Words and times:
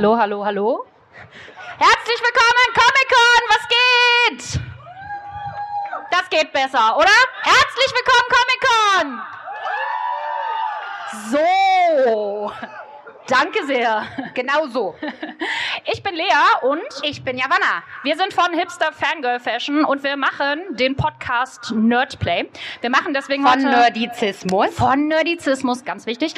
Hallo, 0.00 0.16
hallo, 0.16 0.42
hallo. 0.42 0.86
Herzlich 1.76 2.20
willkommen, 2.22 2.72
Comic-Con, 2.72 3.42
was 3.50 3.68
geht? 3.68 4.60
Das 6.10 6.30
geht 6.30 6.50
besser, 6.54 6.96
oder? 6.96 7.10
Herzlich 7.42 7.92
willkommen, 7.92 8.28
Comic-Con! 8.64 9.20
So. 11.30 12.50
Danke 13.26 13.66
sehr. 13.66 14.06
Genau 14.32 14.68
so. 14.68 14.94
Ich 15.84 16.02
bin 16.02 16.14
Lea 16.14 16.24
und 16.62 16.80
ich 17.02 17.22
bin 17.24 17.38
Javanna. 17.38 17.82
Wir 18.02 18.16
sind 18.16 18.32
von 18.32 18.52
Hipster 18.52 18.92
Fangirl 18.92 19.40
Fashion 19.40 19.84
und 19.84 20.02
wir 20.02 20.16
machen 20.16 20.76
den 20.76 20.96
Podcast 20.96 21.72
Nerdplay. 21.72 22.48
Wir 22.80 22.90
machen 22.90 23.14
deswegen 23.14 23.42
von 23.42 23.52
heute 23.52 23.64
Nerdizismus. 23.64 24.74
Von 24.74 25.08
Nerdizismus, 25.08 25.84
ganz 25.84 26.06
wichtig. 26.06 26.34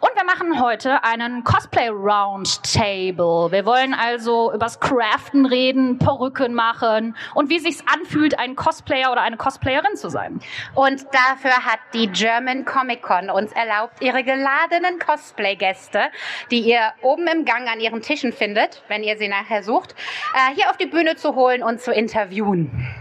Und 0.00 0.10
wir 0.14 0.24
machen 0.24 0.62
heute 0.62 1.02
einen 1.04 1.44
Cosplay 1.44 1.88
Roundtable. 1.88 3.50
Wir 3.50 3.64
wollen 3.64 3.94
also 3.94 4.52
übers 4.52 4.80
Craften 4.80 5.46
reden, 5.46 5.98
Perücken 5.98 6.54
machen 6.54 7.16
und 7.34 7.50
wie 7.50 7.58
sich's 7.58 7.82
anfühlt, 7.92 8.38
ein 8.38 8.56
Cosplayer 8.56 9.12
oder 9.12 9.22
eine 9.22 9.36
Cosplayerin 9.36 9.96
zu 9.96 10.08
sein. 10.08 10.40
Und 10.74 11.04
dafür 11.12 11.64
hat 11.64 11.80
die 11.94 12.08
German 12.08 12.64
Comic 12.64 13.02
Con 13.02 13.30
uns 13.30 13.52
erlaubt, 13.52 14.00
ihre 14.00 14.22
geladenen 14.24 14.98
Cosplay-Gäste 14.98 16.10
die 16.50 16.60
ihr 16.60 16.92
oben 17.02 17.26
im 17.26 17.44
Gang 17.44 17.68
an 17.68 17.80
ihren 17.80 18.02
Tischen 18.02 18.32
findet, 18.32 18.81
wenn 18.88 19.02
ihr 19.02 19.16
sie 19.16 19.28
nachher 19.28 19.62
sucht, 19.62 19.94
äh, 20.34 20.54
hier 20.54 20.70
auf 20.70 20.76
die 20.76 20.86
Bühne 20.86 21.16
zu 21.16 21.34
holen 21.34 21.62
und 21.62 21.80
zu 21.80 21.92
interviewen. 21.92 22.94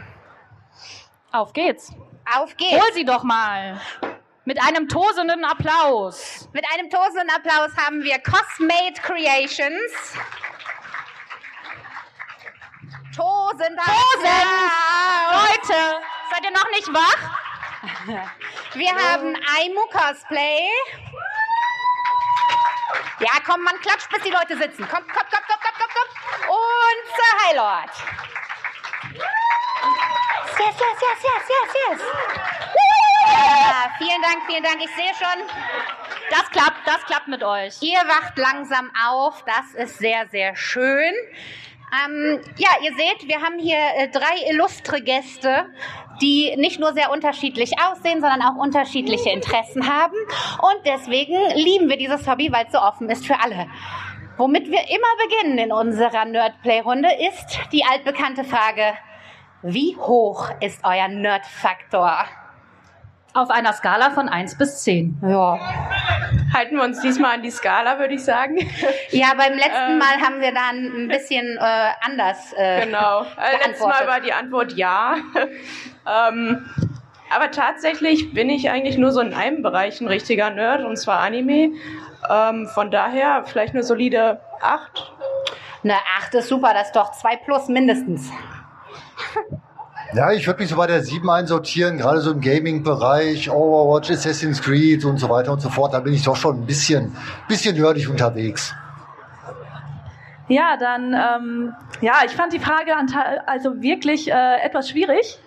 Auf 1.32 1.54
geht's. 1.54 1.94
Auf 2.36 2.56
geht's. 2.58 2.82
Hol 2.82 2.94
sie 2.94 3.06
doch 3.06 3.24
mal. 3.24 3.80
Mit 4.46 4.62
einem 4.62 4.88
tosenden 4.88 5.46
Applaus. 5.46 6.50
Mit 6.52 6.66
einem 6.74 6.90
tosenden 6.90 7.30
Applaus 7.30 7.72
haben 7.78 8.04
wir 8.04 8.18
Cosmate 8.20 9.02
Creations. 9.02 10.18
Tosender 13.16 13.84
Tosen! 13.84 14.52
Leute, 15.32 16.02
seid 16.32 16.44
ihr 16.44 16.52
noch 16.52 16.70
nicht 16.72 16.88
wach? 16.94 17.52
Wir 18.74 18.92
haben 18.96 19.36
Aimu 19.36 19.82
Cosplay. 19.92 20.70
Ja, 23.20 23.34
komm, 23.46 23.62
man 23.64 23.80
klatscht, 23.82 24.10
bis 24.10 24.24
die 24.24 24.30
Leute 24.30 24.58
sitzen. 24.58 24.88
Komm, 24.90 25.04
komm, 25.08 25.26
komm, 25.30 25.44
komm, 25.48 25.60
komm, 25.62 25.74
komm, 25.78 25.90
komm. 25.94 26.48
Highlord. 27.52 27.90
Yes, 30.60 30.76
yes, 30.80 30.98
yes, 31.02 31.24
yes, 31.24 31.44
yes, 31.50 31.76
yes. 31.76 32.02
Ja, 33.28 33.92
vielen 33.98 34.22
Dank, 34.22 34.44
vielen 34.48 34.64
Dank. 34.64 34.78
Ich 34.80 34.96
sehe 34.96 35.12
schon. 35.16 35.46
Das 36.30 36.50
klappt, 36.52 36.88
das 36.88 37.04
klappt 37.06 37.28
mit 37.28 37.44
euch. 37.44 37.82
Ihr 37.82 38.00
wacht 38.08 38.38
langsam 38.38 38.90
auf. 39.10 39.44
Das 39.46 39.74
ist 39.74 39.98
sehr, 39.98 40.28
sehr 40.30 40.56
schön. 40.56 41.14
Ähm, 42.06 42.42
ja, 42.58 42.70
ihr 42.84 42.96
seht, 42.96 43.28
wir 43.28 43.42
haben 43.42 43.60
hier 43.60 43.78
äh, 43.98 44.08
drei 44.08 44.50
illustre 44.50 45.02
Gäste, 45.02 45.66
die 46.22 46.56
nicht 46.56 46.80
nur 46.80 46.94
sehr 46.94 47.12
unterschiedlich 47.12 47.74
aussehen, 47.82 48.22
sondern 48.22 48.42
auch 48.44 48.56
unterschiedliche 48.56 49.32
Interessen 49.32 49.92
haben. 49.92 50.16
Und 50.62 50.86
deswegen 50.86 51.36
lieben 51.56 51.90
wir 51.90 51.98
dieses 51.98 52.26
Hobby, 52.28 52.50
weil 52.52 52.66
es 52.68 52.72
so 52.72 52.80
offen 52.80 53.10
ist 53.10 53.26
für 53.26 53.38
alle. 53.42 53.68
Womit 54.42 54.72
wir 54.72 54.80
immer 54.90 55.08
beginnen 55.24 55.60
in 55.60 55.72
unserer 55.72 56.26
Nerdplay-Runde 56.26 57.10
ist 57.30 57.60
die 57.72 57.84
altbekannte 57.86 58.44
Frage, 58.44 58.96
wie 59.62 59.96
hoch 59.96 60.50
ist 60.62 60.80
euer 60.84 61.08
Nerdfaktor? 61.10 62.26
Auf 63.36 63.52
einer 63.52 63.72
Skala 63.72 64.10
von 64.10 64.28
1 64.28 64.58
bis 64.58 64.82
10. 64.82 65.22
Ja. 65.22 65.60
Halten 66.56 66.76
wir 66.76 66.84
uns 66.84 67.02
diesmal 67.02 67.36
an 67.36 67.44
die 67.44 67.52
Skala, 67.52 68.00
würde 68.00 68.16
ich 68.16 68.24
sagen. 68.24 68.58
Ja, 69.12 69.34
beim 69.38 69.54
letzten 69.54 69.92
ähm, 69.92 69.98
Mal 70.00 70.20
haben 70.20 70.42
wir 70.42 70.52
dann 70.52 71.04
ein 71.04 71.08
bisschen 71.08 71.58
äh, 71.58 71.90
anders. 72.02 72.52
Äh, 72.54 72.88
genau. 72.88 73.20
Also 73.38 73.58
letztes 73.64 73.86
Mal 73.86 74.08
war 74.08 74.22
die 74.22 74.34
Antwort 74.34 74.74
ja. 74.74 75.18
ähm, 76.10 76.66
aber 77.30 77.52
tatsächlich 77.52 78.34
bin 78.34 78.50
ich 78.50 78.72
eigentlich 78.72 78.98
nur 78.98 79.12
so 79.12 79.22
in 79.22 79.36
einem 79.36 79.62
Bereich 79.62 80.02
ein 80.02 80.08
richtiger 80.08 80.50
Nerd, 80.50 80.84
und 80.84 80.98
zwar 80.98 81.20
Anime. 81.20 81.74
Ähm, 82.30 82.68
von 82.68 82.92
daher 82.92 83.44
vielleicht 83.46 83.74
eine 83.74 83.84
solide 83.84 84.40
8. 84.62 85.14
Eine 85.84 85.96
8 86.20 86.36
ist 86.36 86.50
super, 86.50 86.74
das 86.74 86.88
ist 86.88 86.96
doch 86.96 87.12
2 87.12 87.38
plus 87.38 87.68
mindestens. 87.68 88.30
Ja, 90.14 90.30
ich 90.34 90.46
würde 90.46 90.60
mich 90.60 90.70
so 90.70 90.76
bei 90.76 90.88
der 90.88 91.02
7 91.02 91.30
einsortieren, 91.30 91.98
gerade 91.98 92.20
so 92.20 92.32
im 92.32 92.42
Gaming-Bereich, 92.42 93.50
Overwatch, 93.50 94.12
Assassin's 94.12 94.62
Creed 94.62 95.06
und 95.06 95.18
so 95.18 95.30
weiter 95.30 95.54
und 95.54 95.62
so 95.62 95.70
fort. 95.70 95.94
Da 95.94 96.02
bin 96.02 96.14
ich 96.14 96.24
doch 96.24 96.36
schon 96.36 96.62
ein 96.62 96.66
bisschen, 96.66 97.16
bisschen 97.48 97.78
nerdig 97.78 98.10
unterwegs. 98.10 98.76
Ja, 100.50 100.76
dann, 100.78 101.14
ähm, 101.14 101.74
ja, 102.02 102.16
ich 102.26 102.32
fand 102.34 102.52
die 102.52 102.60
Frage 102.60 102.92
also 103.46 103.82
wirklich 103.82 104.30
äh, 104.30 104.58
etwas 104.62 104.90
schwierig, 104.90 105.40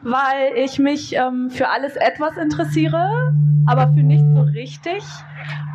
weil 0.00 0.56
ich 0.56 0.78
mich 0.78 1.14
ähm, 1.14 1.50
für 1.50 1.68
alles 1.68 1.96
etwas 1.96 2.38
interessiere, 2.38 3.34
aber 3.66 3.88
für 3.88 4.02
nichts 4.02 4.26
so 4.34 4.40
richtig. 4.40 5.04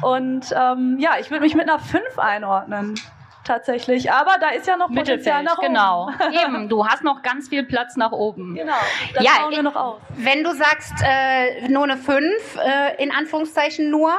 Und 0.02 0.54
ähm, 0.56 0.98
ja, 1.00 1.12
ich 1.20 1.30
würde 1.30 1.44
mich 1.44 1.56
mit 1.56 1.70
einer 1.70 1.80
5 1.80 2.18
einordnen 2.18 2.96
tatsächlich. 3.44 4.12
Aber 4.12 4.38
da 4.40 4.50
ist 4.50 4.68
ja 4.68 4.78
noch 4.78 4.88
Potenzial 4.88 5.44
nach 5.44 5.58
oben. 5.58 5.68
Genau. 5.68 6.12
Eben, 6.46 6.70
du 6.70 6.86
hast 6.86 7.04
noch 7.04 7.22
ganz 7.22 7.50
viel 7.50 7.64
Platz 7.64 7.96
nach 7.98 8.12
oben. 8.12 8.56
Genau. 8.56 8.74
Das 9.14 9.24
ja, 9.24 9.32
bauen 9.42 9.52
wir 9.52 9.64
noch 9.64 9.76
aus. 9.76 10.00
Wenn 10.16 10.44
du 10.44 10.54
sagst, 10.54 10.94
äh, 11.04 11.68
nur 11.68 11.84
eine 11.84 11.98
5, 11.98 12.22
äh, 12.58 13.04
in 13.04 13.12
Anführungszeichen 13.12 13.90
nur, 13.90 14.12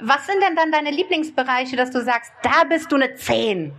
was 0.00 0.26
sind 0.26 0.42
denn 0.42 0.56
dann 0.56 0.72
deine 0.72 0.90
Lieblingsbereiche, 0.90 1.76
dass 1.76 1.90
du 1.90 2.00
sagst, 2.02 2.32
da 2.42 2.64
bist 2.68 2.90
du 2.90 2.96
eine 2.96 3.14
10? 3.14 3.72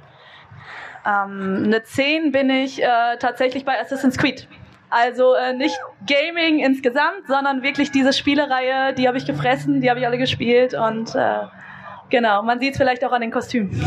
Ähm, 1.03 1.63
eine 1.65 1.83
10 1.83 2.31
bin 2.31 2.49
ich 2.49 2.81
äh, 2.81 3.17
tatsächlich 3.17 3.65
bei 3.65 3.79
Assassin's 3.79 4.17
Creed. 4.17 4.47
Also 4.91 5.33
äh, 5.33 5.53
nicht 5.53 5.75
Gaming 6.05 6.59
insgesamt, 6.59 7.27
sondern 7.27 7.63
wirklich 7.63 7.91
diese 7.91 8.13
Spielereihe, 8.13 8.93
die 8.93 9.07
habe 9.07 9.17
ich 9.17 9.25
gefressen, 9.25 9.81
die 9.81 9.89
habe 9.89 9.99
ich 9.99 10.05
alle 10.05 10.17
gespielt 10.17 10.73
und 10.73 11.15
äh, 11.15 11.47
Genau, 12.11 12.43
man 12.43 12.59
sieht 12.59 12.73
es 12.73 12.77
vielleicht 12.77 13.03
auch 13.05 13.13
an 13.13 13.21
den 13.21 13.31
Kostümen. 13.31 13.71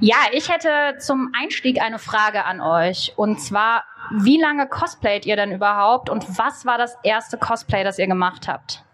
ja, 0.00 0.16
ich 0.32 0.48
hätte 0.48 0.98
zum 0.98 1.32
Einstieg 1.38 1.82
eine 1.82 1.98
Frage 1.98 2.44
an 2.44 2.60
euch. 2.60 3.12
Und 3.16 3.40
zwar, 3.40 3.82
wie 4.16 4.40
lange 4.40 4.68
cosplayt 4.68 5.26
ihr 5.26 5.34
denn 5.34 5.50
überhaupt 5.50 6.08
und 6.08 6.38
was 6.38 6.64
war 6.64 6.78
das 6.78 6.96
erste 7.02 7.36
Cosplay, 7.36 7.82
das 7.82 7.98
ihr 7.98 8.06
gemacht 8.06 8.46
habt? 8.46 8.84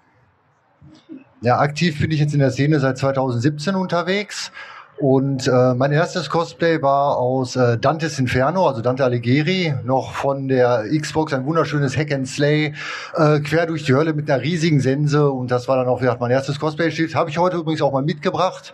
Ja, 1.43 1.59
aktiv 1.59 2.01
bin 2.01 2.11
ich 2.11 2.19
jetzt 2.19 2.33
in 2.33 2.41
der 2.41 2.51
Szene 2.51 2.81
seit 2.81 2.97
2017 2.97 3.75
unterwegs. 3.75 4.51
Und 4.99 5.47
äh, 5.47 5.75
mein 5.75 5.93
erstes 5.93 6.31
Cosplay 6.31 6.81
war 6.81 7.19
aus 7.19 7.55
äh, 7.55 7.77
Dantes 7.77 8.19
Inferno, 8.19 8.67
also 8.67 8.81
Dante 8.81 9.05
Alighieri, 9.05 9.75
noch 9.85 10.13
von 10.13 10.49
der 10.49 10.85
Xbox, 10.91 11.35
ein 11.35 11.45
wunderschönes 11.45 11.97
Hack 11.99 12.13
and 12.13 12.27
Slay, 12.27 12.73
äh, 13.15 13.41
quer 13.41 13.67
durch 13.67 13.85
die 13.85 13.95
Hölle 13.95 14.15
mit 14.15 14.31
einer 14.31 14.43
riesigen 14.43 14.81
Sense. 14.81 15.31
Und 15.31 15.51
das 15.51 15.69
war 15.69 15.77
dann 15.77 15.89
auch 15.89 16.01
wieder 16.01 16.17
mein 16.19 16.31
erstes 16.31 16.59
Cosplay. 16.59 16.91
Steht, 16.91 17.15
habe 17.15 17.29
ich 17.29 17.37
heute 17.37 17.59
übrigens 17.59 17.83
auch 17.83 17.93
mal 17.93 18.03
mitgebracht. 18.03 18.73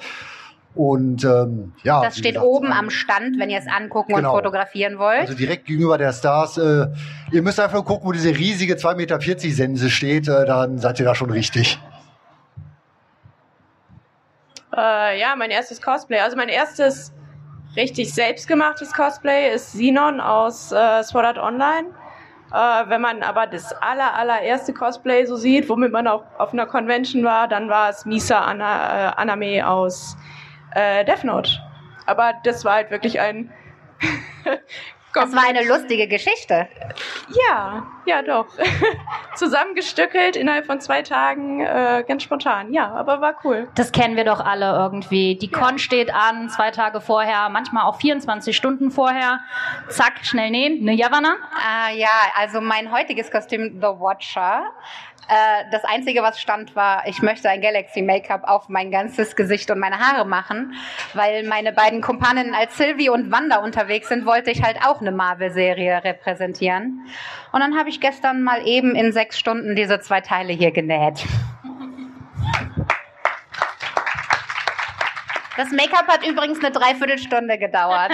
Und 0.75 1.25
ähm, 1.25 1.73
ja. 1.83 2.03
Das 2.03 2.17
steht 2.17 2.35
gesagt, 2.35 2.47
oben 2.47 2.73
am 2.73 2.89
Stand, 2.91 3.39
wenn 3.39 3.51
ihr 3.51 3.59
es 3.59 3.67
angucken 3.67 4.15
genau. 4.15 4.31
und 4.31 4.37
fotografieren 4.37 4.99
wollt. 4.99 5.21
Also 5.21 5.35
direkt 5.35 5.67
gegenüber 5.67 5.99
der 5.99 6.13
Stars. 6.13 6.57
Äh, 6.57 6.87
ihr 7.33 7.43
müsst 7.43 7.59
einfach 7.59 7.85
gucken, 7.85 8.07
wo 8.07 8.13
diese 8.13 8.31
riesige 8.31 8.75
2,40 8.75 8.97
Meter 8.97 9.21
Sense 9.21 9.91
steht, 9.91 10.29
äh, 10.29 10.47
dann 10.47 10.79
seid 10.79 11.01
ihr 11.01 11.05
da 11.05 11.15
schon 11.15 11.31
richtig. 11.31 11.79
Äh, 14.77 15.21
ja, 15.21 15.37
mein 15.37 15.51
erstes 15.51 15.81
Cosplay. 15.81 16.19
Also 16.21 16.37
mein 16.37 16.49
erstes 16.49 17.13
richtig 17.77 18.13
selbstgemachtes 18.13 18.93
Cosplay 18.93 19.55
ist 19.55 19.73
Sinon 19.73 20.21
aus 20.21 20.73
äh, 20.73 21.03
Sword 21.03 21.27
Art 21.27 21.39
Online. 21.39 21.89
Äh, 22.53 22.89
wenn 22.89 23.01
man 23.01 23.23
aber 23.23 23.47
das 23.47 23.73
aller, 23.73 24.15
allererste 24.15 24.75
Cosplay 24.75 25.25
so 25.25 25.37
sieht, 25.37 25.69
womit 25.69 25.93
man 25.93 26.07
auch 26.07 26.25
auf 26.39 26.53
einer 26.53 26.67
Convention 26.67 27.25
war, 27.25 27.49
dann 27.49 27.69
war 27.69 27.91
es 27.91 28.05
Misa 28.05 28.41
Ana, 28.41 29.11
äh, 29.11 29.13
Aname 29.17 29.67
aus 29.67 30.17
äh, 30.75 31.05
Death 31.05 31.25
Note. 31.25 31.51
Aber 32.07 32.35
das 32.45 32.65
war 32.65 32.75
halt 32.75 32.91
wirklich 32.91 33.21
ein 33.21 33.53
Das 35.15 35.35
war 35.35 35.47
eine 35.47 35.65
lustige 35.65 36.09
Geschichte. 36.09 36.69
Ja, 37.49 37.87
ja 38.07 38.23
doch. 38.23 38.47
Zusammengestückelt 39.37 40.37
innerhalb 40.37 40.67
von 40.67 40.81
zwei 40.81 41.03
Tagen, 41.03 41.61
äh, 41.61 42.05
ganz 42.07 42.23
spontan. 42.23 42.73
Ja, 42.73 42.93
aber 42.93 43.21
war 43.21 43.37
cool. 43.45 43.69
Das 43.75 43.93
kennen 43.93 44.17
wir 44.17 44.25
doch 44.25 44.41
alle 44.41 44.73
irgendwie. 44.73 45.37
Die 45.37 45.51
Con 45.51 45.79
steht 45.79 46.15
an, 46.15 46.49
zwei 46.49 46.71
Tage 46.71 47.01
vorher, 47.01 47.49
manchmal 47.49 47.85
auch 47.85 47.97
24 47.97 48.57
Stunden 48.57 48.91
vorher. 48.91 49.41
Zack, 49.89 50.25
schnell 50.25 50.51
nähen. 50.51 50.85
Ne, 50.85 50.95
Javana? 50.95 51.37
Ah, 51.55 51.91
ja, 51.91 52.09
also 52.37 52.61
mein 52.61 52.91
heutiges 52.93 53.31
Kostüm, 53.31 53.81
The 53.81 53.89
Watcher, 53.89 54.65
äh, 55.29 55.65
das 55.71 55.85
Einzige, 55.85 56.23
was 56.23 56.41
stand, 56.41 56.75
war, 56.75 57.07
ich 57.07 57.23
möchte 57.23 57.49
ein 57.49 57.61
Galaxy 57.61 58.03
Make-up 58.03 58.43
auf 58.45 58.69
mein 58.69 58.91
ganzes 58.91 59.37
Gesicht 59.37 59.71
und 59.71 59.79
meine 59.79 59.99
Haare 59.99 60.27
machen, 60.27 60.75
weil 61.15 61.45
meine 61.45 61.73
beiden 61.73 62.01
Kumpaninnen 62.01 62.55
als 62.55 62.77
Sylvie 62.77 63.09
und 63.09 63.31
Wanda 63.31 63.59
unterwegs 63.59 64.09
sind, 64.09 64.27
wollte 64.27 64.51
ich 64.51 64.63
halt 64.63 64.79
auch 64.85 65.01
eine 65.01 65.13
Marvel-Serie 65.13 66.03
repräsentieren. 66.05 67.07
Und 67.53 67.61
dann 67.61 67.79
habe 67.79 67.89
ich 67.89 68.01
gestern 68.01 68.43
mal 68.43 68.67
eben 68.67 68.95
in 68.95 69.13
sechs 69.13 69.39
Stunden 69.39 69.77
diese 69.77 70.01
zwei 70.01 70.21
Teile 70.21 70.53
hier 70.53 70.73
genäht. 70.73 71.25
Das 75.57 75.71
Make-up 75.71 76.09
hat 76.09 76.27
übrigens 76.27 76.65
eine 76.65 76.73
Dreiviertelstunde 76.73 77.59
gedauert. 77.59 78.13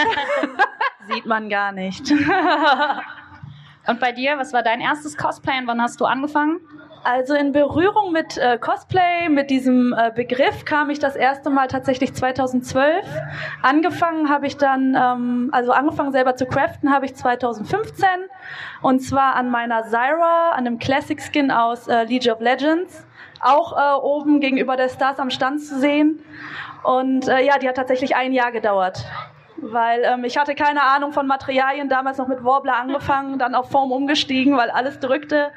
Sieht 1.08 1.24
man 1.24 1.48
gar 1.48 1.72
nicht. 1.72 2.10
Und 3.86 4.00
bei 4.00 4.12
dir, 4.12 4.36
was 4.36 4.52
war 4.52 4.62
dein 4.62 4.80
erstes 4.80 5.16
Cosplay 5.16 5.56
und 5.58 5.66
wann 5.66 5.80
hast 5.80 5.98
du 5.98 6.04
angefangen? 6.04 6.60
Also 7.10 7.32
in 7.32 7.52
Berührung 7.52 8.12
mit 8.12 8.36
äh, 8.36 8.58
Cosplay, 8.58 9.30
mit 9.30 9.48
diesem 9.48 9.94
äh, 9.94 10.12
Begriff 10.14 10.66
kam 10.66 10.90
ich 10.90 10.98
das 10.98 11.16
erste 11.16 11.48
Mal 11.48 11.66
tatsächlich 11.66 12.14
2012. 12.14 13.02
Angefangen 13.62 14.28
habe 14.28 14.46
ich 14.46 14.58
dann, 14.58 14.94
ähm, 14.94 15.48
also 15.50 15.72
angefangen 15.72 16.12
selber 16.12 16.36
zu 16.36 16.44
craften 16.44 16.92
habe 16.92 17.06
ich 17.06 17.14
2015 17.14 18.06
und 18.82 19.00
zwar 19.00 19.36
an 19.36 19.50
meiner 19.50 19.84
Zyra, 19.84 20.50
an 20.50 20.66
einem 20.66 20.78
Classic 20.78 21.18
Skin 21.18 21.50
aus 21.50 21.88
äh, 21.88 22.04
League 22.04 22.30
of 22.30 22.40
Legends, 22.40 23.06
auch 23.40 23.72
äh, 23.72 24.00
oben 24.02 24.40
gegenüber 24.40 24.76
der 24.76 24.90
Stars 24.90 25.18
am 25.18 25.30
Stand 25.30 25.62
zu 25.62 25.78
sehen. 25.80 26.22
Und 26.82 27.26
äh, 27.26 27.40
ja, 27.42 27.56
die 27.56 27.70
hat 27.70 27.76
tatsächlich 27.76 28.16
ein 28.16 28.34
Jahr 28.34 28.52
gedauert 28.52 29.06
weil 29.60 30.02
ähm, 30.04 30.22
ich 30.22 30.38
hatte 30.38 30.54
keine 30.54 30.82
Ahnung 30.82 31.12
von 31.12 31.26
Materialien, 31.26 31.88
damals 31.88 32.18
noch 32.18 32.28
mit 32.28 32.44
Warbler 32.44 32.76
angefangen, 32.76 33.40
dann 33.40 33.56
auf 33.56 33.72
Form 33.72 33.90
umgestiegen, 33.90 34.56
weil 34.56 34.70
alles 34.70 35.00
drückte. 35.00 35.50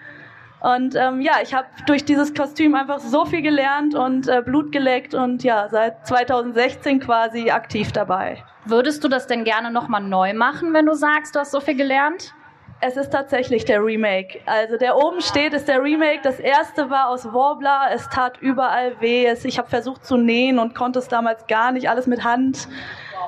Und 0.62 0.96
ähm, 0.96 1.22
ja, 1.22 1.34
ich 1.42 1.54
habe 1.56 1.68
durch 1.88 2.06
dieses 2.06 2.36
Kostüm 2.36 2.76
einfach 2.76 3.00
so 3.00 3.26
viel 3.26 3.42
gelernt 3.42 3.96
und 3.96 4.28
äh, 4.28 4.44
Blut 4.46 4.72
geleckt 4.72 5.16
und 5.16 5.44
ja, 5.44 5.68
seit 5.70 6.06
2016 6.06 7.00
quasi 7.00 7.50
aktiv 7.50 7.92
dabei. 7.92 8.44
Würdest 8.66 9.04
du 9.04 9.08
das 9.08 9.26
denn 9.26 9.44
gerne 9.44 9.72
nochmal 9.72 10.04
neu 10.04 10.36
machen, 10.36 10.74
wenn 10.74 10.86
du 10.86 10.94
sagst, 10.94 11.36
du 11.36 11.40
hast 11.40 11.52
so 11.52 11.62
viel 11.62 11.76
gelernt? 11.76 12.36
Es 12.80 12.96
ist 12.98 13.12
tatsächlich 13.12 13.66
der 13.66 13.84
Remake. 13.84 14.40
Also 14.46 14.78
der 14.78 14.98
oben 14.98 15.22
steht, 15.22 15.54
ist 15.54 15.68
der 15.68 15.84
Remake. 15.84 16.22
Das 16.24 16.40
erste 16.40 16.90
war 16.90 17.10
aus 17.10 17.26
Warbler. 17.26 17.90
Es 17.94 18.08
tat 18.10 18.40
überall 18.42 19.00
weh. 19.00 19.32
Ich 19.44 19.60
habe 19.60 19.70
versucht 19.70 20.04
zu 20.04 20.18
nähen 20.18 20.58
und 20.58 20.74
konnte 20.74 20.98
es 20.98 21.08
damals 21.08 21.46
gar 21.46 21.72
nicht. 21.72 21.90
Alles 21.90 22.08
mit 22.08 22.24
Hand, 22.24 22.68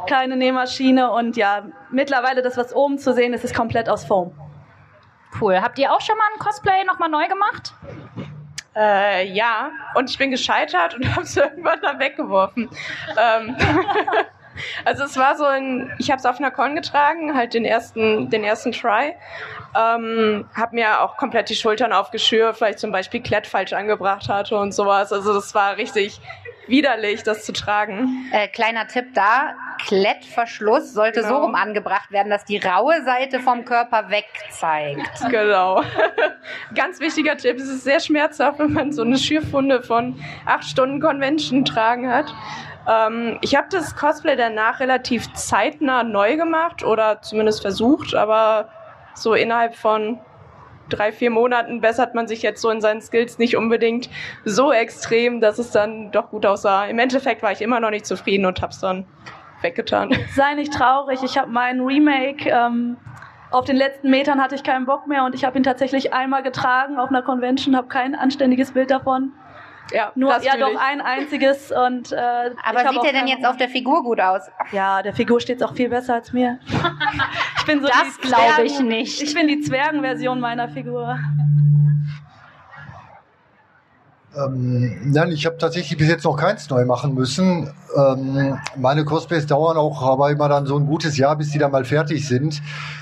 keine 0.08 0.38
Nähmaschine. 0.38 1.12
Und 1.12 1.38
ja, 1.38 1.66
mittlerweile 1.92 2.42
das, 2.42 2.58
was 2.58 2.76
oben 2.76 2.98
zu 2.98 3.14
sehen 3.14 3.34
ist, 3.34 3.44
ist 3.44 3.56
komplett 3.56 3.90
aus 3.90 4.06
Foam. 4.06 4.34
Cool. 5.40 5.62
Habt 5.62 5.80
ihr 5.80 5.92
auch 5.92 6.02
schon 6.02 6.18
mal 6.18 6.26
ein 6.34 6.40
Cosplay 6.40 6.84
nochmal 6.86 7.10
neu 7.10 7.28
gemacht? 7.28 7.74
Äh, 8.76 9.28
ja, 9.28 9.72
und 9.96 10.10
ich 10.10 10.18
bin 10.18 10.32
gescheitert 10.32 10.96
und 10.96 11.10
habe 11.12 11.24
es 11.24 11.38
irgendwann 11.38 11.80
dann 11.82 12.00
weggeworfen. 12.00 12.70
ähm, 13.18 13.56
also 14.86 15.04
es 15.04 15.18
war 15.18 15.36
so 15.36 15.46
ein, 15.46 15.92
ich 16.00 16.10
habe 16.10 16.20
es 16.20 16.26
auf 16.26 16.40
einer 16.40 16.52
Con 16.52 16.76
getragen, 16.76 17.36
halt 17.36 17.54
den 17.54 17.66
ersten, 17.66 18.30
den 18.30 18.44
ersten 18.44 18.72
Try. 18.72 19.16
Ähm, 19.76 20.48
habe 20.56 20.76
mir 20.76 21.02
auch 21.02 21.18
komplett 21.18 21.50
die 21.50 21.56
Schultern 21.56 21.94
aufgeschürt, 21.94 22.62
weil 22.62 22.72
ich 22.72 22.78
zum 22.78 22.92
Beispiel 22.92 23.22
Klett 23.22 23.48
falsch 23.48 23.74
angebracht 23.74 24.30
hatte 24.30 24.56
und 24.56 24.72
sowas. 24.72 25.12
Also 25.12 25.34
das 25.34 25.54
war 25.56 25.78
richtig 25.78 26.20
widerlich, 26.68 27.24
das 27.24 27.46
zu 27.46 27.54
tragen. 27.54 28.28
Äh, 28.32 28.48
kleiner 28.48 28.88
Tipp 28.88 29.14
da, 29.14 29.56
Klettverschluss 29.86 30.94
sollte 30.94 31.22
genau. 31.22 31.36
so 31.36 31.42
rum 31.46 31.56
angebracht 31.56 32.12
werden, 32.12 32.30
dass 32.30 32.46
die 32.46 32.58
raue 32.58 33.04
Seite 33.04 33.40
vom 33.40 33.66
Körper 33.66 34.10
wegzeigt. 34.10 35.30
Genau. 35.30 35.84
Ganz 36.76 37.00
wichtiger 37.00 37.38
Tipp, 37.38 37.58
es 37.58 37.70
ist 37.70 37.84
sehr 37.84 38.00
schmerzhaft, 38.00 38.60
wenn 38.60 38.74
man 38.74 38.92
so 38.92 39.02
eine 39.02 39.18
Schürfwunde 39.18 39.82
von 39.82 40.20
acht 40.46 40.64
Stunden 40.64 41.02
Convention 41.02 41.66
tragen 41.66 42.10
hat. 42.10 42.34
Ähm, 42.88 43.38
ich 43.42 43.56
habe 43.56 43.68
das 43.70 43.96
Cosplay 43.96 44.36
danach 44.36 44.80
relativ 44.80 45.32
zeitnah 45.34 46.04
neu 46.04 46.38
gemacht 46.38 46.84
oder 46.84 47.22
zumindest 47.22 47.62
versucht, 47.62 48.16
aber 48.16 48.70
so 49.16 49.34
innerhalb 49.34 49.76
von 49.76 50.20
drei, 50.90 51.12
vier 51.12 51.30
Monaten 51.30 51.82
bessert 51.82 52.16
man 52.16 52.28
sich 52.28 52.42
jetzt 52.42 52.62
so 52.62 52.70
in 52.70 52.82
seinen 52.82 53.02
Skills 53.02 53.40
nicht 53.40 53.56
unbedingt 53.56 54.10
so 54.46 54.72
extrem, 54.72 55.42
dass 55.42 55.60
es 55.60 55.72
dann 55.72 56.12
doch 56.12 56.30
gut 56.30 56.46
aussah. 56.46 56.86
Im 56.86 57.00
Endeffekt 57.00 57.44
war 57.44 57.52
ich 57.52 57.62
immer 57.62 57.80
noch 57.80 57.90
nicht 57.90 58.06
zufrieden 58.06 58.46
und 58.46 58.62
hab's 58.62 58.80
dann 58.80 59.06
weggetan. 59.62 60.16
Sei 60.36 60.54
nicht 60.56 60.74
traurig, 60.74 61.22
ich 61.24 61.38
habe 61.38 61.50
meinen 61.50 61.82
Remake 61.82 62.50
ähm, 62.50 62.98
auf 63.54 63.66
den 63.66 63.76
letzten 63.76 64.10
Metern 64.10 64.42
hatte 64.42 64.56
ich 64.56 64.64
keinen 64.64 64.88
Bock 64.88 65.06
mehr 65.06 65.24
und 65.26 65.36
ich 65.36 65.46
habe 65.46 65.58
ihn 65.58 65.64
tatsächlich 65.64 66.12
einmal 66.12 66.42
getragen 66.42 66.98
auf 66.98 67.10
einer 67.10 67.22
Convention, 67.22 67.76
habe 67.76 67.88
kein 67.88 68.16
anständiges 68.16 68.72
Bild 68.72 68.90
davon. 68.90 69.32
Ja, 69.92 70.12
nur 70.16 70.36
ja 70.42 70.58
doch 70.58 70.76
ein 70.80 71.02
einziges 71.02 71.72
und 71.72 72.12
äh, 72.12 72.16
aber 72.64 72.90
sieht 72.90 73.04
er 73.04 73.14
denn 73.14 73.28
jetzt 73.28 73.46
auf 73.46 73.58
der 73.58 73.70
Figur 73.70 74.04
gut 74.04 74.20
aus? 74.20 74.44
Ja, 74.72 75.02
der 75.02 75.14
Figur 75.14 75.40
steht 75.40 75.62
auch 75.64 75.74
viel 75.74 75.90
besser 75.90 76.16
als 76.16 76.34
mir. 76.34 76.60
ich 77.60 77.66
bin 77.66 77.82
so 77.82 77.88
das 77.88 78.20
glaube 78.22 78.64
ich 78.64 78.80
nicht. 78.80 79.22
Ich 79.22 79.34
bin 79.34 79.48
die 79.48 79.62
Zwergenversion 79.62 80.40
meiner 80.40 80.70
Figur. 80.70 81.20
Ähm, 84.36 85.12
nein, 85.12 85.32
ich 85.32 85.46
habe 85.46 85.58
tatsächlich 85.58 85.98
bis 85.98 86.08
jetzt 86.08 86.24
noch 86.24 86.36
keins 86.36 86.68
neu 86.70 86.86
machen 86.86 87.14
müssen. 87.14 87.72
Ähm, 87.96 88.58
meine 88.76 89.06
Cosplays 89.06 89.46
dauern 89.46 89.78
auch 89.78 90.02
aber 90.02 90.32
immer 90.32 90.50
dann 90.50 90.66
so 90.66 90.76
ein 90.76 90.88
gutes 90.88 91.18
Jahr, 91.18 91.36
bis 91.36 91.52
die 91.52 91.60
dann 91.60 91.72
mal 91.72 91.86
fertig 91.86 92.28
sind. 92.28 92.62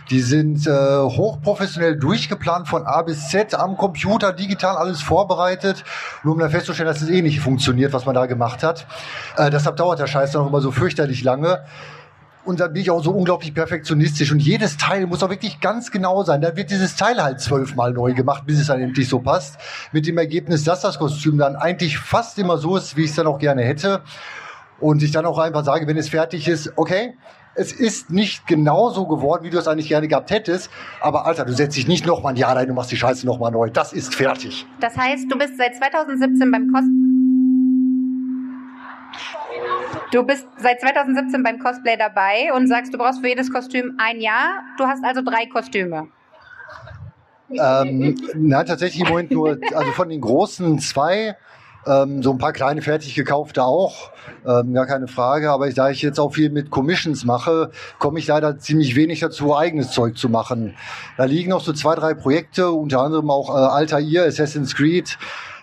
Die 0.10 0.20
sind 0.20 0.68
äh, 0.68 0.72
hochprofessionell 0.72 1.98
durchgeplant 1.98 2.68
von 2.68 2.86
A 2.86 3.02
bis 3.04 3.30
Z 3.30 3.56
am 3.56 3.78
Computer, 3.78 4.34
digital 4.34 4.76
alles 4.76 5.02
vorbereitet, 5.02 5.86
nur 6.24 6.34
um 6.34 6.40
dann 6.40 6.52
festzustellen, 6.52 6.88
dass 6.88 7.02
es 7.02 7.10
eh 7.10 7.22
nicht 7.22 7.40
funktioniert, 7.40 7.94
was 7.94 8.06
man 8.06 8.16
da 8.16 8.26
gemacht 8.26 8.62
hat. 8.62 8.86
Äh, 9.38 9.50
deshalb 9.50 9.78
dauert 9.78 10.00
der 10.00 10.08
Scheiß 10.08 10.32
dann 10.32 10.42
auch 10.42 10.48
immer 10.48 10.62
so 10.62 10.72
fürchterlich 10.72 11.24
lange. 11.24 11.64
Und 12.44 12.60
dann 12.60 12.74
bin 12.74 12.82
ich 12.82 12.90
auch 12.90 13.04
so 13.04 13.12
unglaublich 13.12 13.54
perfektionistisch. 13.54 14.32
Und 14.32 14.40
jedes 14.40 14.78
Teil 14.78 15.06
muss 15.06 15.22
auch 15.22 15.30
wirklich 15.30 15.60
ganz 15.60 15.92
genau 15.92 16.24
sein. 16.24 16.42
Da 16.42 16.56
wird 16.56 16.72
dieses 16.72 16.96
Teil 16.96 17.22
halt 17.22 17.40
zwölfmal 17.40 17.92
neu 17.92 18.14
gemacht, 18.14 18.44
bis 18.46 18.60
es 18.60 18.68
dann 18.68 18.82
endlich 18.82 19.08
so 19.08 19.20
passt. 19.20 19.58
Mit 19.92 20.08
dem 20.08 20.18
Ergebnis, 20.18 20.64
dass 20.64 20.82
das 20.82 20.98
Kostüm 20.98 21.38
dann 21.38 21.56
eigentlich 21.56 21.98
fast 22.00 22.40
immer 22.40 22.58
so 22.58 22.78
ist, 22.78 22.98
wie 22.98 23.04
ich 23.04 23.12
es 23.12 23.16
dann 23.16 23.28
auch 23.28 23.38
gerne 23.38 23.64
hätte. 23.64 24.02
Und 24.80 25.04
ich 25.04 25.12
dann 25.12 25.26
auch 25.26 25.38
einfach 25.38 25.64
sage, 25.64 25.86
wenn 25.86 25.98
es 25.98 26.10
fertig 26.10 26.48
ist, 26.48 26.74
okay, 26.76 27.16
es 27.54 27.72
ist 27.72 28.10
nicht 28.10 28.48
genauso 28.48 29.06
geworden, 29.08 29.44
wie 29.44 29.50
du 29.50 29.58
es 29.58 29.68
eigentlich 29.68 29.90
gerne 29.90 30.08
gehabt 30.08 30.32
hättest. 30.32 30.72
Aber 31.02 31.26
Alter, 31.26 31.46
du 31.46 31.54
setzt 31.54 31.78
dich 31.78 31.88
nicht 31.88 32.06
nochmal 32.06 32.34
ein 32.34 32.38
Jahr 32.38 32.56
rein, 32.56 32.68
du 32.68 32.74
machst 32.74 32.92
die 32.92 32.98
Scheiße 32.98 33.26
nochmal 33.26 33.52
neu. 33.52 33.70
Das 33.70 33.94
ist 33.94 34.16
fertig. 34.16 34.66
Das 34.80 34.98
heißt, 34.98 35.26
du 35.30 35.38
bist 35.38 35.58
seit 35.58 35.76
2017 35.76 36.50
beim 36.50 36.72
Kosten 36.72 37.31
Du 40.12 40.24
bist 40.24 40.46
seit 40.58 40.82
2017 40.82 41.42
beim 41.42 41.58
Cosplay 41.60 41.96
dabei 41.98 42.52
und 42.54 42.68
sagst, 42.68 42.94
du 42.94 42.98
brauchst 42.98 43.22
für 43.22 43.30
jedes 43.30 43.52
Kostüm 43.52 43.98
ein 43.98 44.20
Jahr. 44.20 44.62
Du 44.78 44.86
hast 44.86 45.04
also 45.06 45.22
drei 45.22 45.46
Kostüme. 45.46 46.10
Ähm, 47.50 48.18
na, 48.36 48.64
tatsächlich 48.64 49.04
im 49.04 49.10
Moment 49.10 49.32
nur, 49.32 49.58
also 49.74 49.92
von 49.92 50.10
den 50.10 50.20
großen 50.20 50.80
zwei, 50.80 51.38
ähm, 51.88 52.22
so 52.22 52.32
ein 52.32 52.38
paar 52.38 52.52
kleine 52.52 52.82
fertig 52.82 53.16
gekaufte 53.16 53.64
auch, 53.64 54.12
ähm, 54.46 54.74
gar 54.74 54.86
keine 54.86 55.08
Frage. 55.08 55.50
Aber 55.50 55.70
da 55.70 55.90
ich 55.90 56.02
jetzt 56.02 56.20
auch 56.20 56.34
viel 56.34 56.50
mit 56.50 56.72
Commissions 56.72 57.24
mache, 57.24 57.72
komme 57.98 58.20
ich 58.20 58.28
leider 58.28 58.58
ziemlich 58.60 58.96
wenig 58.96 59.22
dazu, 59.22 59.56
eigenes 59.56 59.92
Zeug 59.92 60.18
zu 60.18 60.28
machen. 60.28 60.76
Da 61.18 61.24
liegen 61.24 61.52
noch 61.52 61.62
so 61.62 61.72
zwei, 61.72 61.96
drei 61.96 62.14
Projekte, 62.14 62.72
unter 62.72 63.02
anderem 63.02 63.30
auch 63.30 63.50
äh, 63.50 63.60
Altair, 63.60 64.26
Assassin's 64.26 64.76
Creed, 64.76 65.18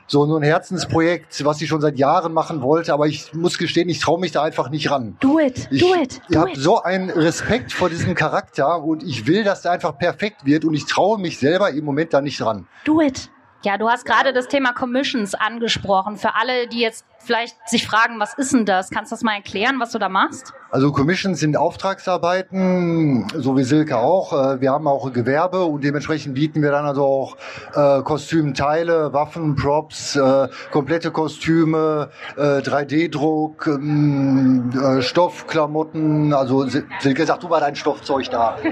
so 0.08 0.36
ein 0.36 0.42
Herzensprojekt, 0.42 1.44
was 1.44 1.60
ich 1.60 1.68
schon 1.68 1.80
seit 1.80 1.98
Jahren 1.98 2.32
machen 2.32 2.62
wollte, 2.62 2.92
aber 2.92 3.06
ich 3.06 3.32
muss 3.34 3.58
gestehen, 3.58 3.88
ich 3.88 4.00
traue 4.00 4.18
mich 4.18 4.32
da 4.32 4.42
einfach 4.42 4.70
nicht 4.70 4.90
ran. 4.90 5.16
Do 5.20 5.38
it, 5.38 5.68
ich, 5.70 5.80
do 5.80 5.94
it. 5.94 6.20
Ich 6.28 6.36
habe 6.36 6.50
so 6.56 6.82
einen 6.82 7.10
Respekt 7.10 7.72
vor 7.72 7.90
diesem 7.90 8.14
Charakter 8.14 8.82
und 8.82 9.02
ich 9.02 9.26
will, 9.26 9.44
dass 9.44 9.62
der 9.62 9.72
einfach 9.72 9.96
perfekt 9.96 10.44
wird 10.44 10.64
und 10.64 10.74
ich 10.74 10.86
traue 10.86 11.20
mich 11.20 11.38
selber 11.38 11.70
im 11.70 11.84
Moment 11.84 12.14
da 12.14 12.20
nicht 12.20 12.40
ran. 12.42 12.66
Do 12.84 13.00
it. 13.00 13.30
Ja, 13.64 13.76
du 13.76 13.88
hast 13.88 14.04
gerade 14.04 14.32
das 14.32 14.46
Thema 14.46 14.72
Commissions 14.72 15.34
angesprochen. 15.34 16.16
Für 16.16 16.36
alle, 16.36 16.68
die 16.68 16.78
jetzt 16.78 17.04
vielleicht 17.18 17.56
sich 17.68 17.86
fragen, 17.86 18.18
was 18.20 18.34
ist 18.34 18.52
denn 18.52 18.64
das? 18.64 18.90
Kannst 18.90 19.12
du 19.12 19.16
das 19.16 19.22
mal 19.22 19.34
erklären, 19.34 19.80
was 19.80 19.92
du 19.92 19.98
da 19.98 20.08
machst? 20.08 20.52
Also 20.70 20.92
Commissions 20.92 21.40
sind 21.40 21.56
Auftragsarbeiten, 21.56 23.26
so 23.34 23.56
wie 23.56 23.62
Silke 23.62 23.96
auch. 23.96 24.32
Äh, 24.32 24.60
wir 24.60 24.70
haben 24.70 24.86
auch 24.86 25.10
Gewerbe 25.12 25.64
und 25.64 25.82
dementsprechend 25.82 26.34
bieten 26.34 26.60
wir 26.62 26.70
dann 26.70 26.84
also 26.84 27.06
auch 27.06 27.36
äh, 27.74 28.02
Kostümteile, 28.02 29.14
Waffen, 29.14 29.56
Props, 29.56 30.16
äh, 30.16 30.48
komplette 30.70 31.10
Kostüme, 31.10 32.10
äh, 32.36 32.60
3D-Druck, 32.60 33.66
ähm, 33.66 34.70
äh, 34.74 35.00
Stoffklamotten. 35.00 36.34
Also 36.34 36.66
Silke, 36.66 37.24
sag 37.24 37.40
du 37.40 37.48
mal 37.48 37.60
dein 37.60 37.76
Stoffzeug 37.76 38.28
da. 38.30 38.56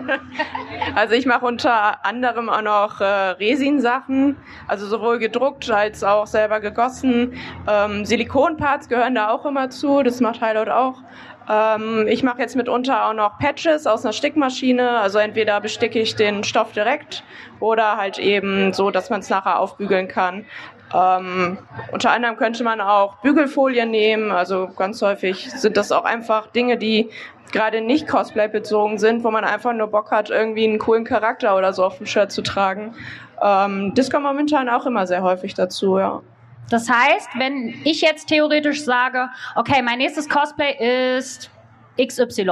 Also 0.94 1.14
ich 1.14 1.26
mache 1.26 1.44
unter 1.44 2.04
anderem 2.06 2.48
auch 2.48 2.62
noch 2.62 3.00
äh, 3.00 3.04
Resin-Sachen, 3.04 4.36
also 4.68 4.86
sowohl 4.86 5.18
gedruckt 5.18 5.70
als 5.70 6.04
auch 6.04 6.26
selber 6.26 6.60
gegossen. 6.60 7.34
Ähm, 7.66 8.04
Silikonparts 8.36 8.90
gehören 8.90 9.14
da 9.14 9.30
auch 9.30 9.46
immer 9.46 9.70
zu, 9.70 10.02
das 10.02 10.20
macht 10.20 10.42
Highlight 10.42 10.68
auch. 10.68 10.96
Ähm, 11.48 12.06
ich 12.06 12.22
mache 12.22 12.40
jetzt 12.40 12.54
mitunter 12.54 13.06
auch 13.06 13.14
noch 13.14 13.38
Patches 13.38 13.86
aus 13.86 14.04
einer 14.04 14.12
Stickmaschine. 14.12 15.00
Also 15.00 15.18
entweder 15.18 15.58
besticke 15.60 15.98
ich 15.98 16.16
den 16.16 16.44
Stoff 16.44 16.72
direkt 16.72 17.24
oder 17.60 17.96
halt 17.96 18.18
eben 18.18 18.74
so, 18.74 18.90
dass 18.90 19.08
man 19.08 19.20
es 19.20 19.30
nachher 19.30 19.58
aufbügeln 19.58 20.06
kann. 20.06 20.44
Ähm, 20.94 21.56
unter 21.92 22.10
anderem 22.10 22.36
könnte 22.36 22.62
man 22.62 22.82
auch 22.82 23.16
Bügelfolien 23.22 23.90
nehmen. 23.90 24.30
Also 24.30 24.68
ganz 24.76 25.00
häufig 25.00 25.50
sind 25.50 25.78
das 25.78 25.90
auch 25.90 26.04
einfach 26.04 26.48
Dinge, 26.48 26.76
die 26.76 27.08
gerade 27.52 27.80
nicht 27.80 28.06
Cosplay 28.06 28.48
bezogen 28.48 28.98
sind, 28.98 29.24
wo 29.24 29.30
man 29.30 29.44
einfach 29.44 29.72
nur 29.72 29.86
Bock 29.86 30.10
hat, 30.10 30.28
irgendwie 30.28 30.64
einen 30.64 30.78
coolen 30.78 31.04
Charakter 31.04 31.56
oder 31.56 31.72
so 31.72 31.84
auf 31.84 31.96
dem 31.96 32.06
Shirt 32.06 32.30
zu 32.32 32.42
tragen. 32.42 32.94
Ähm, 33.42 33.92
das 33.94 34.10
kommt 34.10 34.24
momentan 34.24 34.68
auch 34.68 34.84
immer 34.84 35.06
sehr 35.06 35.22
häufig 35.22 35.54
dazu, 35.54 35.98
ja. 35.98 36.20
Das 36.70 36.90
heißt, 36.90 37.28
wenn 37.38 37.68
ich 37.84 38.00
jetzt 38.00 38.26
theoretisch 38.28 38.84
sage, 38.84 39.28
okay, 39.54 39.82
mein 39.82 39.98
nächstes 39.98 40.28
Cosplay 40.28 41.16
ist 41.18 41.50
XY. 41.98 42.44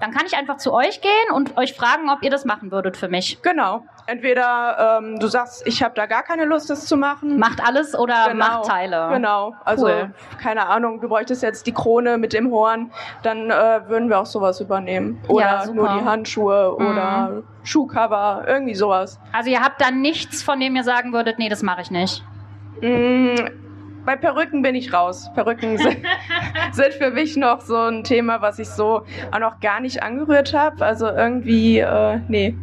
Dann 0.00 0.10
kann 0.10 0.26
ich 0.26 0.36
einfach 0.36 0.58
zu 0.58 0.70
euch 0.74 1.00
gehen 1.00 1.34
und 1.34 1.56
euch 1.56 1.72
fragen, 1.72 2.10
ob 2.10 2.22
ihr 2.22 2.28
das 2.30 2.44
machen 2.44 2.70
würdet 2.70 2.96
für 2.98 3.08
mich. 3.08 3.40
Genau. 3.40 3.84
Entweder 4.06 4.98
ähm, 5.00 5.18
du 5.18 5.28
sagst, 5.28 5.66
ich 5.66 5.82
habe 5.82 5.94
da 5.94 6.04
gar 6.04 6.22
keine 6.24 6.44
Lust, 6.44 6.68
das 6.68 6.84
zu 6.86 6.96
machen. 6.98 7.38
Macht 7.38 7.66
alles 7.66 7.98
oder 7.98 8.26
Genau. 8.28 8.44
macht 8.46 8.64
Teile. 8.66 9.08
Genau. 9.12 9.54
Also 9.64 9.86
Cool. 9.86 10.12
keine 10.42 10.66
Ahnung, 10.68 11.00
du 11.00 11.08
bräuchtest 11.08 11.42
jetzt 11.42 11.66
die 11.66 11.72
Krone 11.72 12.18
mit 12.18 12.34
dem 12.34 12.50
Horn, 12.50 12.90
dann 13.22 13.50
äh, 13.50 13.80
würden 13.88 14.10
wir 14.10 14.18
auch 14.18 14.26
sowas 14.26 14.60
übernehmen. 14.60 15.22
Oder 15.28 15.64
Ja, 15.64 15.66
nur 15.72 15.88
die 15.88 16.04
Handschuhe 16.04 16.76
Mhm. 16.78 16.86
oder 16.86 17.42
Schuhcover, 17.62 18.44
irgendwie 18.46 18.74
sowas. 18.74 19.18
Also 19.32 19.48
ihr 19.48 19.62
habt 19.62 19.80
dann 19.80 20.02
nichts, 20.02 20.42
von 20.42 20.60
dem 20.60 20.76
ihr 20.76 20.84
sagen 20.84 21.12
würdet, 21.14 21.38
nee, 21.38 21.48
das 21.48 21.62
mache 21.62 21.80
ich 21.80 21.90
nicht. 21.90 22.22
Mm, 22.80 23.36
bei 24.04 24.16
Perücken 24.16 24.62
bin 24.62 24.74
ich 24.74 24.92
raus. 24.92 25.30
Perücken 25.34 25.78
sind, 25.78 25.98
sind 26.72 26.94
für 26.94 27.10
mich 27.10 27.36
noch 27.36 27.60
so 27.60 27.76
ein 27.76 28.04
Thema, 28.04 28.42
was 28.42 28.58
ich 28.58 28.68
so 28.68 29.02
auch 29.30 29.38
noch 29.38 29.60
gar 29.60 29.80
nicht 29.80 30.02
angerührt 30.02 30.54
habe. 30.54 30.84
Also 30.84 31.06
irgendwie, 31.06 31.78
äh, 31.78 32.18
nee. 32.28 32.56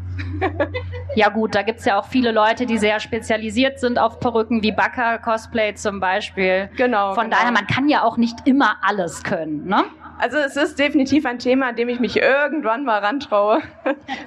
Ja 1.16 1.30
gut, 1.30 1.56
da 1.56 1.63
gibt's 1.63 1.86
ja 1.86 2.00
auch 2.00 2.06
viele 2.06 2.32
Leute, 2.32 2.66
die 2.66 2.78
sehr 2.78 3.00
spezialisiert 3.00 3.80
sind 3.80 3.98
auf 3.98 4.20
Perücken, 4.20 4.62
wie 4.63 4.72
Backer 4.72 5.18
Cosplay 5.18 5.74
zum 5.74 6.00
Beispiel. 6.00 6.70
Genau. 6.75 7.13
Von 7.13 7.25
genau. 7.25 7.38
daher, 7.38 7.51
man 7.51 7.68
kann 7.68 7.88
ja 7.89 8.04
auch 8.04 8.18
nicht 8.18 8.36
immer 8.46 8.78
alles 8.82 9.24
können, 9.24 9.66
ne? 9.66 9.86
Also 10.22 10.38
es 10.38 10.58
ist 10.58 10.78
definitiv 10.78 11.25
ein 11.25 11.39
Thema, 11.39 11.70
an 11.70 11.78
dem 11.78 11.88
ich 11.88 12.01
mich 12.01 12.18
irgendwann 12.18 12.84
mal 12.84 13.00
rantraue. 13.00 13.62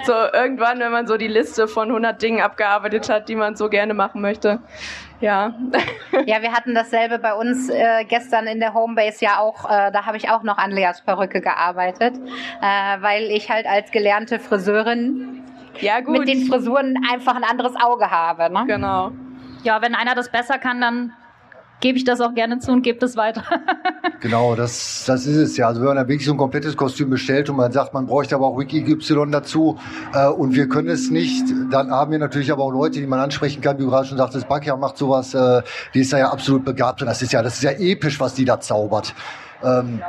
so 0.06 0.12
irgendwann, 0.32 0.80
wenn 0.80 0.90
man 0.90 1.06
so 1.06 1.18
die 1.18 1.28
Liste 1.28 1.68
von 1.68 1.88
100 1.88 2.20
Dingen 2.20 2.40
abgearbeitet 2.40 3.10
hat, 3.10 3.28
die 3.28 3.36
man 3.36 3.56
so 3.56 3.68
gerne 3.68 3.92
machen 3.92 4.22
möchte. 4.22 4.60
Ja. 5.22 5.54
Ja, 6.26 6.42
wir 6.42 6.52
hatten 6.52 6.74
dasselbe 6.74 7.18
bei 7.18 7.32
uns 7.32 7.70
äh, 7.70 8.04
gestern 8.04 8.46
in 8.46 8.60
der 8.60 8.74
Homebase 8.74 9.24
ja 9.24 9.38
auch. 9.38 9.64
Äh, 9.64 9.90
da 9.92 10.04
habe 10.04 10.16
ich 10.18 10.28
auch 10.28 10.42
noch 10.42 10.58
an 10.58 10.70
Leas 10.72 11.00
Perücke 11.00 11.40
gearbeitet, 11.40 12.14
äh, 12.60 13.00
weil 13.00 13.24
ich 13.30 13.50
halt 13.50 13.66
als 13.66 13.90
gelernte 13.92 14.38
Friseurin 14.38 15.42
Ja, 15.80 16.00
gut. 16.00 16.18
mit 16.18 16.28
den 16.28 16.46
Frisuren 16.46 16.98
einfach 17.10 17.34
ein 17.34 17.44
anderes 17.44 17.74
Auge 17.76 18.10
habe. 18.10 18.52
Ne? 18.52 18.64
genau. 18.66 19.12
Ja, 19.62 19.80
wenn 19.80 19.94
einer 19.94 20.14
das 20.14 20.28
besser 20.30 20.58
kann, 20.58 20.80
dann 20.80 21.12
gebe 21.82 21.98
ich 21.98 22.04
das 22.04 22.22
auch 22.22 22.34
gerne 22.34 22.60
zu 22.60 22.72
und 22.72 22.82
gebe 22.82 22.98
das 22.98 23.16
weiter. 23.16 23.42
Genau, 24.20 24.54
das, 24.54 25.04
das 25.04 25.26
ist 25.26 25.36
es 25.36 25.56
ja. 25.56 25.66
Also 25.66 25.80
wenn 25.80 25.88
man 25.88 25.96
dann 25.96 26.06
wirklich 26.06 26.26
so 26.26 26.32
ein 26.32 26.38
komplettes 26.38 26.76
Kostüm 26.76 27.10
bestellt 27.10 27.50
und 27.50 27.56
man 27.56 27.72
sagt, 27.72 27.92
man 27.92 28.06
bräuchte 28.06 28.36
aber 28.36 28.46
auch 28.46 28.56
Wiki 28.56 28.78
Y 28.88 29.32
dazu 29.32 29.80
äh, 30.14 30.28
und 30.28 30.54
wir 30.54 30.68
können 30.68 30.86
es 30.90 31.10
nicht, 31.10 31.44
dann 31.72 31.90
haben 31.90 32.12
wir 32.12 32.20
natürlich 32.20 32.52
aber 32.52 32.62
auch 32.62 32.70
Leute, 32.70 33.00
die 33.00 33.06
man 33.08 33.18
ansprechen 33.18 33.60
kann, 33.60 33.78
wie 33.78 33.82
du 33.82 33.90
gerade 33.90 34.06
schon 34.06 34.18
sagtest, 34.18 34.48
Bakia 34.48 34.76
macht 34.76 34.96
sowas, 34.96 35.34
äh, 35.34 35.62
die 35.92 36.02
ist 36.02 36.12
da 36.12 36.18
ja 36.18 36.30
absolut 36.30 36.64
begabt 36.64 37.02
und 37.02 37.08
das 37.08 37.20
ist 37.20 37.32
ja, 37.32 37.42
das 37.42 37.54
ist 37.54 37.62
ja 37.64 37.72
episch, 37.72 38.20
was 38.20 38.34
die 38.34 38.44
da 38.44 38.60
zaubert. 38.60 39.12
Ähm, 39.64 40.00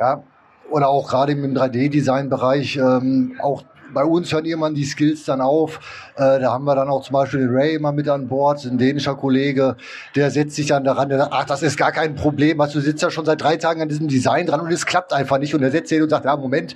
ja, 0.00 0.24
oder 0.68 0.88
auch 0.88 1.08
gerade 1.08 1.30
im 1.30 1.54
3D-Design-Bereich, 1.54 2.78
ähm, 2.78 3.36
auch 3.40 3.62
bei 3.92 4.04
uns 4.04 4.32
hören 4.32 4.44
irgendwann 4.44 4.74
die 4.74 4.84
Skills 4.84 5.24
dann 5.24 5.40
auf. 5.40 5.78
Äh, 6.16 6.40
da 6.40 6.52
haben 6.52 6.64
wir 6.64 6.74
dann 6.74 6.88
auch 6.88 7.02
zum 7.02 7.14
Beispiel 7.14 7.40
den 7.40 7.50
Ray 7.54 7.74
immer 7.74 7.92
mit 7.92 8.08
an 8.08 8.28
Bord, 8.28 8.64
ein 8.64 8.78
dänischer 8.78 9.14
Kollege, 9.14 9.76
der 10.16 10.30
setzt 10.30 10.56
sich 10.56 10.66
dann 10.66 10.84
daran, 10.84 11.08
der 11.08 11.18
sagt, 11.18 11.32
ach, 11.32 11.44
das 11.44 11.62
ist 11.62 11.76
gar 11.76 11.92
kein 11.92 12.14
Problem, 12.14 12.58
was 12.58 12.72
du 12.72 12.80
sitzt 12.80 13.02
ja 13.02 13.10
schon 13.10 13.24
seit 13.24 13.40
drei 13.42 13.56
Tagen 13.56 13.82
an 13.82 13.88
diesem 13.88 14.08
Design 14.08 14.46
dran 14.46 14.60
und 14.60 14.72
es 14.72 14.86
klappt 14.86 15.12
einfach 15.12 15.38
nicht. 15.38 15.54
Und 15.54 15.62
er 15.62 15.70
setzt 15.70 15.88
sich 15.88 15.96
hin 15.96 16.02
und 16.04 16.10
sagt, 16.10 16.24
ja, 16.24 16.36
Moment, 16.36 16.74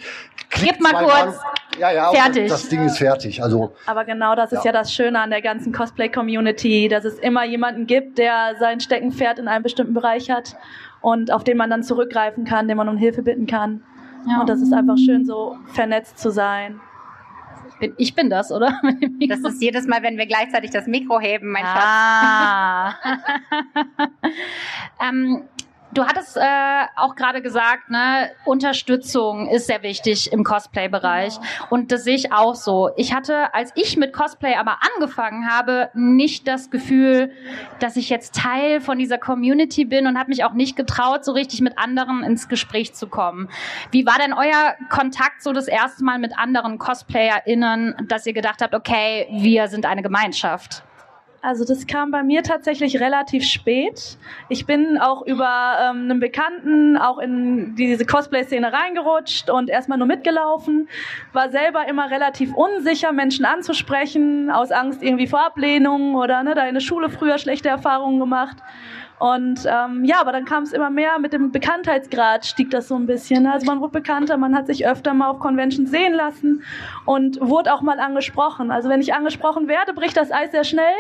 klick 0.51 0.73
Gib 0.75 0.81
mal 0.81 0.93
kurz. 1.05 1.35
und- 1.37 1.81
Ja, 1.81 1.91
ja, 1.93 2.11
Fertig. 2.11 2.49
Das 2.49 2.69
Ding 2.71 2.85
ist 2.87 2.97
fertig. 2.97 3.43
Also, 3.43 3.75
Aber 3.85 4.07
genau 4.07 4.35
das 4.35 4.51
ist 4.51 4.65
Ja. 4.65 4.71
ja 4.71 4.73
das 4.73 4.93
Schöne 4.95 5.21
an 5.21 5.29
der 5.29 5.43
ganzen 5.43 5.73
Cosplay-Community, 5.75 6.89
dass 6.89 7.05
es 7.05 7.19
immer 7.19 7.45
jemanden 7.45 7.87
gibt, 7.87 8.17
der 8.17 8.55
sein 8.59 8.81
Steckenpferd 8.81 9.39
in 9.39 9.47
einem 9.47 9.63
bestimmten 9.63 9.93
Bereich 9.93 10.31
hat 10.31 10.57
und 11.03 11.31
auf 11.31 11.45
den 11.45 11.59
man 11.59 11.69
dann 11.69 11.83
zurückgreifen 11.83 12.45
kann, 12.47 12.67
den 12.69 12.79
man 12.79 12.89
um 12.89 12.97
Hilfe 12.97 13.23
bitten 13.23 13.47
kann. 13.47 13.83
Ja. 14.27 14.41
Und 14.41 14.49
das 14.49 14.63
ist 14.63 14.73
einfach 14.73 14.97
schön, 14.97 15.27
so 15.27 15.57
vernetzt 15.75 16.19
zu 16.19 16.31
sein. 16.31 16.81
Bin, 17.79 17.95
ich 17.99 18.15
bin 18.15 18.31
das, 18.31 18.51
oder? 18.51 18.81
Das 19.29 19.41
ist 19.41 19.63
jedes 19.63 19.87
Mal, 19.87 20.03
wenn 20.03 20.17
wir 20.17 20.27
gleichzeitig 20.27 20.71
das 20.71 20.87
Mikro 20.87 21.21
heben, 21.21 21.51
mein 21.51 21.65
Schatz. 21.65 21.83
ah. 21.85 22.95
ähm, 25.09 25.43
du 25.97 26.07
hattest 26.07 26.37
äh, 26.37 26.87
auch 26.97 27.15
gerade 27.15 27.41
gesagt, 27.41 27.91
ne, 27.91 28.31
Unterstützung 28.45 29.49
ist 29.49 29.67
sehr 29.67 29.83
wichtig 29.83 30.33
im 30.33 30.45
Cosplay-Bereich. 30.45 31.39
Und 31.71 31.91
das 31.91 32.05
sehe 32.05 32.15
ich 32.15 32.33
auch 32.33 32.55
so. 32.55 32.91
Ich 32.97 33.15
hatte, 33.15 33.55
als 33.55 33.73
ich 33.75 33.97
mit 33.97 34.13
Cosplay 34.13 34.55
aber 34.57 34.79
angefangen 34.95 35.51
habe, 35.51 35.91
nicht 35.95 36.47
das 36.47 36.71
Gefühl, 36.71 37.33
dass 37.79 37.97
ich 37.97 38.11
jetzt 38.11 38.35
Teil 38.35 38.81
von 38.81 38.99
dieser 38.99 39.19
Community 39.19 39.85
bin 39.85 40.07
und 40.07 40.19
habe 40.19 40.29
mich 40.29 40.45
auch 40.45 40.53
nicht 40.53 40.77
getraut, 40.77 41.25
so 41.25 41.33
richtig 41.33 41.61
mit 41.61 41.79
anderen 41.79 42.23
ins 42.23 42.49
Gespräch 42.49 42.95
zu 42.95 43.09
kommen. 43.09 43.49
Wie 43.91 44.07
war 44.07 44.19
denn 44.19 44.33
euer 44.33 44.75
Kontakt 44.91 45.43
so 45.43 45.53
das 45.53 45.69
erste 45.69 46.05
Mal 46.05 46.19
mit 46.19 46.39
anderen 46.39 46.79
CosplayerInnen, 46.79 48.07
dass 48.09 48.27
ihr 48.27 48.35
gedacht 48.35 48.61
habt, 48.61 48.75
okay, 48.75 49.27
wir 49.31 49.69
sind 49.69 49.87
eine 49.87 50.03
Gemeinschaft? 50.03 50.86
Also 51.47 51.65
das 51.65 51.87
kam 51.87 52.11
bei 52.11 52.25
mir 52.25 52.43
tatsächlich 52.43 52.99
relativ 52.99 53.45
spät. 53.45 54.19
Ich 54.49 54.67
bin 54.67 54.99
auch 54.99 55.25
über 55.25 55.77
ähm, 55.81 56.11
einen 56.11 56.19
Bekannten 56.19 56.97
auch 56.97 57.19
in 57.19 57.77
diese 57.77 58.05
Cosplay-Szene 58.05 58.73
reingerutscht 58.73 59.49
und 59.49 59.71
erstmal 59.71 59.97
nur 59.97 60.09
mitgelaufen. 60.09 60.89
War 61.33 61.53
selber 61.53 61.87
immer 61.87 62.11
relativ 62.11 62.53
unsicher, 62.53 63.13
Menschen 63.13 63.45
anzusprechen, 63.45 64.51
aus 64.51 64.73
Angst 64.73 65.05
irgendwie 65.05 65.29
vor 65.29 65.47
Ablehnung 65.47 66.17
oder 66.17 66.43
ne, 66.43 66.57
da 66.57 66.67
in 66.67 66.75
der 66.75 66.81
Schule 66.81 67.11
früher 67.11 67.39
schlechte 67.39 67.69
Erfahrungen 67.69 68.19
gemacht. 68.19 68.57
Und 69.21 69.61
ähm, 69.67 70.05
ja, 70.05 70.21
aber 70.21 70.33
dann 70.33 70.47
kam 70.47 70.65
es 70.65 70.73
immer 70.73 70.91
mehr 70.91 71.21
mit 71.21 71.33
dem 71.33 71.53
Bekanntheitsgrad 71.53 72.45
stieg 72.45 72.73
das 72.73 72.89
so 72.89 72.97
ein 72.97 73.07
bisschen. 73.07 73.47
Also 73.47 73.67
man 73.67 73.81
wurde 73.81 73.93
bekannter, 73.93 74.37
man 74.37 74.57
hat 74.57 74.67
sich 74.67 74.85
öfter 74.85 75.15
mal 75.15 75.31
auf 75.31 75.39
Conventions 75.39 75.93
sehen 75.93 76.13
lassen 76.13 76.65
und 77.05 77.41
wurde 77.41 77.73
auch 77.73 77.83
mal 77.83 78.01
angesprochen. 78.01 78.73
Also 78.73 78.89
wenn 78.89 79.01
ich 79.01 79.15
angesprochen 79.15 79.69
werde, 79.69 79.95
bricht 79.95 80.17
das 80.17 80.33
Eis 80.33 80.51
sehr 80.51 80.65
schnell. 80.65 80.93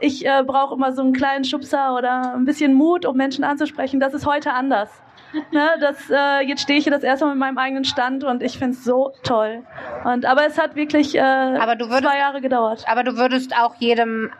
Ich 0.00 0.26
äh, 0.26 0.42
brauche 0.44 0.74
immer 0.74 0.92
so 0.92 1.02
einen 1.02 1.12
kleinen 1.12 1.44
Schubser 1.44 1.94
oder 1.94 2.34
ein 2.34 2.44
bisschen 2.44 2.74
Mut, 2.74 3.06
um 3.06 3.16
Menschen 3.16 3.44
anzusprechen. 3.44 4.00
Das 4.00 4.14
ist 4.14 4.26
heute 4.26 4.52
anders. 4.52 4.90
Ne, 5.50 5.66
das, 5.80 6.10
äh, 6.10 6.42
jetzt 6.46 6.60
stehe 6.60 6.78
ich 6.78 6.84
hier 6.84 6.92
das 6.92 7.02
erste 7.02 7.24
Mal 7.24 7.30
mit 7.30 7.40
meinem 7.40 7.56
eigenen 7.56 7.84
Stand 7.86 8.22
und 8.22 8.42
ich 8.42 8.58
finde 8.58 8.72
es 8.74 8.84
so 8.84 9.12
toll. 9.22 9.62
Und, 10.04 10.26
aber 10.26 10.46
es 10.46 10.58
hat 10.58 10.76
wirklich 10.76 11.14
äh, 11.14 11.20
würdest- 11.22 12.02
zwei 12.02 12.18
Jahre 12.18 12.42
gedauert. 12.42 12.84
Aber 12.86 13.02
du 13.02 13.16
würdest 13.16 13.56
auch 13.56 13.74
jedem 13.76 14.30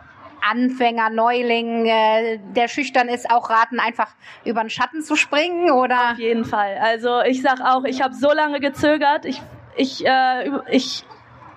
Anfänger, 0.47 1.09
Neuling, 1.09 1.87
äh, 1.87 2.37
der 2.55 2.67
schüchtern 2.67 3.07
ist, 3.07 3.31
auch 3.31 3.49
raten, 3.49 3.79
einfach 3.79 4.09
über 4.45 4.61
den 4.61 4.69
Schatten 4.69 5.01
zu 5.01 5.15
springen 5.15 5.71
oder? 5.71 6.11
Auf 6.11 6.19
jeden 6.19 6.45
Fall. 6.45 6.77
Also 6.79 7.21
ich 7.21 7.41
sag 7.41 7.59
auch, 7.61 7.85
ich 7.85 8.03
habe 8.03 8.13
so 8.13 8.31
lange 8.31 8.59
gezögert. 8.59 9.25
Ich, 9.25 9.41
ich, 9.75 10.05
äh, 10.05 10.51
ich 10.69 11.03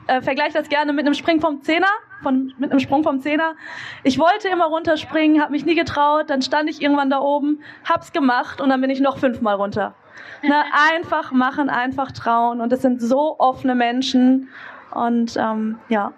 äh, 0.06 0.22
vergleiche 0.22 0.54
das 0.54 0.70
gerne 0.70 0.94
mit 0.94 1.04
einem 1.04 1.14
Spring 1.14 1.40
vom 1.42 1.62
Zehner, 1.62 1.90
von, 2.22 2.52
mit 2.58 2.70
einem 2.70 2.80
Sprung 2.80 3.02
vom 3.02 3.20
Zehner. 3.20 3.54
Ich 4.02 4.18
wollte 4.18 4.48
immer 4.48 4.66
runterspringen, 4.66 5.40
habe 5.40 5.52
mich 5.52 5.64
nie 5.64 5.74
getraut. 5.74 6.30
Dann 6.30 6.42
stand 6.42 6.70
ich 6.70 6.82
irgendwann 6.82 7.10
da 7.10 7.20
oben, 7.20 7.60
hab's 7.84 8.12
gemacht 8.12 8.60
und 8.60 8.68
dann 8.68 8.80
bin 8.80 8.90
ich 8.90 9.00
noch 9.00 9.18
fünfmal 9.18 9.56
runter. 9.56 9.94
Ne, 10.42 10.62
einfach 10.92 11.32
machen, 11.32 11.68
einfach 11.68 12.12
trauen. 12.12 12.60
Und 12.60 12.72
es 12.72 12.82
sind 12.82 13.00
so 13.00 13.36
offene 13.38 13.74
Menschen. 13.74 14.48
Und 14.92 15.36
ähm, 15.36 15.78
ja, 15.88 16.12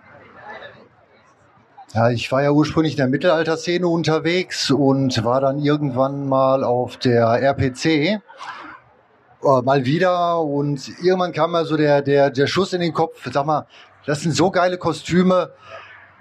Ja, 1.94 2.10
ich 2.10 2.30
war 2.30 2.42
ja 2.42 2.50
ursprünglich 2.50 2.92
in 2.92 2.98
der 2.98 3.08
Mittelalterszene 3.08 3.88
unterwegs 3.88 4.70
und 4.70 5.24
war 5.24 5.40
dann 5.40 5.58
irgendwann 5.58 6.28
mal 6.28 6.62
auf 6.62 6.96
der 6.98 7.42
RPC 7.42 8.20
äh, 9.42 9.62
mal 9.62 9.84
wieder 9.84 10.40
und 10.40 10.88
irgendwann 11.02 11.32
kam 11.32 11.52
mal 11.52 11.64
so 11.64 11.76
der, 11.76 12.02
der, 12.02 12.30
der 12.30 12.46
Schuss 12.46 12.72
in 12.72 12.80
den 12.80 12.92
Kopf, 12.92 13.28
sag 13.32 13.46
mal, 13.46 13.66
das 14.04 14.20
sind 14.22 14.32
so 14.32 14.50
geile 14.50 14.78
Kostüme, 14.78 15.52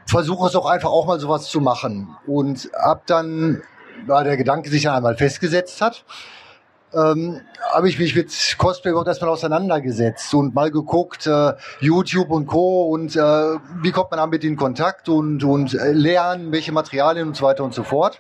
versuche 0.07 0.47
es 0.47 0.53
doch 0.53 0.65
einfach 0.65 0.89
auch 0.89 1.05
mal 1.05 1.19
sowas 1.19 1.47
zu 1.49 1.61
machen. 1.61 2.15
Und 2.25 2.69
ab 2.73 3.03
dann, 3.05 3.61
da 4.07 4.23
der 4.23 4.37
Gedanke 4.37 4.69
sich 4.69 4.83
dann 4.83 4.95
einmal 4.95 5.17
festgesetzt 5.17 5.81
hat, 5.81 6.03
ähm, 6.93 7.41
habe 7.73 7.89
ich 7.89 7.99
mich 7.99 8.15
mit 8.15 8.31
Cosplay 8.57 8.91
überhaupt 8.91 9.09
erstmal 9.09 9.29
auseinandergesetzt 9.29 10.33
und 10.33 10.55
mal 10.55 10.71
geguckt, 10.71 11.27
äh, 11.27 11.53
YouTube 11.81 12.29
und 12.31 12.47
Co. 12.47 12.87
und 12.87 13.15
äh, 13.15 13.19
wie 13.19 13.91
kommt 13.91 14.11
man 14.11 14.19
damit 14.19 14.43
in 14.43 14.55
Kontakt 14.55 15.09
und, 15.09 15.43
und 15.43 15.73
äh, 15.73 15.91
lernen, 15.91 16.51
welche 16.51 16.71
Materialien 16.71 17.27
und 17.27 17.35
so 17.35 17.45
weiter 17.45 17.63
und 17.63 17.73
so 17.73 17.83
fort. 17.83 18.19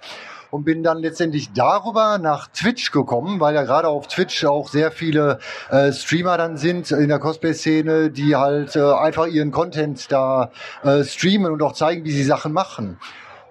Und 0.49 0.63
bin 0.63 0.83
dann 0.83 0.99
letztendlich 0.99 1.51
darüber 1.53 2.17
nach 2.17 2.47
Twitch 2.47 2.91
gekommen, 2.91 3.39
weil 3.39 3.55
ja 3.55 3.63
gerade 3.63 3.87
auf 3.87 4.07
Twitch 4.07 4.45
auch 4.45 4.69
sehr 4.69 4.91
viele 4.91 5.39
äh, 5.69 5.91
Streamer 5.91 6.37
dann 6.37 6.57
sind 6.57 6.91
in 6.91 7.09
der 7.09 7.19
Cosplay-Szene, 7.19 8.11
die 8.11 8.35
halt 8.35 8.75
äh, 8.75 8.93
einfach 8.93 9.27
ihren 9.27 9.51
Content 9.51 10.11
da 10.11 10.51
äh, 10.83 11.03
streamen 11.03 11.51
und 11.51 11.61
auch 11.61 11.73
zeigen, 11.73 12.05
wie 12.05 12.11
sie 12.11 12.23
Sachen 12.23 12.53
machen. 12.53 12.97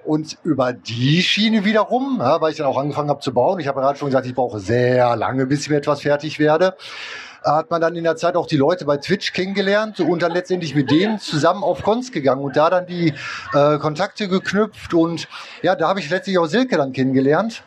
Und 0.04 0.38
über 0.44 0.72
die 0.72 1.20
Schiene 1.20 1.64
wiederum, 1.64 2.18
ja, 2.20 2.40
weil 2.40 2.52
ich 2.52 2.58
dann 2.58 2.66
auch 2.66 2.78
angefangen 2.78 3.10
habe 3.10 3.20
zu 3.20 3.34
bauen, 3.34 3.58
ich 3.58 3.66
habe 3.66 3.80
gerade 3.80 3.98
schon 3.98 4.06
gesagt, 4.06 4.26
ich 4.26 4.34
brauche 4.34 4.60
sehr 4.60 5.16
lange, 5.16 5.46
bis 5.46 5.62
ich 5.62 5.68
mit 5.68 5.78
etwas 5.78 6.02
fertig 6.02 6.38
werde, 6.38 6.76
hat 7.46 7.70
man 7.70 7.80
dann 7.80 7.94
in 7.94 8.04
der 8.04 8.16
Zeit 8.16 8.36
auch 8.36 8.46
die 8.46 8.56
Leute 8.56 8.84
bei 8.84 8.96
Twitch 8.96 9.32
kennengelernt 9.32 10.00
und 10.00 10.22
dann 10.22 10.32
letztendlich 10.32 10.74
mit 10.74 10.90
denen 10.90 11.18
zusammen 11.18 11.62
auf 11.62 11.82
Cons 11.82 12.10
gegangen 12.12 12.42
und 12.42 12.56
da 12.56 12.70
dann 12.70 12.86
die 12.86 13.14
äh, 13.54 13.78
Kontakte 13.78 14.28
geknüpft 14.28 14.94
und 14.94 15.28
ja, 15.62 15.76
da 15.76 15.88
habe 15.88 16.00
ich 16.00 16.10
letztlich 16.10 16.38
auch 16.38 16.46
Silke 16.46 16.76
dann 16.76 16.92
kennengelernt. 16.92 17.62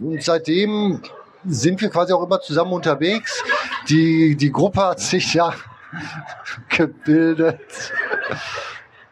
Und 0.00 0.22
seitdem 0.22 1.02
sind 1.46 1.80
wir 1.80 1.90
quasi 1.90 2.12
auch 2.12 2.24
immer 2.24 2.40
zusammen 2.40 2.72
unterwegs. 2.72 3.42
Die, 3.88 4.36
die 4.36 4.50
Gruppe 4.50 4.82
hat 4.82 5.00
sich 5.00 5.34
ja 5.34 5.54
gebildet. 6.68 7.92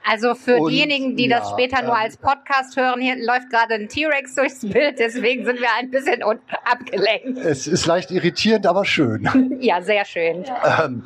Also 0.04 0.34
für 0.34 0.56
Und, 0.56 0.70
diejenigen, 0.70 1.16
die 1.16 1.28
das 1.28 1.44
ja, 1.44 1.50
später 1.52 1.82
nur 1.82 1.92
ähm, 1.92 2.00
als 2.02 2.16
Podcast 2.16 2.76
hören, 2.76 3.00
hier 3.00 3.16
läuft 3.16 3.50
gerade 3.50 3.74
ein 3.74 3.88
T-Rex 3.88 4.34
durchs 4.34 4.60
Bild, 4.60 4.98
deswegen 4.98 5.44
sind 5.44 5.60
wir 5.60 5.68
ein 5.78 5.90
bisschen 5.90 6.22
abgelenkt. 6.22 7.38
Es 7.38 7.66
ist 7.66 7.86
leicht 7.86 8.10
irritierend, 8.10 8.66
aber 8.66 8.84
schön. 8.84 9.28
Ja, 9.60 9.80
sehr 9.80 10.04
schön. 10.04 10.44
Ähm, 10.82 11.04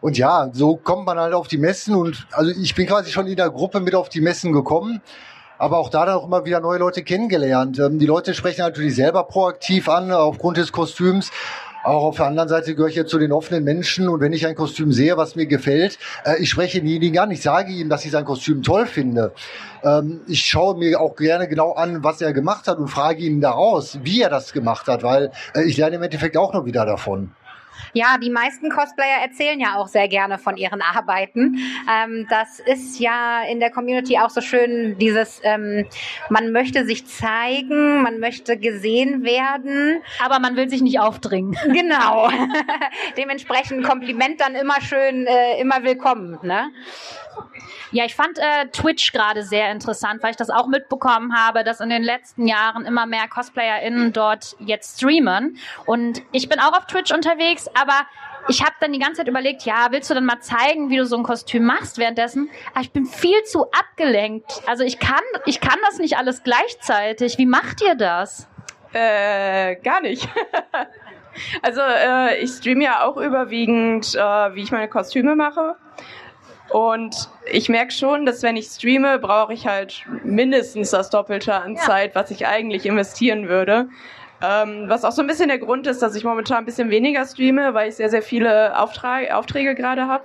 und 0.00 0.18
ja, 0.18 0.50
so 0.52 0.76
kommt 0.76 1.06
man 1.06 1.18
halt 1.18 1.32
auf 1.32 1.48
die 1.48 1.56
Messen 1.56 1.94
und 1.94 2.26
also 2.32 2.50
ich 2.50 2.74
bin 2.74 2.86
quasi 2.86 3.10
schon 3.10 3.26
in 3.26 3.36
der 3.36 3.48
Gruppe 3.48 3.80
mit 3.80 3.94
auf 3.94 4.10
die 4.10 4.20
Messen 4.20 4.52
gekommen, 4.52 5.00
aber 5.56 5.78
auch 5.78 5.88
da 5.88 6.04
dann 6.04 6.16
auch 6.16 6.26
immer 6.26 6.44
wieder 6.44 6.60
neue 6.60 6.78
Leute 6.78 7.02
kennengelernt. 7.02 7.78
Ähm, 7.78 7.98
die 7.98 8.06
Leute 8.06 8.34
sprechen 8.34 8.60
natürlich 8.60 8.96
selber 8.96 9.24
proaktiv 9.24 9.88
an, 9.88 10.12
aufgrund 10.12 10.58
des 10.58 10.72
Kostüms. 10.72 11.30
Auch 11.84 12.04
auf 12.04 12.16
der 12.16 12.24
anderen 12.26 12.48
Seite 12.48 12.74
gehöre 12.74 12.88
ich 12.88 12.96
jetzt 12.96 13.10
zu 13.10 13.18
den 13.18 13.30
offenen 13.30 13.62
Menschen 13.62 14.08
und 14.08 14.20
wenn 14.20 14.32
ich 14.32 14.46
ein 14.46 14.54
Kostüm 14.54 14.90
sehe, 14.90 15.18
was 15.18 15.36
mir 15.36 15.44
gefällt, 15.44 15.98
äh, 16.24 16.40
ich 16.40 16.48
spreche 16.48 16.80
denjenigen 16.80 17.18
an, 17.18 17.30
ich 17.30 17.42
sage 17.42 17.72
ihm, 17.72 17.90
dass 17.90 18.06
ich 18.06 18.10
sein 18.10 18.24
Kostüm 18.24 18.62
toll 18.62 18.86
finde. 18.86 19.32
Ähm, 19.82 20.22
ich 20.26 20.40
schaue 20.46 20.78
mir 20.78 20.98
auch 20.98 21.14
gerne 21.14 21.46
genau 21.46 21.72
an, 21.72 22.02
was 22.02 22.22
er 22.22 22.32
gemacht 22.32 22.68
hat 22.68 22.78
und 22.78 22.88
frage 22.88 23.22
ihn 23.22 23.42
daraus, 23.42 23.98
wie 24.02 24.22
er 24.22 24.30
das 24.30 24.54
gemacht 24.54 24.86
hat, 24.86 25.02
weil 25.02 25.30
äh, 25.54 25.64
ich 25.64 25.76
lerne 25.76 25.96
im 25.96 26.02
Endeffekt 26.02 26.38
auch 26.38 26.54
noch 26.54 26.64
wieder 26.64 26.86
davon. 26.86 27.32
Ja, 27.94 28.18
die 28.18 28.30
meisten 28.30 28.70
Cosplayer 28.70 29.22
erzählen 29.22 29.60
ja 29.60 29.76
auch 29.76 29.86
sehr 29.86 30.08
gerne 30.08 30.38
von 30.38 30.56
ihren 30.56 30.82
Arbeiten. 30.82 31.58
Ähm, 31.88 32.26
das 32.28 32.58
ist 32.58 32.98
ja 32.98 33.42
in 33.44 33.60
der 33.60 33.70
Community 33.70 34.18
auch 34.18 34.30
so 34.30 34.40
schön, 34.40 34.98
dieses, 34.98 35.40
ähm, 35.44 35.86
man 36.28 36.50
möchte 36.50 36.84
sich 36.84 37.06
zeigen, 37.06 38.02
man 38.02 38.18
möchte 38.18 38.56
gesehen 38.58 39.22
werden. 39.22 40.02
Aber 40.24 40.40
man 40.40 40.56
will 40.56 40.68
sich 40.68 40.82
nicht 40.82 41.00
aufdringen. 41.00 41.56
Genau. 41.74 42.30
Dementsprechend 43.16 43.84
Kompliment 43.84 44.40
dann 44.40 44.54
immer 44.54 44.80
schön, 44.80 45.26
äh, 45.26 45.60
immer 45.60 45.82
willkommen. 45.82 46.38
Ne? 46.42 46.70
Ja, 47.90 48.04
ich 48.04 48.14
fand 48.14 48.38
äh, 48.38 48.66
Twitch 48.72 49.12
gerade 49.12 49.42
sehr 49.42 49.70
interessant, 49.70 50.22
weil 50.22 50.30
ich 50.30 50.36
das 50.36 50.50
auch 50.50 50.66
mitbekommen 50.66 51.34
habe, 51.36 51.64
dass 51.64 51.80
in 51.80 51.90
den 51.90 52.02
letzten 52.02 52.46
Jahren 52.46 52.84
immer 52.86 53.06
mehr 53.06 53.28
CosplayerInnen 53.28 54.12
dort 54.12 54.56
jetzt 54.58 54.98
streamen. 54.98 55.58
Und 55.86 56.22
ich 56.32 56.48
bin 56.48 56.58
auch 56.58 56.76
auf 56.76 56.86
Twitch 56.86 57.12
unterwegs, 57.12 57.68
aber 57.80 58.06
ich 58.48 58.62
habe 58.62 58.74
dann 58.80 58.92
die 58.92 58.98
ganze 58.98 59.18
Zeit 59.18 59.28
überlegt, 59.28 59.62
ja, 59.62 59.88
willst 59.90 60.10
du 60.10 60.14
dann 60.14 60.26
mal 60.26 60.40
zeigen, 60.40 60.90
wie 60.90 60.96
du 60.96 61.06
so 61.06 61.16
ein 61.16 61.22
Kostüm 61.22 61.64
machst 61.64 61.98
währenddessen? 61.98 62.50
Aber 62.72 62.82
ich 62.82 62.90
bin 62.90 63.06
viel 63.06 63.42
zu 63.44 63.70
abgelenkt. 63.70 64.62
Also 64.66 64.84
ich 64.84 64.98
kann, 64.98 65.22
ich 65.46 65.60
kann 65.60 65.78
das 65.86 65.98
nicht 65.98 66.16
alles 66.18 66.42
gleichzeitig. 66.42 67.38
Wie 67.38 67.46
macht 67.46 67.80
ihr 67.82 67.94
das? 67.94 68.48
Äh, 68.92 69.76
gar 69.76 70.00
nicht. 70.00 70.28
also 71.62 71.80
äh, 71.80 72.38
ich 72.38 72.50
streame 72.50 72.84
ja 72.84 73.04
auch 73.04 73.16
überwiegend, 73.16 74.14
äh, 74.14 74.54
wie 74.54 74.62
ich 74.62 74.72
meine 74.72 74.88
Kostüme 74.88 75.36
mache. 75.36 75.76
Und 76.70 77.28
ich 77.50 77.68
merke 77.68 77.92
schon, 77.92 78.26
dass 78.26 78.42
wenn 78.42 78.56
ich 78.56 78.66
streame, 78.66 79.18
brauche 79.18 79.52
ich 79.52 79.66
halt 79.66 80.04
mindestens 80.24 80.90
das 80.90 81.10
Doppelte 81.10 81.54
an 81.54 81.74
Ja. 81.74 81.80
Zeit, 81.80 82.14
was 82.14 82.30
ich 82.30 82.46
eigentlich 82.46 82.86
investieren 82.86 83.48
würde. 83.48 83.88
Ähm, 84.42 84.88
was 84.88 85.04
auch 85.04 85.12
so 85.12 85.22
ein 85.22 85.26
bisschen 85.28 85.48
der 85.48 85.58
Grund 85.58 85.86
ist, 85.86 86.02
dass 86.02 86.14
ich 86.16 86.24
momentan 86.24 86.58
ein 86.58 86.64
bisschen 86.64 86.90
weniger 86.90 87.24
streame, 87.24 87.74
weil 87.74 87.88
ich 87.88 87.96
sehr, 87.96 88.10
sehr 88.10 88.22
viele 88.22 88.78
Auftrag, 88.78 89.30
Aufträge 89.30 89.74
gerade 89.74 90.06
habe. 90.06 90.24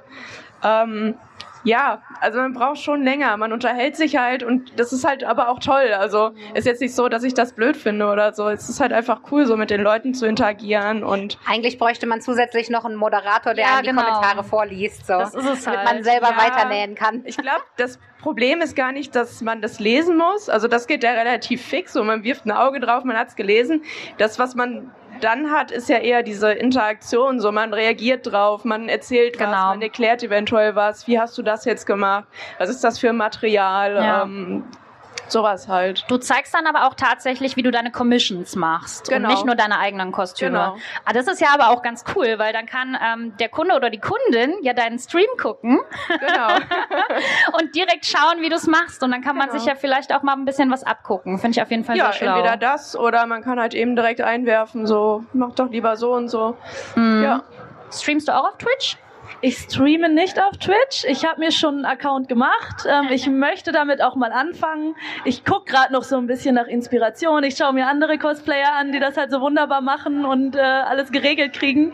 Ähm, 0.64 1.16
ja, 1.64 2.02
also 2.22 2.40
man 2.40 2.54
braucht 2.54 2.78
schon 2.80 3.04
länger. 3.04 3.36
Man 3.38 3.52
unterhält 3.54 3.96
sich 3.96 4.18
halt 4.18 4.44
und 4.44 4.80
das 4.80 4.94
ist 4.94 5.06
halt 5.06 5.24
aber 5.24 5.50
auch 5.50 5.60
toll. 5.60 5.94
Also 5.98 6.32
ist 6.54 6.66
jetzt 6.66 6.82
nicht 6.82 6.96
so, 6.96 7.10
dass 7.10 7.24
ich 7.24 7.34
das 7.34 7.54
blöd 7.54 7.76
finde 7.76 8.08
oder 8.08 8.34
so. 8.34 8.48
Es 8.48 8.70
ist 8.70 8.80
halt 8.80 8.94
einfach 8.94 9.22
cool, 9.32 9.46
so 9.46 9.58
mit 9.58 9.70
den 9.70 9.82
Leuten 9.82 10.14
zu 10.14 10.26
interagieren 10.26 11.04
und 11.04 11.38
Eigentlich 11.48 11.78
bräuchte 11.78 12.06
man 12.08 12.22
zusätzlich 12.22 12.70
noch 12.70 12.86
einen 12.86 12.96
Moderator, 12.96 13.54
der 13.54 13.66
Ja, 13.66 13.82
die 13.82 13.88
genau. 13.90 14.04
Kommentare 14.04 14.44
vorliest, 14.44 15.06
so, 15.08 15.14
Das 15.14 15.34
ist 15.36 15.46
es 15.46 15.64
damit 15.66 15.80
halt. 15.80 15.94
man 15.96 16.04
selber 16.04 16.30
Ja. 16.32 16.38
weiternähen 16.38 16.96
kann. 16.96 17.24
Ich 17.26 17.38
glaube, 17.38 17.62
das 17.78 18.00
Problem 18.22 18.62
ist 18.62 18.76
gar 18.76 18.92
nicht, 18.92 19.16
dass 19.16 19.42
man 19.42 19.62
das 19.62 19.80
lesen 19.80 20.18
muss. 20.18 20.50
Also 20.50 20.68
das 20.68 20.88
geht 20.88 21.04
ja 21.04 21.12
relativ 21.12 21.66
fix 21.66 21.96
und 21.96 22.08
man 22.08 22.24
wirft 22.24 22.46
ein 22.46 22.52
Auge 22.52 22.80
drauf, 22.80 23.04
man 23.04 23.18
hat's 23.18 23.36
gelesen. 23.36 23.84
Das, 24.18 24.40
was 24.40 24.56
man 24.56 24.92
dann 25.24 25.52
hat, 25.52 25.72
ist 25.72 25.90
ja 25.90 25.98
eher 25.98 26.24
diese 26.24 26.52
Interaktion. 26.52 27.40
So, 27.40 27.52
man 27.52 27.74
reagiert 27.74 28.32
drauf, 28.32 28.66
man 28.66 28.90
erzählt 28.90 29.40
was, 29.40 29.46
Genau. 29.48 29.68
man 29.70 29.82
erklärt 29.82 30.24
eventuell 30.24 30.76
was. 30.76 31.08
Wie 31.08 31.20
hast 31.20 31.38
du 31.38 31.42
das 31.42 31.66
jetzt 31.66 31.86
gemacht? 31.86 32.26
Was 32.58 32.70
ist 32.70 32.84
das 32.84 33.00
für 33.00 33.10
ein 33.10 33.18
Material? 33.18 33.96
Ja. 33.96 34.24
Ähm, 34.24 34.64
sowas 35.32 35.68
halt. 35.68 36.06
Du 36.10 36.18
zeigst 36.18 36.54
dann 36.54 36.68
aber 36.68 36.88
auch 36.88 36.94
tatsächlich, 36.94 37.56
wie 37.56 37.64
du 37.64 37.72
deine 37.72 37.92
Commissions 37.92 38.56
machst 38.56 39.10
Genau. 39.10 39.28
und 39.28 39.34
nicht 39.36 39.46
nur 39.46 39.56
deine 39.56 39.80
eigenen 39.80 40.12
Kostüme. 40.12 40.52
Genau. 40.52 40.76
Ah, 41.06 41.14
das 41.14 41.28
ist 41.28 41.40
ja 41.42 41.50
aber 41.54 41.70
auch 41.70 41.82
ganz 41.82 42.04
cool, 42.16 42.40
weil 42.40 42.54
dann 42.54 42.66
kann 42.66 42.98
ähm, 43.02 43.36
der 43.38 43.50
Kunde 43.50 43.76
oder 43.76 43.90
die 43.90 44.00
Kundin 44.00 44.54
ja 44.62 44.74
deinen 44.74 45.00
Stream 45.00 45.28
gucken 45.42 45.80
Genau. 46.08 46.48
und 47.60 47.76
direkt 47.76 48.06
schauen, 48.06 48.42
wie 48.42 48.50
du 48.50 48.56
es 48.56 48.68
machst. 48.68 49.04
Und 49.04 49.12
dann 49.12 49.22
kann 49.22 49.36
man 49.36 49.48
Genau. 49.50 49.60
sich 49.60 49.68
ja 49.68 49.76
vielleicht 49.76 50.14
auch 50.14 50.24
mal 50.24 50.34
ein 50.34 50.46
bisschen 50.46 50.72
was 50.72 50.84
abgucken. 50.84 51.38
Finde 51.40 51.58
ich 51.58 51.62
auf 51.62 51.70
jeden 51.72 51.84
Fall 51.84 51.98
ja, 51.98 52.06
sehr 52.06 52.14
schlau. 52.14 52.36
entweder 52.38 52.58
das 52.58 52.96
oder 52.96 53.26
man 53.26 53.42
kann 53.44 53.60
halt 53.60 53.74
eben 53.74 53.96
direkt 53.96 54.22
einwerfen, 54.22 54.86
so, 54.86 55.24
mach 55.34 55.54
doch 55.56 55.70
lieber 55.70 55.96
so 55.98 56.14
und 56.14 56.28
so. 56.30 56.56
Mhm. 56.96 57.24
Ja. 57.24 57.44
Streamst 57.92 58.28
du 58.28 58.36
auch 58.36 58.44
auf 58.50 58.58
Twitch? 58.58 58.98
Ich 59.42 59.58
streame 59.58 60.10
nicht 60.10 60.38
auf 60.38 60.58
Twitch. 60.58 61.06
Ich 61.08 61.26
habe 61.26 61.40
mir 61.40 61.52
schon 61.52 61.76
einen 61.76 61.86
Account 61.86 62.28
gemacht. 62.28 62.86
Ähm, 62.86 63.08
ich 63.10 63.28
möchte 63.28 63.72
damit 63.72 64.02
auch 64.02 64.16
mal 64.16 64.34
anfangen. 64.34 64.96
Ich 65.24 65.46
guck 65.46 65.66
gerade 65.66 65.94
noch 65.94 66.04
so 66.04 66.18
ein 66.18 66.28
bisschen 66.28 66.56
nach 66.56 66.68
Inspiration. 66.68 67.44
Ich 67.44 67.56
schaue 67.56 67.74
mir 67.74 67.88
andere 67.88 68.18
Cosplayer 68.18 68.74
an, 68.74 68.92
die 68.92 69.00
das 69.00 69.16
halt 69.16 69.32
so 69.32 69.40
wunderbar 69.40 69.80
machen 69.80 70.26
und 70.26 70.56
äh, 70.56 70.60
alles 70.60 71.12
geregelt 71.12 71.54
kriegen. 71.54 71.94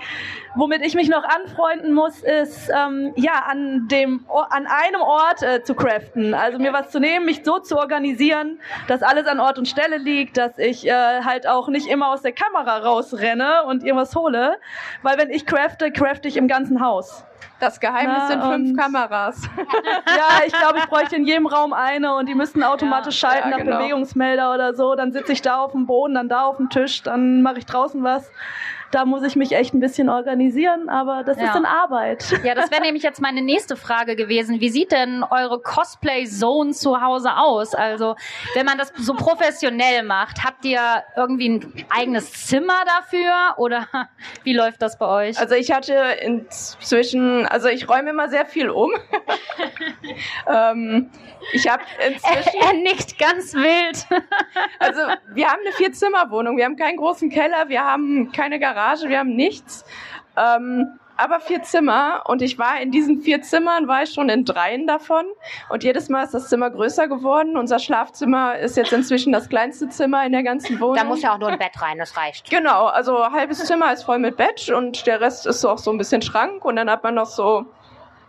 Womit 0.57 0.85
ich 0.85 0.95
mich 0.95 1.09
noch 1.09 1.25
anfreunden 1.25 1.93
muss, 1.93 2.23
ist 2.23 2.71
ähm, 2.73 3.11
ja 3.17 3.43
an 3.45 3.89
dem 3.89 4.25
an 4.49 4.65
einem 4.67 5.01
Ort 5.01 5.43
äh, 5.43 5.61
zu 5.63 5.75
craften. 5.75 6.33
Also 6.33 6.59
mir 6.59 6.71
was 6.71 6.91
zu 6.91 7.01
nehmen, 7.01 7.25
mich 7.25 7.41
so 7.43 7.59
zu 7.59 7.77
organisieren, 7.77 8.59
dass 8.87 9.03
alles 9.03 9.27
an 9.27 9.41
Ort 9.41 9.57
und 9.57 9.67
Stelle 9.67 9.97
liegt, 9.97 10.37
dass 10.37 10.57
ich 10.57 10.87
äh, 10.87 11.21
halt 11.21 11.45
auch 11.45 11.67
nicht 11.67 11.87
immer 11.87 12.09
aus 12.09 12.21
der 12.21 12.31
Kamera 12.31 12.77
rausrenne 12.77 13.65
und 13.65 13.83
irgendwas 13.83 14.15
hole, 14.15 14.57
weil 15.03 15.17
wenn 15.17 15.29
ich 15.29 15.45
crafte, 15.45 15.91
crafte 15.91 16.29
ich 16.29 16.37
im 16.37 16.47
ganzen 16.47 16.79
Haus. 16.79 17.24
Das 17.59 17.79
Geheimnis 17.79 18.17
Na, 18.19 18.27
sind 18.27 18.43
fünf 18.43 18.77
Kameras. 18.77 19.41
Ja, 20.07 20.45
ich 20.45 20.53
glaube, 20.53 20.79
ich 20.79 20.85
bräuchte 20.85 21.15
in 21.15 21.25
jedem 21.25 21.47
Raum 21.47 21.73
eine 21.73 22.13
und 22.15 22.27
die 22.27 22.35
müssten 22.35 22.63
automatisch 22.63 23.21
Ja, 23.21 23.29
schalten 23.29 23.49
ja, 23.49 23.57
nach 23.57 23.63
genau. 23.63 23.77
Bewegungsmelder 23.77 24.53
oder 24.53 24.73
so. 24.73 24.95
Dann 24.95 25.11
sitze 25.11 25.31
ich 25.31 25.41
da 25.41 25.59
auf 25.61 25.71
dem 25.71 25.85
Boden, 25.85 26.15
dann 26.15 26.29
da 26.29 26.45
auf 26.45 26.57
dem 26.57 26.69
Tisch, 26.69 27.01
dann 27.03 27.41
mache 27.41 27.59
ich 27.59 27.65
draußen 27.65 28.03
was. 28.03 28.29
Da 28.95 29.03
muss 29.03 29.23
ich 29.23 29.35
mich 29.35 29.51
echt 29.51 29.73
ein 29.73 29.81
bisschen 29.81 30.07
organisieren, 30.07 30.87
aber 30.87 31.23
das 31.25 31.37
Ja. 31.37 31.47
ist 31.47 31.53
dann 31.53 31.65
Arbeit. 31.65 32.39
Ja, 32.45 32.55
das 32.55 32.71
wäre 32.71 32.81
nämlich 32.85 33.03
jetzt 33.03 33.19
meine 33.19 33.41
nächste 33.41 33.75
Frage 33.75 34.15
gewesen. 34.15 34.61
Wie 34.61 34.69
sieht 34.69 34.93
denn 34.93 35.21
eure 35.21 35.59
Cosplay-Zone 35.59 36.71
zu 36.71 37.01
Hause 37.01 37.35
aus? 37.35 37.75
Also, 37.75 38.15
wenn 38.53 38.65
man 38.65 38.77
das 38.77 38.93
so 38.95 39.13
professionell 39.13 40.03
macht, 40.03 40.45
habt 40.45 40.63
ihr 40.63 40.79
irgendwie 41.17 41.49
ein 41.49 41.85
eigenes 41.89 42.45
Zimmer 42.47 42.85
dafür 42.85 43.33
oder 43.57 43.85
wie 44.45 44.53
läuft 44.53 44.81
das 44.81 44.97
bei 44.97 45.07
euch? 45.27 45.37
Also 45.37 45.55
ich 45.55 45.73
hatte 45.73 45.93
inzwischen, 46.21 47.45
also 47.47 47.67
ich 47.67 47.89
räume 47.89 48.11
immer 48.11 48.29
sehr 48.29 48.45
viel 48.45 48.69
um. 48.69 48.91
ähm, 50.47 51.09
ich 51.51 51.67
habe 51.69 51.83
inzwischen, 52.07 52.61
er 52.61 52.73
nickt 52.73 53.19
ganz 53.19 53.53
wild. 53.53 54.07
also 54.79 55.01
wir 55.33 55.47
haben 55.47 55.59
eine 55.65 55.73
Vierzimmerwohnung, 55.73 56.55
wir 56.55 56.63
haben 56.63 56.77
keinen 56.77 56.95
großen 56.97 57.29
Keller, 57.29 57.67
wir 57.67 57.83
haben 57.83 58.31
keine 58.31 58.57
Garage, 58.57 58.84
wir 59.07 59.19
haben 59.19 59.35
nichts. 59.35 59.85
Ähm, 60.37 60.99
aber 61.17 61.39
vier 61.39 61.63
Zimmer 61.63 62.23
und 62.25 62.41
ich 62.41 62.59
war 62.59 62.81
in 62.81 62.91
diesen 62.91 63.21
vier 63.21 63.41
Zimmern, 63.41 63.87
war 63.87 64.03
ich 64.03 64.13
schon 64.13 64.27
in 64.27 64.43
dreien 64.43 64.85
davon 64.85 65.25
und 65.69 65.83
jedes 65.83 66.09
Mal 66.09 66.23
ist 66.23 66.33
das 66.33 66.49
Zimmer 66.49 66.69
größer 66.69 67.07
geworden. 67.07 67.55
Unser 67.55 67.79
Schlafzimmer 67.79 68.57
ist 68.57 68.75
jetzt 68.75 68.91
inzwischen 68.91 69.31
das 69.31 69.47
kleinste 69.47 69.87
Zimmer 69.87 70.25
in 70.25 70.33
der 70.33 70.43
ganzen 70.43 70.79
Wohnung. 70.79 70.95
Da 70.95 71.05
muss 71.05 71.21
ja 71.21 71.33
auch 71.33 71.37
nur 71.37 71.49
ein 71.49 71.57
Bett 71.57 71.81
rein, 71.81 71.97
das 71.99 72.17
reicht. 72.17 72.49
Genau, 72.49 72.87
also 72.87 73.17
ein 73.21 73.31
halbes 73.31 73.63
Zimmer 73.63 73.93
ist 73.93 74.03
voll 74.03 74.19
mit 74.19 74.35
Bett 74.35 74.69
und 74.69 75.07
der 75.07 75.21
Rest 75.21 75.45
ist 75.45 75.61
so 75.61 75.69
auch 75.69 75.77
so 75.77 75.89
ein 75.91 75.97
bisschen 75.97 76.21
Schrank 76.21 76.65
und 76.65 76.75
dann 76.75 76.89
hat 76.89 77.03
man 77.03 77.15
noch 77.15 77.27
so 77.27 77.65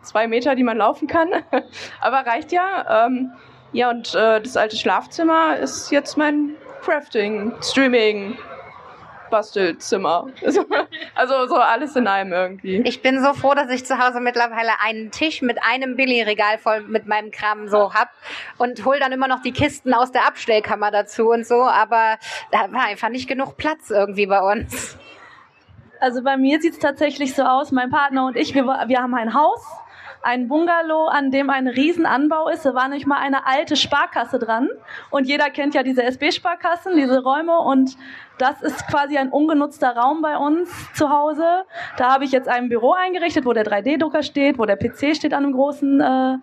zwei 0.03 0.29
Meter, 0.29 0.55
die 0.55 0.63
man 0.63 0.77
laufen 0.77 1.09
kann. 1.09 1.31
Aber 2.01 2.19
reicht 2.19 2.53
ja. 2.53 3.07
Ähm, 3.07 3.33
ja, 3.73 3.91
und 3.91 4.15
äh, 4.15 4.41
das 4.41 4.57
alte 4.57 4.77
Schlafzimmer 4.77 5.57
ist 5.57 5.91
jetzt 5.91 6.17
mein 6.17 6.55
Crafting, 6.83 7.53
Streaming, 7.61 8.39
Bastelzimmer. 9.31 10.29
Also, 10.45 10.65
also 11.15 11.47
so 11.49 11.57
alles 11.57 11.97
in 11.97 12.07
einem 12.07 12.33
irgendwie. 12.33 12.83
Ich 12.85 13.03
bin 13.03 13.23
so 13.23 13.33
froh, 13.35 13.55
dass 13.55 13.71
ich 13.71 13.85
zu 13.85 13.99
Hause 13.99 14.21
mittlerweile 14.21 14.81
einen 14.85 15.11
Tisch 15.11 15.43
mit 15.43 15.59
einem 15.63 15.97
Billigregal 15.97 16.59
voll 16.59 16.83
mit 16.83 17.07
meinem 17.07 17.31
Kram 17.31 17.69
so 17.69 17.93
hab 17.95 18.11
und 18.59 18.85
hol 18.85 18.99
dann 18.99 19.13
immer 19.13 19.29
noch 19.29 19.43
die 19.43 19.53
Kisten 19.53 19.95
aus 19.95 20.13
der 20.13 20.27
Abstellkammer 20.27 20.91
dazu 20.91 21.31
und 21.31 21.47
so, 21.47 21.63
aber 21.63 22.19
da 22.51 22.73
war 22.73 22.85
einfach 22.85 23.09
nicht 23.09 23.29
genug 23.29 23.57
Platz 23.57 23.91
irgendwie 23.91 24.27
bei 24.27 24.41
uns. 24.41 24.97
Also 26.01 26.23
bei 26.23 26.37
mir 26.37 26.61
sieht 26.61 26.75
es 26.75 26.79
tatsächlich 26.79 27.35
so 27.35 27.43
aus, 27.43 27.73
mein 27.73 27.91
Partner 27.91 28.27
und 28.27 28.37
ich, 28.37 28.55
wir, 28.55 28.65
wir 28.65 28.99
haben 28.99 29.15
ein 29.15 29.35
Haus, 29.35 29.65
ein 30.27 30.49
Bungalow, 30.49 31.07
an 31.07 31.31
dem 31.31 31.51
ein 31.51 31.69
Riesenanbau 31.69 32.49
ist. 32.49 32.67
Da 32.67 32.75
war 32.75 32.89
nicht 32.89 33.07
mal 33.07 33.19
eine 33.19 33.47
alte 33.47 33.77
Sparkasse 33.77 34.41
dran. 34.41 34.69
Und 35.11 35.27
jeder 35.27 35.51
kennt 35.51 35.75
ja 35.75 35.85
diese 35.85 36.03
SB-Sparkassen, 36.03 36.97
diese 36.97 37.23
Räume. 37.23 37.59
Und 37.61 37.97
das 38.39 38.61
ist 38.61 38.89
quasi 38.89 39.17
ein 39.17 39.31
ungenutzter 39.31 39.97
Raum 39.97 40.23
bei 40.23 40.37
uns 40.37 40.69
zu 40.95 41.11
Hause. 41.11 41.65
Da 41.97 42.13
habe 42.13 42.25
ich 42.25 42.33
jetzt 42.33 42.49
ein 42.49 42.69
Büro 42.69 42.93
eingerichtet, 42.93 43.47
wo 43.47 43.53
der 43.53 43.65
3D-Drucker 43.65 44.25
steht, 44.25 44.59
wo 44.59 44.67
der 44.67 44.77
PC 44.77 45.15
steht 45.15 45.33
an 45.33 45.45
einem 45.45 45.53
großen 45.53 46.01
äh, 46.01 46.39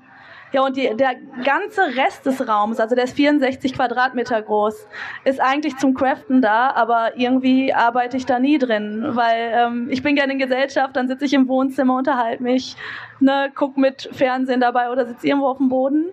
ja, 0.54 0.62
und 0.62 0.78
die, 0.78 0.96
der 0.96 1.16
ganze 1.44 1.82
Rest 1.98 2.28
des 2.28 2.48
Raums, 2.48 2.80
also 2.80 2.96
der 2.96 3.06
ist 3.06 3.16
64 3.16 3.74
Quadratmeter 3.74 4.40
groß, 4.42 4.88
ist 5.26 5.42
eigentlich 5.42 5.78
zum 5.78 5.96
Craften 5.96 6.42
da, 6.42 6.70
aber 6.72 7.18
irgendwie 7.18 7.74
arbeite 7.74 8.18
ich 8.18 8.28
da 8.28 8.38
nie 8.38 8.60
drin, 8.60 9.04
weil 9.10 9.52
ähm, 9.54 9.88
ich 9.90 10.04
bin 10.04 10.16
gerne 10.16 10.34
in 10.34 10.40
Gesellschaft, 10.40 10.96
dann 10.96 11.08
sitze 11.08 11.26
ich 11.26 11.34
im 11.34 11.48
Wohnzimmer, 11.48 11.98
unterhalte 11.98 12.44
mich, 12.44 12.76
ne, 13.20 13.52
guck 13.56 13.78
mit 13.78 14.08
Fernsehen 14.14 14.62
dabei 14.62 14.92
oder 14.92 15.08
sitze 15.08 15.28
irgendwo 15.28 15.48
auf 15.48 15.58
dem 15.58 15.70
Boden. 15.70 16.06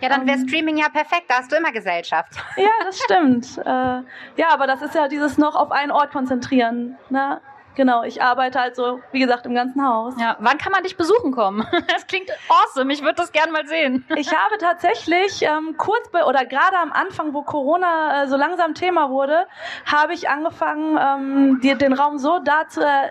Ja, 0.00 0.08
dann 0.08 0.26
wäre 0.26 0.38
Ähm, 0.38 0.48
Streaming 0.48 0.76
ja 0.76 0.88
perfekt, 0.88 1.24
da 1.28 1.38
hast 1.38 1.50
du 1.50 1.56
immer 1.56 1.72
Gesellschaft. 1.72 2.32
Ja, 2.56 2.70
das 2.84 2.98
stimmt. 3.00 3.58
äh, 3.58 4.02
ja, 4.40 4.48
aber 4.52 4.66
das 4.66 4.82
ist 4.82 4.94
ja 4.94 5.08
dieses 5.08 5.38
noch 5.38 5.56
auf 5.56 5.72
einen 5.72 5.90
Ort 5.90 6.12
konzentrieren. 6.12 6.96
Ne? 7.10 7.40
Genau, 7.78 8.02
ich 8.02 8.20
arbeite 8.20 8.60
also, 8.60 9.00
wie 9.12 9.20
gesagt, 9.20 9.46
im 9.46 9.54
ganzen 9.54 9.86
Haus. 9.86 10.14
Ja, 10.18 10.36
wann 10.40 10.58
kann 10.58 10.72
man 10.72 10.82
dich 10.82 10.96
besuchen 10.96 11.30
kommen? 11.30 11.64
Das 11.88 12.08
klingt 12.08 12.28
awesome. 12.48 12.92
Ich 12.92 13.02
würde 13.02 13.14
das 13.14 13.30
gern 13.30 13.52
mal 13.52 13.66
sehen. 13.68 14.04
Ich 14.16 14.34
habe 14.34 14.58
tatsächlich 14.58 15.42
ähm, 15.42 15.76
kurz 15.76 16.10
bei, 16.10 16.24
oder 16.24 16.44
gerade 16.44 16.76
am 16.76 16.92
Anfang, 16.92 17.34
wo 17.34 17.42
Corona 17.42 18.24
äh, 18.24 18.28
so 18.28 18.36
langsam 18.36 18.74
Thema 18.74 19.10
wurde, 19.10 19.46
habe 19.86 20.12
ich 20.12 20.28
angefangen, 20.28 20.98
ähm, 21.00 21.60
die, 21.62 21.76
den 21.76 21.92
Raum 21.92 22.18
so 22.18 22.40
dazu 22.40 22.80
äh, 22.80 23.10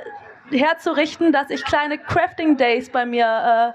herzurichten, 0.52 1.32
dass 1.32 1.50
ich 1.50 1.64
kleine 1.64 1.98
Crafting 1.98 2.58
Days 2.58 2.90
bei 2.90 3.06
mir 3.06 3.74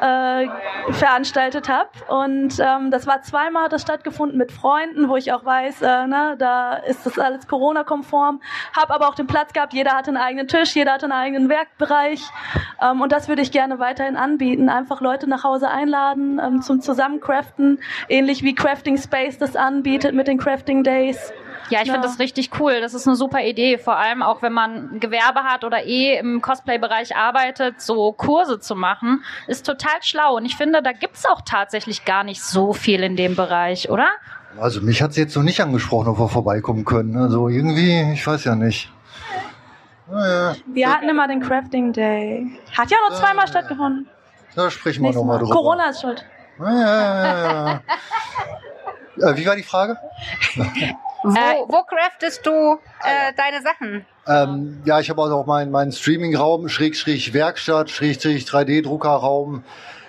äh, 0.00 0.44
äh, 0.44 0.48
veranstaltet 0.92 1.68
habe. 1.68 1.88
Und 2.08 2.58
ähm, 2.60 2.90
das 2.90 3.06
war 3.06 3.22
zweimal 3.22 3.64
hat 3.64 3.72
das 3.72 3.82
stattgefunden 3.82 4.38
mit 4.38 4.52
Freunden, 4.52 5.08
wo 5.08 5.16
ich 5.16 5.32
auch 5.32 5.44
weiß, 5.44 5.82
äh, 5.82 6.06
ne, 6.06 6.36
da 6.38 6.74
ist 6.74 7.06
das 7.06 7.18
alles 7.18 7.46
Corona-konform. 7.46 8.40
Habe 8.76 8.94
aber 8.94 9.08
auch 9.08 9.14
den 9.14 9.26
Platz 9.26 9.52
gehabt, 9.52 9.72
jeder 9.72 9.92
hatte 9.92 10.08
einen 10.08 10.16
eigenen 10.16 10.48
Tisch, 10.48 10.74
jeder 10.74 10.92
hatte 10.92 11.06
einen 11.06 11.12
eigenen 11.12 11.48
Werkbereich. 11.48 12.22
Ähm, 12.80 13.00
und 13.00 13.12
das 13.12 13.28
würde 13.28 13.42
ich 13.42 13.52
gerne 13.52 13.78
weiterhin 13.78 14.16
anbieten. 14.16 14.68
Einfach 14.68 15.00
Leute 15.00 15.28
nach 15.28 15.44
Hause 15.44 15.68
einladen 15.68 16.40
ähm, 16.42 16.62
zum 16.62 16.80
Zusammencraften, 16.80 17.80
ähnlich 18.08 18.42
wie 18.42 18.54
Crafting 18.54 18.98
Space 18.98 19.38
das 19.38 19.56
anbietet 19.56 20.14
mit 20.14 20.28
den 20.28 20.38
Crafting 20.38 20.82
Days. 20.82 21.32
Ja, 21.70 21.80
ich 21.80 21.86
Ja. 21.88 21.94
finde 21.94 22.06
das 22.08 22.18
richtig 22.18 22.50
cool. 22.60 22.80
Das 22.80 22.94
ist 22.94 23.06
eine 23.06 23.16
super 23.16 23.40
Idee. 23.42 23.78
Vor 23.78 23.96
allem 23.96 24.22
auch, 24.22 24.42
wenn 24.42 24.52
man 24.52 25.00
Gewerbe 25.00 25.40
hat 25.44 25.64
oder 25.64 25.84
eh 25.84 26.16
im 26.18 26.40
Cosplay-Bereich 26.42 27.16
arbeitet, 27.16 27.80
so 27.80 28.12
Kurse 28.12 28.60
zu 28.60 28.74
machen, 28.76 29.24
ist 29.46 29.64
total 29.66 30.02
schlau. 30.02 30.36
Und 30.36 30.44
ich 30.44 30.56
finde, 30.56 30.82
da 30.82 30.92
gibt's 30.92 31.24
auch 31.26 31.40
tatsächlich 31.42 32.04
gar 32.04 32.22
nicht 32.24 32.42
so 32.42 32.72
viel 32.72 33.02
in 33.02 33.16
dem 33.16 33.34
Bereich, 33.36 33.90
oder? 33.90 34.08
Also 34.60 34.80
mich 34.82 35.02
hat 35.02 35.12
sie 35.14 35.22
jetzt 35.22 35.34
noch 35.36 35.42
nicht 35.42 35.60
angesprochen, 35.60 36.08
ob 36.08 36.18
wir 36.18 36.28
vorbeikommen 36.28 36.84
können. 36.84 37.16
Also 37.16 37.48
irgendwie, 37.48 38.12
ich 38.12 38.26
weiß 38.26 38.44
ja 38.44 38.54
nicht. 38.54 38.90
Naja, 40.10 40.54
Wir 40.66 40.92
hatten 40.92 41.08
immer 41.08 41.26
den 41.26 41.40
Crafting 41.40 41.92
Day. 41.92 42.46
Hat 42.76 42.90
ja 42.90 42.96
nur 43.08 43.16
zweimal 43.18 43.48
stattgefunden. 43.48 44.06
da 44.54 44.70
sprechen 44.70 45.02
wir 45.02 45.12
nochmal 45.12 45.38
Mal. 45.38 45.44
drüber. 45.44 45.54
Corona 45.54 45.88
ist 45.88 46.02
schuld. 46.02 46.24
Ja, 46.60 46.70
ja, 46.72 47.36
ja, 47.36 47.66
ja. 47.66 47.80
Äh, 49.16 49.36
wie 49.36 49.46
war 49.46 49.54
die 49.56 49.62
Frage? 49.62 49.96
Wo, 51.24 51.68
wo 51.68 51.82
craftest 51.84 52.44
du 52.44 52.50
äh, 52.52 53.32
deine 53.34 53.62
Sachen? 53.62 54.04
Ähm, 54.26 54.82
ja, 54.84 55.00
ich 55.00 55.08
habe 55.08 55.22
also 55.22 55.36
auch 55.36 55.46
meinen 55.46 55.70
meinen 55.70 55.90
Streaming-Raum, 55.90 56.68
Schrägstrich 56.68 57.32
Werkstatt, 57.32 57.88
Schrägstrich 57.88 58.44
3D-Druckerraum, 58.44 59.64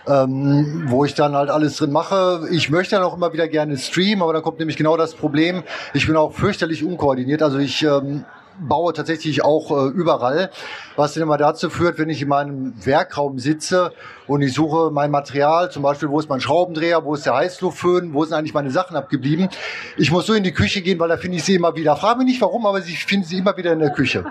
ähm, 0.07 0.83
wo 0.87 1.05
ich 1.05 1.13
dann 1.13 1.33
halt 1.33 1.49
alles 1.49 1.77
drin 1.77 1.93
mache. 1.93 2.47
Ich 2.51 2.69
möchte 2.69 2.95
dann 2.95 3.05
auch 3.05 3.15
immer 3.15 3.31
wieder 3.31 3.47
gerne 3.47 3.77
streamen, 3.77 4.23
aber 4.23 4.33
da 4.33 4.41
kommt 4.41 4.59
nämlich 4.59 4.75
genau 4.75 4.97
das 4.97 5.15
Problem. 5.15 5.63
Ich 5.93 6.05
bin 6.05 6.17
auch 6.17 6.33
fürchterlich 6.33 6.83
unkoordiniert. 6.83 7.41
Also 7.41 7.59
ich 7.59 7.81
ähm, 7.81 8.25
baue 8.59 8.93
tatsächlich 8.93 9.43
auch 9.43 9.71
äh, 9.71 9.89
überall, 9.89 10.49
was 10.95 11.13
dann 11.13 11.23
immer 11.23 11.37
dazu 11.37 11.69
führt, 11.69 11.99
wenn 11.99 12.09
ich 12.09 12.21
in 12.21 12.27
meinem 12.27 12.73
Werkraum 12.85 13.39
sitze 13.39 13.93
und 14.27 14.41
ich 14.41 14.53
suche 14.53 14.91
mein 14.91 15.11
Material, 15.11 15.71
zum 15.71 15.83
Beispiel, 15.83 16.09
wo 16.09 16.19
ist 16.19 16.29
mein 16.29 16.41
Schraubendreher, 16.41 17.03
wo 17.03 17.15
ist 17.15 17.25
der 17.25 17.35
Heißluftföhn, 17.35 18.13
wo 18.13 18.23
sind 18.23 18.33
eigentlich 18.37 18.53
meine 18.53 18.71
Sachen 18.71 18.95
abgeblieben. 18.95 19.49
Ich 19.97 20.11
muss 20.11 20.25
so 20.25 20.33
in 20.33 20.43
die 20.43 20.53
Küche 20.53 20.81
gehen, 20.81 20.99
weil 20.99 21.09
da 21.09 21.17
finde 21.17 21.37
ich 21.37 21.43
sie 21.43 21.55
immer 21.55 21.75
wieder. 21.75 21.95
Frage 21.95 22.19
mich 22.19 22.27
nicht 22.27 22.41
warum, 22.41 22.65
aber 22.65 22.79
ich 22.79 23.05
finde 23.05 23.27
sie 23.27 23.37
immer 23.37 23.55
wieder 23.57 23.73
in 23.73 23.79
der 23.79 23.91
Küche. 23.91 24.25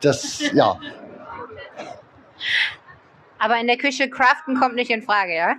Das, 0.00 0.40
ja. 0.52 0.78
Aber 3.38 3.58
in 3.58 3.66
der 3.66 3.76
Küche 3.76 4.08
craften 4.08 4.58
kommt 4.58 4.74
nicht 4.74 4.90
in 4.90 5.02
Frage, 5.02 5.34
ja? 5.34 5.54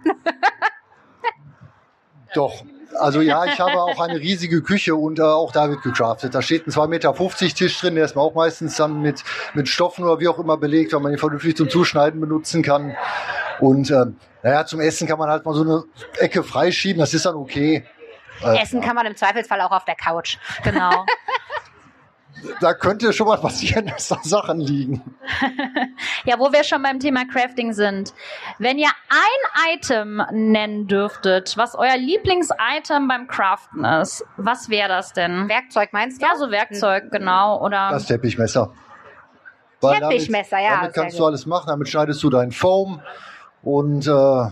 Doch. 2.33 2.63
Also 2.99 3.21
ja, 3.21 3.45
ich 3.45 3.59
habe 3.59 3.81
auch 3.81 3.99
eine 3.99 4.19
riesige 4.19 4.61
Küche 4.61 4.95
und 4.95 5.19
äh, 5.19 5.23
auch 5.23 5.51
da 5.51 5.69
wird 5.69 5.81
gecraftet. 5.81 6.35
Da 6.35 6.41
steht 6.41 6.67
ein 6.67 6.71
2,50 6.71 6.87
Meter 6.87 7.55
Tisch 7.55 7.79
drin, 7.79 7.95
der 7.95 8.05
ist 8.05 8.15
auch 8.17 8.35
meistens 8.35 8.75
dann 8.75 9.01
mit, 9.01 9.23
mit 9.53 9.67
Stoffen 9.67 10.03
oder 10.03 10.19
wie 10.19 10.27
auch 10.27 10.39
immer 10.39 10.57
belegt, 10.57 10.93
weil 10.93 10.99
man 10.99 11.11
ihn 11.11 11.17
vernünftig 11.17 11.57
zum 11.57 11.69
Zuschneiden 11.69 12.19
benutzen 12.19 12.63
kann. 12.63 12.95
Und 13.59 13.91
ähm, 13.91 14.17
naja, 14.41 14.65
zum 14.65 14.79
Essen 14.79 15.07
kann 15.07 15.19
man 15.19 15.29
halt 15.29 15.45
mal 15.45 15.53
so 15.53 15.61
eine 15.61 15.83
Ecke 16.19 16.43
freischieben, 16.43 16.99
das 16.99 17.13
ist 17.13 17.25
dann 17.25 17.35
okay. 17.35 17.85
Äh, 18.43 18.61
Essen 18.61 18.81
kann 18.81 18.95
man 18.95 19.05
im 19.05 19.15
Zweifelsfall 19.15 19.61
auch 19.61 19.71
auf 19.71 19.85
der 19.85 19.95
Couch. 19.95 20.37
Genau. 20.63 21.05
Da 22.59 22.73
könnte 22.73 23.13
schon 23.13 23.27
mal 23.27 23.37
passieren, 23.41 23.87
dass 23.87 24.07
da 24.07 24.17
Sachen 24.23 24.59
liegen. 24.59 25.01
Ja, 26.25 26.39
wo 26.39 26.53
wir 26.53 26.63
schon 26.63 26.81
beim 26.81 26.99
Thema 26.99 27.25
Crafting 27.25 27.73
sind. 27.73 28.13
Wenn 28.57 28.77
ihr 28.77 28.87
ein 29.09 29.73
Item 29.75 30.21
nennen 30.31 30.87
dürftet, 30.87 31.57
was 31.57 31.75
euer 31.75 31.97
Lieblings-Item 31.97 33.09
beim 33.09 33.27
Craften 33.27 33.83
ist, 33.83 34.25
was 34.37 34.69
wäre 34.69 34.87
das 34.87 35.11
denn? 35.11 35.49
Werkzeug 35.49 35.89
meinst 35.91 36.21
du? 36.21 36.25
Ja, 36.25 36.35
so 36.37 36.49
Werkzeug, 36.49 37.11
genau. 37.11 37.61
Oder 37.61 37.89
Das 37.91 38.05
Teppichmesser. 38.05 38.71
Weil 39.81 39.99
Teppichmesser, 39.99 40.55
damit, 40.57 40.69
ja, 40.69 40.75
Damit 40.77 40.93
kannst 40.93 41.17
gut. 41.17 41.21
du 41.21 41.25
alles 41.27 41.45
machen, 41.45 41.65
damit 41.67 41.89
schneidest 41.89 42.23
du 42.23 42.29
deinen 42.29 42.51
Foam 42.53 43.01
und 43.63 44.07
äh, 44.07 44.45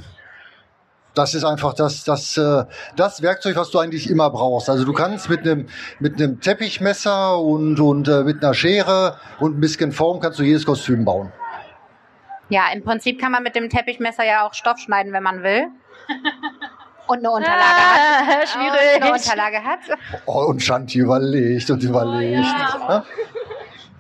das 1.14 1.34
ist 1.34 1.44
einfach 1.44 1.74
das, 1.74 2.04
das, 2.04 2.38
äh, 2.38 2.66
das 2.96 3.22
Werkzeug, 3.22 3.56
was 3.56 3.70
du 3.72 3.80
eigentlich 3.80 4.10
immer 4.10 4.30
brauchst. 4.30 4.70
Also 4.70 4.86
du 4.86 4.94
kannst 4.94 5.30
mit 5.30 5.42
einem 5.42 5.68
mit 6.00 6.16
einem 6.16 6.40
Teppichmesser 6.40 7.38
und, 7.40 7.80
und 7.80 8.08
äh, 8.08 8.24
mit 8.24 8.44
einer 8.44 8.54
Schere 8.54 9.18
und 9.40 9.58
ein 9.58 9.62
bisschen 9.62 9.92
Form 9.92 10.20
kannst 10.20 10.40
du 10.40 10.44
jedes 10.44 10.66
Kostüm 10.66 11.06
bauen. 11.06 11.32
Ja, 12.50 12.64
im 12.74 12.84
Prinzip 12.84 13.20
kann 13.20 13.32
man 13.32 13.44
mit 13.44 13.56
dem 13.56 13.70
Teppichmesser 13.70 14.26
ja 14.26 14.46
auch 14.46 14.54
Stoff 14.54 14.78
schneiden, 14.78 15.14
wenn 15.14 15.24
man 15.24 15.44
will. 15.44 15.68
Und 17.08 17.20
eine 17.20 17.32
Unterlage 17.32 17.62
hat. 17.62 17.98
Ah, 17.98 18.22
Und 18.32 18.36
eine 18.36 18.48
schwierig. 18.48 19.14
Unterlage 19.14 19.64
hat. 19.64 19.80
Oh, 20.26 20.46
und 20.48 20.62
Shanti 20.62 21.00
überlegt 21.00 21.70
und 21.70 21.84
überlegt. 21.84 22.46
Ja. 22.46 23.04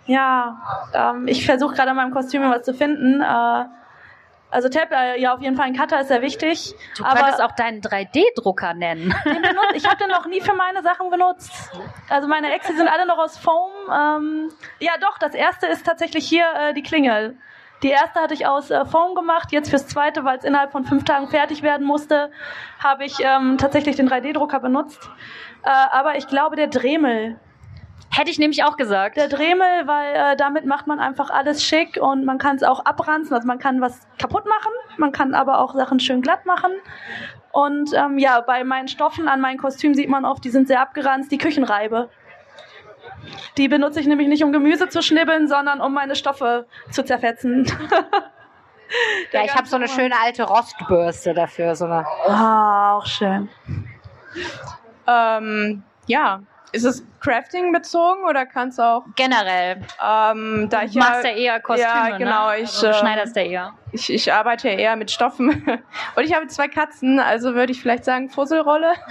Ja, 0.07 0.61
ähm, 0.93 1.27
ich 1.27 1.45
versuche 1.45 1.75
gerade 1.75 1.91
an 1.91 1.95
meinem 1.95 2.11
Kostüm 2.11 2.41
was 2.49 2.63
zu 2.63 2.73
finden. 2.73 3.21
Äh, 3.21 3.65
also 4.51 4.69
Tab, 4.69 4.91
äh, 4.91 5.19
ja, 5.19 5.33
auf 5.33 5.41
jeden 5.41 5.55
Fall 5.55 5.67
ein 5.67 5.75
Cutter 5.75 6.01
ist 6.01 6.09
sehr 6.09 6.21
wichtig. 6.21 6.75
Du 6.97 7.05
aber 7.05 7.21
könntest 7.21 7.41
auch 7.41 7.53
deinen 7.53 7.81
3D-Drucker 7.81 8.73
nennen. 8.73 9.15
den 9.25 9.41
benutzt, 9.41 9.73
ich 9.75 9.85
habe 9.85 9.97
den 9.97 10.09
noch 10.09 10.27
nie 10.27 10.41
für 10.41 10.53
meine 10.53 10.83
Sachen 10.83 11.09
benutzt. 11.09 11.51
Also 12.09 12.27
meine 12.27 12.53
Exe 12.53 12.75
sind 12.75 12.87
alle 12.87 13.07
noch 13.07 13.17
aus 13.17 13.37
Foam. 13.37 13.71
Ähm, 13.89 14.49
ja, 14.79 14.91
doch, 14.99 15.17
das 15.17 15.33
erste 15.33 15.67
ist 15.67 15.85
tatsächlich 15.85 16.27
hier 16.27 16.45
äh, 16.53 16.73
die 16.73 16.83
Klingel. 16.83 17.37
Die 17.81 17.89
erste 17.89 18.19
hatte 18.19 18.33
ich 18.33 18.45
aus 18.45 18.69
äh, 18.69 18.85
Foam 18.85 19.15
gemacht. 19.15 19.51
Jetzt 19.51 19.69
fürs 19.69 19.87
zweite, 19.87 20.23
weil 20.23 20.37
es 20.37 20.43
innerhalb 20.43 20.71
von 20.71 20.83
fünf 20.83 21.05
Tagen 21.05 21.27
fertig 21.29 21.63
werden 21.63 21.87
musste, 21.87 22.31
habe 22.77 23.05
ich 23.05 23.19
ähm, 23.21 23.57
tatsächlich 23.57 23.95
den 23.95 24.09
3D-Drucker 24.09 24.59
benutzt. 24.59 25.09
Äh, 25.63 25.69
aber 25.69 26.17
ich 26.17 26.27
glaube, 26.27 26.55
der 26.55 26.67
Dremel, 26.67 27.39
Hätte 28.13 28.29
ich 28.29 28.39
nämlich 28.39 28.63
auch 28.63 28.75
gesagt. 28.75 29.15
der 29.15 29.29
Dremel, 29.29 29.87
weil 29.87 30.15
äh, 30.15 30.35
damit 30.35 30.65
macht 30.65 30.85
man 30.85 30.99
einfach 30.99 31.29
alles 31.29 31.63
schick 31.63 31.97
und 32.01 32.25
man 32.25 32.37
kann 32.37 32.57
es 32.57 32.63
auch 32.63 32.85
abranzen. 32.85 33.33
Also 33.33 33.47
man 33.47 33.57
kann 33.57 33.79
was 33.79 34.07
kaputt 34.17 34.45
machen, 34.45 34.71
man 34.97 35.11
kann 35.11 35.33
aber 35.33 35.59
auch 35.59 35.73
Sachen 35.73 35.99
schön 35.99 36.21
glatt 36.21 36.45
machen. 36.45 36.71
Und 37.51 37.93
ähm, 37.93 38.17
ja, 38.17 38.41
bei 38.41 38.63
meinen 38.63 38.87
Stoffen 38.87 39.27
an 39.27 39.41
meinen 39.41 39.57
Kostümen 39.57 39.95
sieht 39.95 40.09
man 40.09 40.25
oft, 40.25 40.43
die 40.43 40.49
sind 40.49 40.67
sehr 40.67 40.81
abgeranzt, 40.81 41.31
die 41.31 41.37
Küchenreibe. 41.37 42.09
Die 43.57 43.67
benutze 43.67 43.99
ich 43.99 44.07
nämlich 44.07 44.27
nicht, 44.27 44.43
um 44.43 44.51
Gemüse 44.51 44.89
zu 44.89 45.01
schnibbeln, 45.01 45.47
sondern 45.47 45.79
um 45.81 45.93
meine 45.93 46.15
Stoffe 46.15 46.65
zu 46.89 47.03
zerfetzen. 47.03 47.65
Ja, 49.31 49.45
ich 49.45 49.55
habe 49.55 49.67
so 49.67 49.77
eine 49.77 49.87
schöne 49.87 50.15
alte 50.21 50.43
Rostbürste 50.43 51.33
dafür. 51.33 51.75
So 51.75 51.85
eine. 51.85 52.05
Ah, 52.27 52.97
auch 52.97 53.05
schön. 53.05 53.47
Ähm, 55.07 55.83
ja. 56.07 56.41
Ist 56.73 56.85
es 56.85 57.03
Crafting 57.19 57.73
bezogen 57.73 58.23
oder 58.23 58.45
kannst 58.45 58.79
du 58.79 58.83
auch, 58.83 59.03
Generell. 59.15 59.81
ähm, 60.01 60.67
da 60.69 60.79
Du 60.81 60.85
ich 60.85 60.95
machst 60.95 61.23
ja 61.25 61.31
eher 61.31 61.59
Kostüme, 61.59 61.89
ja, 62.09 62.17
genau, 62.17 62.49
ne? 62.49 62.57
ich, 62.59 62.61
also, 62.69 62.87
ähm, 62.87 62.93
schneiderst 62.93 63.35
ja 63.35 63.41
eher. 63.43 63.73
ich, 63.91 64.11
ich 64.13 64.31
arbeite 64.33 64.69
ja 64.69 64.75
eher 64.77 64.95
mit 64.95 65.11
Stoffen. 65.11 65.49
Und 66.15 66.23
ich 66.23 66.33
habe 66.33 66.47
zwei 66.47 66.67
Katzen, 66.69 67.19
also 67.19 67.55
würde 67.55 67.71
ich 67.73 67.81
vielleicht 67.81 68.05
sagen 68.05 68.29
Fusselrolle. 68.29 68.93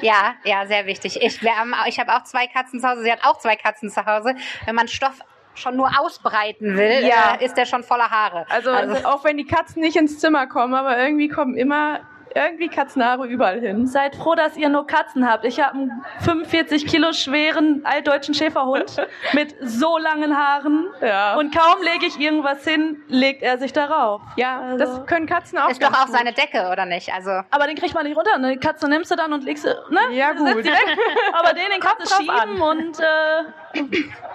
Ja, 0.00 0.34
ja, 0.44 0.66
sehr 0.66 0.86
wichtig. 0.86 1.20
Ich, 1.22 1.42
wir 1.42 1.56
haben, 1.56 1.74
ich 1.86 1.98
habe 1.98 2.12
auch 2.14 2.24
zwei 2.24 2.46
Katzen 2.46 2.80
zu 2.80 2.88
Hause. 2.88 3.02
Sie 3.02 3.12
hat 3.12 3.20
auch 3.24 3.38
zwei 3.38 3.56
Katzen 3.56 3.90
zu 3.90 4.04
Hause. 4.04 4.34
Wenn 4.64 4.74
man 4.74 4.88
Stoff 4.88 5.14
schon 5.54 5.76
nur 5.76 5.90
ausbreiten 6.00 6.76
will, 6.76 7.04
Ja. 7.06 7.36
äh, 7.38 7.44
ist 7.44 7.56
der 7.56 7.66
schon 7.66 7.82
voller 7.82 8.10
Haare. 8.10 8.46
Also, 8.48 8.70
auch 9.06 9.24
wenn 9.24 9.36
die 9.36 9.44
Katzen 9.46 9.80
nicht 9.82 9.96
ins 9.96 10.18
Zimmer 10.18 10.46
kommen, 10.46 10.74
aber 10.74 10.98
irgendwie 10.98 11.28
kommen 11.28 11.56
immer 11.56 12.00
irgendwie 12.34 12.68
Katzenhaare 12.68 13.26
überall 13.26 13.60
hin. 13.60 13.86
Seid 13.86 14.16
froh, 14.16 14.34
dass 14.34 14.56
ihr 14.56 14.68
nur 14.68 14.86
Katzen 14.86 15.28
habt. 15.28 15.44
Ich 15.44 15.60
habe 15.60 15.74
einen 15.74 16.04
45 16.20 16.86
Kilo 16.86 17.12
schweren 17.12 17.82
altdeutschen 17.84 18.34
Schäferhund 18.34 18.96
mit 19.32 19.54
so 19.60 19.98
langen 19.98 20.36
Haaren. 20.36 20.86
Ja. 21.00 21.36
Und 21.36 21.54
kaum 21.56 21.82
lege 21.82 22.06
ich 22.06 22.18
irgendwas 22.20 22.64
hin, 22.64 23.02
legt 23.08 23.42
er 23.42 23.58
sich 23.58 23.72
darauf. 23.72 24.20
Ja, 24.36 24.60
Also- 24.60 24.78
das 24.78 25.06
können 25.06 25.26
Katzen 25.26 25.58
auch 25.58 25.68
ist 25.70 25.82
doch 25.82 25.92
auch 25.92 26.06
gut. 26.06 26.14
seine 26.16 26.32
Decke, 26.32 26.68
oder 26.70 26.84
nicht? 26.86 27.12
Also 27.12 27.30
Aber 27.50 27.66
den 27.66 27.76
kriegt 27.76 27.94
man 27.94 28.04
nicht 28.04 28.16
runter. 28.16 28.34
Eine 28.34 28.56
Katze 28.58 28.88
nimmst 28.88 29.10
du 29.10 29.16
dann 29.16 29.32
und 29.32 29.44
legst 29.44 29.64
sie, 29.64 29.74
ne? 29.90 30.00
Ja, 30.12 30.32
gut. 30.32 30.48
Setzt 30.48 30.64
sie 30.64 30.70
weg. 30.70 30.98
Aber 31.32 31.52
den, 31.54 31.64
den 31.72 31.80
kannst 31.80 32.10
du 32.10 32.14
schieben 32.22 32.60
und 32.60 33.00
äh, 33.00 33.67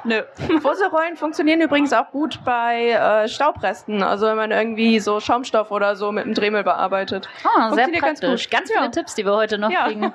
nö. 0.04 0.22
Fusselrollen 0.62 1.16
funktionieren 1.18 1.62
übrigens 1.62 1.94
auch 1.94 2.10
gut 2.12 2.40
bei 2.46 2.90
äh, 2.92 3.28
Staubresten. 3.28 4.04
Also 4.04 4.28
wenn 4.28 4.36
man 4.38 4.52
irgendwie 4.52 5.00
so 5.00 5.20
Schaumstoff 5.20 5.72
oder 5.72 5.96
so 5.96 6.12
mit 6.12 6.26
dem 6.26 6.34
Dremel 6.34 6.64
bearbeitet. 6.64 7.28
Ah, 7.44 7.50
sehr 7.74 7.86
Funktioniert 7.86 8.04
ganz 8.04 8.20
praktisch. 8.20 8.44
gut. 8.50 8.52
Ganz, 8.52 8.72
viele 8.72 8.84
Ja. 8.86 8.92
Tipps, 8.92 9.16
die 9.16 9.26
wir 9.26 9.34
heute 9.36 9.58
noch 9.58 9.70
Ja. 9.72 9.86
kriegen. 9.86 10.14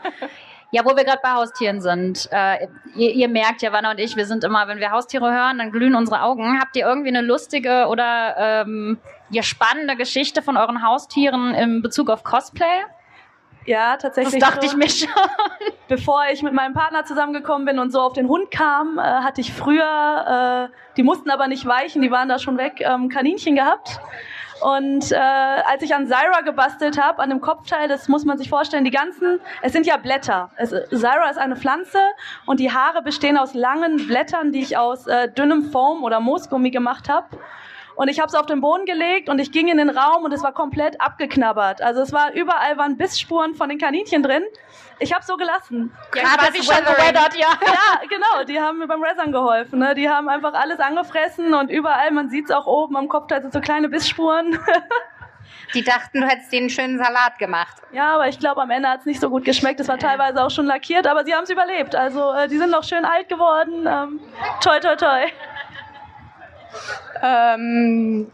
Ja, 0.70 0.84
wo 0.84 0.94
wir 0.94 1.04
gerade 1.04 1.20
bei 1.22 1.30
Haustieren 1.30 1.80
sind. 1.80 2.28
Äh, 2.30 2.66
ihr, 2.94 3.12
ihr 3.12 3.28
merkt 3.28 3.62
ja, 3.62 3.72
Wanne 3.72 3.90
und 3.90 3.98
ich, 3.98 4.16
wir 4.16 4.26
sind 4.26 4.44
immer, 4.44 4.68
wenn 4.68 4.80
wir 4.80 4.90
Haustiere 4.90 5.32
hören, 5.32 5.56
dann 5.56 5.72
glühen 5.72 5.94
unsere 5.94 6.20
Augen. 6.22 6.60
Habt 6.60 6.76
ihr 6.76 6.84
irgendwie 6.86 7.08
eine 7.08 7.22
lustige 7.22 7.86
oder 7.86 8.34
ähm, 8.66 8.98
ja, 9.30 9.42
spannende 9.42 9.96
Geschichte 9.96 10.42
von 10.42 10.58
euren 10.58 10.82
Haustieren 10.86 11.54
in 11.54 11.80
Bezug 11.80 12.10
auf 12.10 12.22
Cosplay? 12.22 12.66
Ja, 13.68 13.94
Das 13.94 14.02
tatsächlich. 14.02 14.42
dachte 14.42 14.64
ich 14.64 14.70
schon. 14.72 14.78
mir 14.78 14.88
schon. 14.88 15.08
Bevor 15.88 16.22
ich 16.32 16.42
mit 16.42 16.54
meinem 16.54 16.72
Partner 16.72 17.04
zusammengekommen 17.04 17.66
bin 17.66 17.78
und 17.78 17.90
so 17.90 18.00
auf 18.00 18.14
den 18.14 18.26
Hund 18.28 18.50
kam, 18.50 18.98
äh, 18.98 19.02
hatte 19.02 19.42
ich 19.42 19.52
früher, 19.52 20.70
äh, 20.70 20.94
die 20.96 21.02
mussten 21.02 21.30
aber 21.30 21.48
nicht 21.48 21.66
weichen, 21.66 22.00
die 22.00 22.10
waren 22.10 22.28
da 22.28 22.38
schon 22.38 22.56
weg, 22.56 22.80
ähm, 22.80 23.10
Kaninchen 23.10 23.56
gehabt. 23.56 24.00
Und 24.62 25.12
äh, 25.12 25.16
als 25.16 25.82
ich 25.82 25.94
an 25.94 26.06
Zyra 26.06 26.40
gebastelt 26.44 27.00
habe, 27.00 27.20
an 27.22 27.28
dem 27.30 27.40
Kopfteil, 27.40 27.88
das 27.88 28.08
muss 28.08 28.24
man 28.24 28.38
sich 28.38 28.48
vorstellen, 28.48 28.84
die 28.84 28.90
ganzen, 28.90 29.38
es 29.62 29.72
sind 29.72 29.86
ja 29.86 29.98
Blätter. 29.98 30.50
Es, 30.56 30.70
Zyra 30.70 31.28
ist 31.30 31.38
eine 31.38 31.54
Pflanze 31.54 31.98
und 32.46 32.58
die 32.60 32.72
Haare 32.72 33.02
bestehen 33.02 33.36
aus 33.36 33.54
langen 33.54 34.06
Blättern, 34.06 34.50
die 34.50 34.60
ich 34.60 34.76
aus 34.76 35.06
äh, 35.06 35.30
dünnem 35.30 35.70
Foam 35.70 36.02
oder 36.02 36.20
Moosgummi 36.20 36.70
gemacht 36.70 37.08
habe. 37.08 37.26
Und 37.98 38.06
ich 38.06 38.20
habe 38.20 38.28
es 38.28 38.34
auf 38.36 38.46
den 38.46 38.60
Boden 38.60 38.84
gelegt 38.84 39.28
und 39.28 39.40
ich 39.40 39.50
ging 39.50 39.66
in 39.66 39.76
den 39.76 39.90
Raum 39.90 40.22
und 40.22 40.32
es 40.32 40.40
war 40.44 40.52
komplett 40.52 41.00
abgeknabbert. 41.00 41.82
Also 41.82 42.00
es 42.00 42.12
war 42.12 42.32
überall 42.32 42.78
waren 42.78 42.96
Bissspuren 42.96 43.56
von 43.56 43.68
den 43.68 43.78
Kaninchen 43.78 44.22
drin. 44.22 44.44
Ich 45.00 45.12
habe 45.12 45.24
so 45.24 45.36
gelassen. 45.36 45.92
Gerade 46.12 46.54
wie 46.54 46.62
schon 46.62 46.76
geweathert, 46.76 47.34
ja. 47.34 47.48
Ja, 47.60 48.00
genau, 48.08 48.44
die 48.46 48.60
haben 48.60 48.78
mir 48.78 48.86
beim 48.86 49.02
Resern 49.02 49.32
geholfen. 49.32 49.80
Ne? 49.80 49.96
Die 49.96 50.08
haben 50.08 50.28
einfach 50.28 50.54
alles 50.54 50.78
angefressen 50.78 51.54
und 51.54 51.72
überall, 51.72 52.12
man 52.12 52.30
sieht 52.30 52.44
es 52.44 52.50
auch 52.52 52.66
oben 52.68 52.96
am 52.96 53.08
Kopfteil, 53.08 53.42
sind 53.42 53.52
so 53.52 53.60
kleine 53.60 53.88
Bissspuren. 53.88 54.60
die 55.74 55.82
dachten, 55.82 56.20
du 56.20 56.28
hättest 56.28 56.52
denen 56.52 56.66
einen 56.66 56.70
schönen 56.70 56.98
Salat 56.98 57.36
gemacht. 57.40 57.82
ja, 57.90 58.14
aber 58.14 58.28
ich 58.28 58.38
glaube, 58.38 58.62
am 58.62 58.70
Ende 58.70 58.88
hat 58.90 59.00
es 59.00 59.06
nicht 59.06 59.20
so 59.20 59.28
gut 59.28 59.44
geschmeckt. 59.44 59.80
Es 59.80 59.88
war 59.88 59.98
teilweise 59.98 60.44
auch 60.44 60.50
schon 60.52 60.66
lackiert, 60.66 61.08
aber 61.08 61.24
sie 61.24 61.34
haben 61.34 61.42
es 61.42 61.50
überlebt. 61.50 61.96
Also 61.96 62.32
äh, 62.32 62.46
die 62.46 62.58
sind 62.58 62.70
noch 62.70 62.84
schön 62.84 63.04
alt 63.04 63.28
geworden. 63.28 63.88
Ähm, 63.88 64.20
toi, 64.60 64.78
toi, 64.78 64.94
toi. 64.94 65.26
Ähm, 67.22 68.30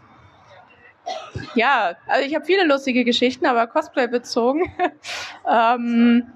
ja, 1.55 1.94
also 2.07 2.27
ich 2.27 2.35
habe 2.35 2.44
viele 2.44 2.64
lustige 2.64 3.05
Geschichten, 3.05 3.47
aber 3.47 3.66
Cosplay 3.66 4.07
bezogen. 4.07 4.73
ähm, 5.51 6.27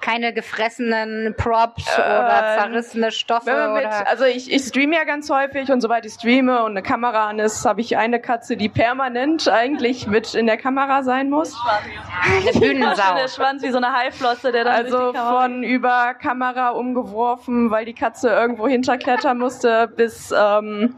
Keine 0.00 0.32
gefressenen 0.32 1.34
Props 1.36 1.86
oder 1.98 2.54
Ähm, 2.54 2.58
zerrissene 2.58 3.12
Stoffe 3.12 3.70
mit, 3.74 3.84
oder. 3.84 4.08
also 4.08 4.24
ich, 4.24 4.50
ich 4.50 4.62
streame 4.64 4.96
ja 4.96 5.04
ganz 5.04 5.28
häufig 5.30 5.70
und 5.70 5.82
sobald 5.82 6.06
ich 6.06 6.14
streame 6.14 6.64
und 6.64 6.70
eine 6.70 6.82
Kamera 6.82 7.28
an 7.28 7.38
ist, 7.38 7.64
habe 7.66 7.82
ich 7.82 7.98
eine 7.98 8.18
Katze, 8.18 8.56
die 8.56 8.70
permanent 8.70 9.46
eigentlich 9.48 10.06
mit 10.06 10.34
in 10.34 10.46
der 10.46 10.56
Kamera 10.56 11.02
sein 11.02 11.28
muss. 11.28 11.54
Eine 12.24 12.52
Bühnensau. 12.60 13.14
Der 13.14 13.28
Schwanz 13.28 13.62
wie 13.62 13.70
so 13.70 13.76
eine 13.76 13.92
Haiflosse, 13.92 14.52
der 14.52 14.64
dann 14.64 14.74
Also 14.86 15.12
von 15.12 15.62
über 15.62 16.14
Kamera 16.14 16.70
umgeworfen, 16.70 17.70
weil 17.70 17.84
die 17.84 17.94
Katze 17.94 18.30
irgendwo 18.30 18.66
hinterklettern 18.66 19.36
musste, 19.38 19.86
bis 19.86 20.32
ähm, 20.36 20.96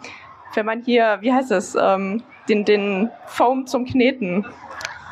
wenn 0.55 0.67
man 0.67 0.83
hier, 0.83 1.19
wie 1.21 1.33
heißt 1.33 1.51
es, 1.53 1.75
ähm, 1.75 2.23
den, 2.49 2.65
den 2.65 3.11
Foam 3.27 3.67
zum 3.67 3.85
Kneten. 3.85 4.47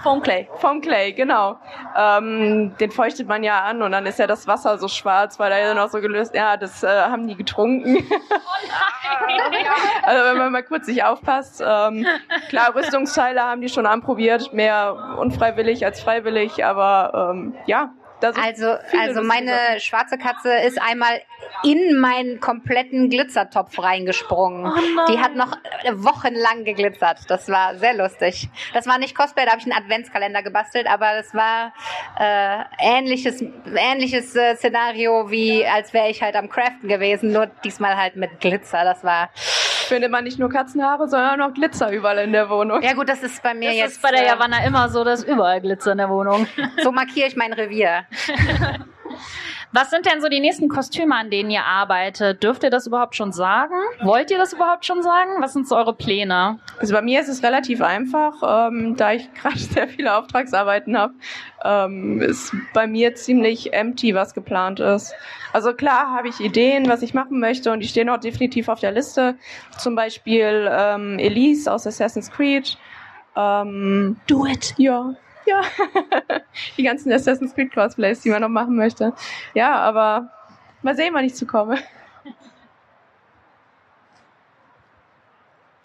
Foam 0.03 0.23
Clay. 0.23 0.49
Foam 0.59 0.81
Clay, 0.81 1.13
genau. 1.13 1.59
Ähm, 1.97 2.75
den 2.81 2.91
feuchtet 2.91 3.29
man 3.29 3.43
ja 3.43 3.61
an 3.65 3.83
und 3.83 3.93
dann 3.93 4.07
ist 4.07 4.19
ja 4.19 4.27
das 4.27 4.47
Wasser 4.47 4.79
so 4.79 4.89
schwarz, 4.89 5.39
weil 5.39 5.51
da 5.51 5.59
ja 5.59 5.75
noch 5.75 5.91
so 5.91 6.01
gelöst, 6.01 6.35
ja, 6.35 6.57
das 6.57 6.83
äh, 6.83 6.89
haben 6.89 7.29
die 7.29 7.37
getrunken. 7.37 7.97
also 10.03 10.25
wenn 10.25 10.39
man 10.39 10.53
mal 10.53 10.63
kurz 10.63 10.87
nicht 10.87 11.05
aufpasst. 11.05 11.63
Ähm, 11.65 12.07
klar, 12.49 12.75
Rüstungsteile 12.75 13.43
haben 13.43 13.61
die 13.61 13.69
schon 13.69 13.85
anprobiert, 13.85 14.55
mehr 14.55 15.17
unfreiwillig 15.19 15.85
als 15.85 16.01
freiwillig, 16.01 16.65
aber 16.65 17.33
ähm, 17.33 17.55
ja. 17.67 17.93
Also, 18.23 18.77
also 18.99 19.23
meine 19.23 19.53
Sachen. 19.53 19.81
schwarze 19.81 20.19
Katze 20.19 20.53
ist 20.67 20.81
einmal 20.81 21.21
in 21.63 21.99
meinen 21.99 22.41
kompletten 22.41 23.11
Glitzertopf 23.11 23.79
reingesprungen. 23.79 24.67
Oh. 24.67 25.13
Die 25.13 25.19
hat 25.19 25.35
noch 25.35 25.57
äh, 25.83 25.93
wochenlang 25.95 26.65
geglitzert. 26.65 27.19
Das 27.29 27.49
war 27.49 27.77
sehr 27.77 27.95
lustig. 27.95 28.49
Das 28.73 28.87
war 28.87 28.99
nicht 28.99 29.15
Cosplay, 29.15 29.45
da 29.45 29.53
habe 29.53 29.61
ich 29.61 29.71
einen 29.71 29.83
Adventskalender 29.83 30.43
gebastelt, 30.43 30.87
aber 30.87 31.15
das 31.15 31.35
war 31.35 31.73
äh, 32.19 32.65
ähnliches, 32.79 33.43
ähnliches 33.75 34.35
äh, 34.37 34.57
Szenario 34.57 35.31
wie 35.31 35.67
als 35.67 35.93
wäre 35.93 36.09
ich 36.09 36.23
halt 36.23 36.37
am 36.37 36.49
Craften 36.49 36.89
gewesen, 36.89 37.33
nur 37.33 37.47
diesmal 37.65 37.97
halt 37.97 38.17
mit 38.17 38.41
Glitzer. 38.41 38.85
Das 38.85 39.05
war. 39.05 39.31
Findet 39.91 40.11
man 40.11 40.25
nicht 40.25 40.39
nur 40.39 40.49
Katzenhaare, 40.49 41.07
sondern 41.09 41.43
auch 41.43 41.53
Glitzer 41.53 41.91
überall 41.93 42.19
in 42.19 42.33
der 42.33 42.49
Wohnung. 42.49 42.81
Ja 42.83 42.95
gut, 42.95 43.09
das 43.11 43.23
ist 43.23 43.43
bei 43.43 43.53
mir 43.53 43.69
Das 43.69 43.77
jetzt. 43.77 43.93
ist 43.97 44.03
bei 44.03 44.11
der 44.11 44.23
äh, 44.23 44.27
Javanna 44.29 44.65
immer 44.65 44.89
so, 44.89 45.05
dass 45.05 45.23
überall 45.23 45.61
Glitzer 45.61 45.93
in 45.93 45.99
der 45.99 46.09
Wohnung. 46.09 46.47
so 46.83 46.91
markiere 46.93 47.29
ich 47.29 47.37
mein 47.37 47.53
Revier. 47.53 48.07
Was 49.73 49.91
sind 49.91 50.05
denn 50.05 50.21
so 50.21 50.29
die 50.29 50.41
nächsten 50.41 50.69
Kostüme, 50.69 51.15
an 51.15 51.31
denen 51.31 51.49
ihr 51.49 51.65
arbeitet? 51.65 52.43
Dürft 52.43 52.65
ihr 52.65 52.71
das 52.71 52.89
überhaupt 52.89 53.15
schon 53.15 53.31
sagen? 53.31 53.75
Wollt 54.03 54.33
ihr 54.33 54.39
das 54.39 54.53
überhaupt 54.53 54.85
schon 54.85 55.01
sagen? 55.03 55.31
Was 55.41 55.53
sind 55.53 55.69
so 55.69 55.77
eure 55.77 55.95
Pläne? 55.95 56.59
Also 56.81 56.93
bei 56.93 57.03
mir 57.03 57.21
ist 57.21 57.29
es 57.29 57.45
relativ 57.45 57.81
einfach, 57.81 58.69
ähm, 58.69 58.97
da 58.97 59.13
ich 59.13 59.33
gerade 59.41 59.59
sehr 59.59 59.87
viele 59.87 60.17
Auftragsarbeiten 60.17 60.99
habe, 60.99 61.15
ähm, 61.65 62.21
ist 62.21 62.53
bei 62.75 62.89
mir 62.89 63.15
ziemlich 63.15 63.73
empty, 63.73 64.13
was 64.15 64.35
geplant 64.35 64.81
ist. 64.81 65.15
Also 65.53 65.73
klar 65.73 66.13
habe 66.17 66.29
ich 66.29 66.41
Ideen, 66.41 66.89
was 66.89 67.03
ich 67.03 67.15
machen 67.15 67.39
möchte 67.39 67.71
und 67.71 67.79
die 67.79 67.89
stehen 67.89 68.09
auch 68.09 68.19
definitiv 68.19 68.69
auf 68.69 68.81
der 68.81 68.91
Liste. 68.91 69.37
Zum 69.79 69.95
Beispiel 69.95 70.69
ähm, 70.69 71.21
Elise 71.21 71.73
aus 71.73 71.87
Assassin's 71.87 72.33
Creed. 72.33 72.77
Ähm, 73.37 74.17
Do 74.27 74.47
it. 74.47 74.75
ja, 74.79 75.15
ja. 75.51 75.63
die 76.77 76.83
ganzen 76.83 77.13
Assassin's 77.13 77.55
Creed 77.55 77.73
Cosplays, 77.73 78.21
die 78.21 78.31
man 78.31 78.43
noch 78.43 78.49
machen 78.49 78.77
möchte. 78.77 79.13
Ja, 79.55 79.75
aber 79.75 80.31
mal 80.83 80.97
sehen, 80.97 81.15
wann 81.15 81.25
ich 81.25 81.35
zu 81.35 81.47
komme. 81.47 81.79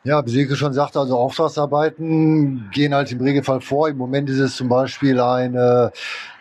Ja, 0.05 0.23
wie 0.23 0.29
Silke 0.29 0.55
schon 0.55 0.71
sagte, 0.71 0.99
also 0.99 1.17
Auftragsarbeiten 1.17 2.69
gehen 2.71 2.93
halt 2.93 3.11
im 3.11 3.21
Regelfall 3.21 3.59
vor. 3.59 3.89
Im 3.89 3.97
Moment 3.97 4.29
ist 4.29 4.37
es 4.37 4.55
zum 4.55 4.69
Beispiel 4.69 5.19
eine 5.19 5.91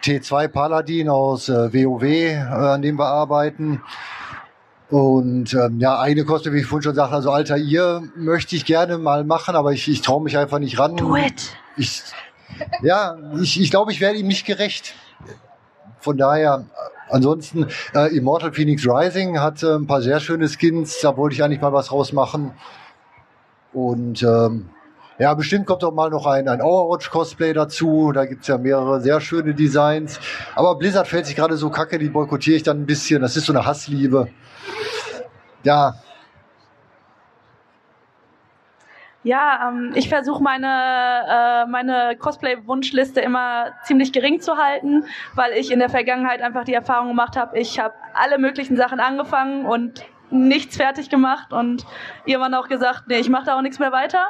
T2 0.03 0.49
Paladin 0.49 1.09
aus 1.09 1.49
äh, 1.49 1.73
WoW, 1.73 2.03
äh, 2.03 2.37
an 2.37 2.83
dem 2.83 2.99
wir 2.99 3.07
arbeiten. 3.07 3.81
Und 4.91 5.55
ähm, 5.55 5.81
ja, 5.81 5.99
eine 5.99 6.27
Koste, 6.27 6.53
wie 6.53 6.59
ich 6.59 6.67
vorhin 6.67 6.83
schon 6.83 6.95
sagte, 6.95 7.15
also 7.15 7.31
Alter 7.31 7.57
ihr 7.57 8.03
möchte 8.17 8.55
ich 8.55 8.67
gerne 8.67 8.99
mal 8.99 9.25
machen, 9.25 9.57
aber 9.57 9.73
ich, 9.73 9.89
ich 9.89 10.03
traue 10.03 10.23
mich 10.23 10.37
einfach 10.37 10.59
nicht 10.59 10.79
ran. 10.79 10.97
Do 10.97 11.17
it. 11.17 11.57
Ich, 11.79 12.03
ja, 12.83 13.17
ich, 13.41 13.61
ich 13.61 13.71
glaube, 13.71 13.93
ich 13.93 14.01
werde 14.01 14.19
ihm 14.19 14.27
nicht 14.27 14.47
gerecht. 14.47 14.95
Von 16.01 16.17
daher, 16.17 16.67
ansonsten, 17.09 17.69
äh, 17.95 18.15
Immortal 18.17 18.53
Phoenix 18.53 18.87
Rising 18.87 19.41
hat 19.41 19.63
äh, 19.63 19.75
ein 19.75 19.87
paar 19.87 20.03
sehr 20.03 20.21
schöne 20.21 20.49
Skins, 20.49 21.01
da 21.01 21.17
wollte 21.17 21.35
ich 21.35 21.43
eigentlich 21.43 21.61
mal 21.61 21.73
was 21.73 21.91
rausmachen. 21.91 22.53
Und 23.73 24.23
ähm, 24.23 24.69
ja, 25.19 25.33
bestimmt 25.35 25.67
kommt 25.67 25.85
auch 25.85 25.95
mal 25.95 26.11
noch 26.11 26.27
ein, 26.27 26.49
ein 26.49 26.61
Overwatch-Cosplay 26.61 27.53
dazu. 27.53 28.13
Da 28.13 28.25
gibt's 28.27 28.49
ja 28.49 28.59
mehrere 28.59 29.01
sehr 29.01 29.21
schöne 29.21 29.55
Designs. 29.55 30.19
Aber 30.57 30.77
Blizzard 30.77 31.07
fällt 31.07 31.27
sich 31.27 31.37
gerade 31.37 31.57
so 31.57 31.71
kacke, 31.71 31.99
die 31.99 32.09
boykottiere 32.09 32.57
ich 32.57 32.65
dann 32.65 32.81
ein 32.83 32.87
bisschen. 32.87 33.23
Das 33.23 33.37
ist 33.37 33.47
so 33.47 33.53
eine 33.53 33.65
Hassliebe. 33.65 34.29
Ja, 35.63 35.95
Ja, 39.25 39.69
ähm, 39.69 39.93
ich 39.95 40.11
versuche 40.11 40.43
meine, 40.43 40.67
äh, 40.67 41.67
meine 41.67 42.15
Cosplay-Wunschliste 42.19 43.21
immer 43.21 43.73
ziemlich 43.83 44.13
gering 44.13 44.41
zu 44.41 44.59
halten, 44.59 45.07
weil 45.35 45.53
ich 45.53 45.73
in 45.73 45.79
der 45.79 45.89
Vergangenheit 45.89 46.43
einfach 46.43 46.65
die 46.65 46.75
Erfahrung 46.75 47.09
gemacht 47.09 47.35
habe, 47.37 47.59
ich 47.59 47.79
habe 47.79 47.95
alle 48.13 48.39
möglichen 48.39 48.77
Sachen 48.77 49.01
angefangen 49.01 49.65
und 49.65 50.05
nichts 50.31 50.77
fertig 50.77 51.09
gemacht 51.09 51.55
und 51.55 51.87
irgendwann 52.27 52.55
auch 52.55 52.69
gesagt, 52.69 53.05
nee, 53.07 53.19
ich 53.19 53.31
mache 53.31 53.47
da 53.47 53.57
auch 53.57 53.63
nichts 53.63 53.79
mehr 53.79 53.93
weiter. 53.93 54.27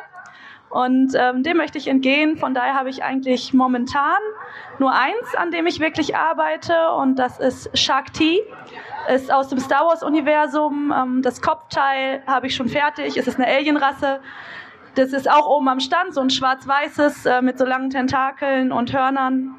Und 0.70 1.14
ähm, 1.16 1.42
dem 1.42 1.56
möchte 1.56 1.78
ich 1.78 1.86
entgehen. 1.86 2.36
Von 2.36 2.52
daher 2.52 2.74
habe 2.74 2.90
ich 2.90 3.04
eigentlich 3.04 3.54
momentan 3.54 4.18
nur 4.78 4.92
eins, 4.92 5.34
an 5.36 5.52
dem 5.52 5.66
ich 5.66 5.78
wirklich 5.78 6.16
arbeite, 6.16 6.90
und 6.98 7.16
das 7.16 7.38
ist 7.38 7.76
Shark 7.78 8.12
T. 8.12 8.42
Ist 9.08 9.32
aus 9.32 9.48
dem 9.48 9.60
Star 9.60 9.86
Wars-Universum. 9.86 10.92
Ähm, 10.96 11.22
das 11.22 11.40
Kopfteil 11.42 12.22
habe 12.26 12.46
ich 12.46 12.56
schon 12.56 12.68
fertig. 12.68 13.16
Es 13.16 13.28
ist 13.28 13.38
eine 13.38 13.46
Alienrasse. 13.46 14.20
Das 14.94 15.12
ist 15.12 15.28
auch 15.28 15.46
oben 15.46 15.68
am 15.68 15.80
Stand, 15.80 16.14
so 16.14 16.20
ein 16.20 16.30
schwarz-weißes 16.30 17.26
äh, 17.26 17.42
mit 17.42 17.58
so 17.58 17.64
langen 17.64 17.90
Tentakeln 17.90 18.70
und 18.70 18.92
Hörnern. 18.92 19.58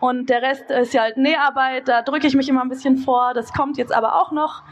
Und 0.00 0.28
der 0.28 0.42
Rest 0.42 0.70
ist 0.70 0.92
ja 0.92 1.02
halt 1.02 1.16
Näharbeit, 1.16 1.88
da 1.88 2.02
drücke 2.02 2.26
ich 2.26 2.34
mich 2.34 2.48
immer 2.48 2.62
ein 2.62 2.68
bisschen 2.68 2.98
vor. 2.98 3.32
Das 3.32 3.52
kommt 3.52 3.78
jetzt 3.78 3.94
aber 3.94 4.20
auch 4.20 4.32
noch. 4.32 4.62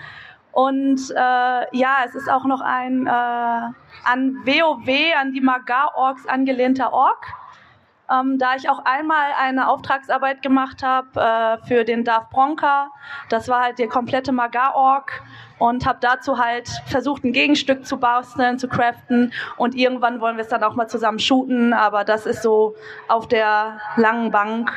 Und 0.51 1.01
äh, 1.11 1.17
ja, 1.17 1.97
es 2.05 2.15
ist 2.15 2.31
auch 2.31 2.45
noch 2.45 2.61
ein 2.61 3.07
äh, 3.07 3.11
an 3.11 4.37
WoW, 4.45 5.15
an 5.19 5.33
die 5.33 5.41
Magar-Orks 5.41 6.27
angelehnter 6.27 6.93
Ork. 6.93 7.27
Ähm, 8.13 8.39
da 8.39 8.57
ich 8.57 8.69
auch 8.69 8.85
einmal 8.85 9.33
eine 9.41 9.69
Auftragsarbeit 9.69 10.43
gemacht 10.43 10.83
habe 10.83 11.21
äh, 11.21 11.67
für 11.67 11.85
den 11.85 12.05
Darth 12.05 12.31
Bronca. 12.31 12.91
Das 13.29 13.49
war 13.49 13.63
halt 13.63 13.79
der 13.79 13.89
komplette 13.89 14.33
Magar-Ork 14.33 15.23
und 15.59 15.87
habe 15.87 15.99
dazu 16.01 16.39
halt 16.39 16.69
versucht, 16.87 17.25
ein 17.25 17.33
Gegenstück 17.33 17.87
zu 17.87 17.99
basteln, 17.99 18.59
zu 18.59 18.69
craften 18.69 19.33
und 19.57 19.75
irgendwann 19.75 20.21
wollen 20.21 20.37
wir 20.37 20.43
es 20.43 20.49
dann 20.49 20.65
auch 20.65 20.75
mal 20.75 20.89
zusammen 20.89 21.21
shooten, 21.21 21.73
aber 21.73 22.05
das 22.05 22.27
ist 22.27 22.43
so 22.43 22.75
auf 23.09 23.29
der 23.29 23.79
langen 23.97 24.31
Bank 24.33 24.73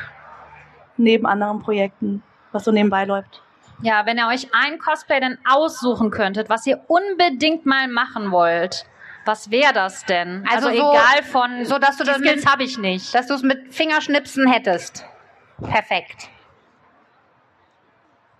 neben 0.96 1.26
anderen 1.26 1.58
Projekten, 1.58 2.22
was 2.52 2.64
so 2.64 2.70
nebenbei 2.70 3.04
läuft. 3.04 3.42
Ja, 3.82 4.06
wenn 4.06 4.16
ihr 4.16 4.28
euch 4.28 4.48
ein 4.54 4.78
Cosplay 4.78 5.20
denn 5.20 5.38
aussuchen 5.46 6.10
könntet, 6.10 6.48
was 6.48 6.66
ihr 6.66 6.80
unbedingt 6.86 7.66
mal 7.66 7.88
machen 7.88 8.30
wollt, 8.30 8.86
was 9.26 9.50
wäre 9.50 9.72
das 9.72 10.04
denn? 10.04 10.44
Also, 10.50 10.68
Also, 10.68 10.78
so- 10.80 10.92
egal 10.92 11.22
von, 11.24 11.64
so, 11.64 11.78
dass 11.78 11.96
du 11.96 12.04
die 12.04 12.10
das 12.10 12.18
Skills 12.18 12.46
habe 12.46 12.62
ich 12.64 12.78
nicht. 12.78 13.14
Dass 13.14 13.26
du 13.26 13.34
es 13.34 13.42
mit 13.42 13.74
Fingerschnipsen 13.74 14.50
hättest. 14.50 15.04
Perfekt. 15.62 16.28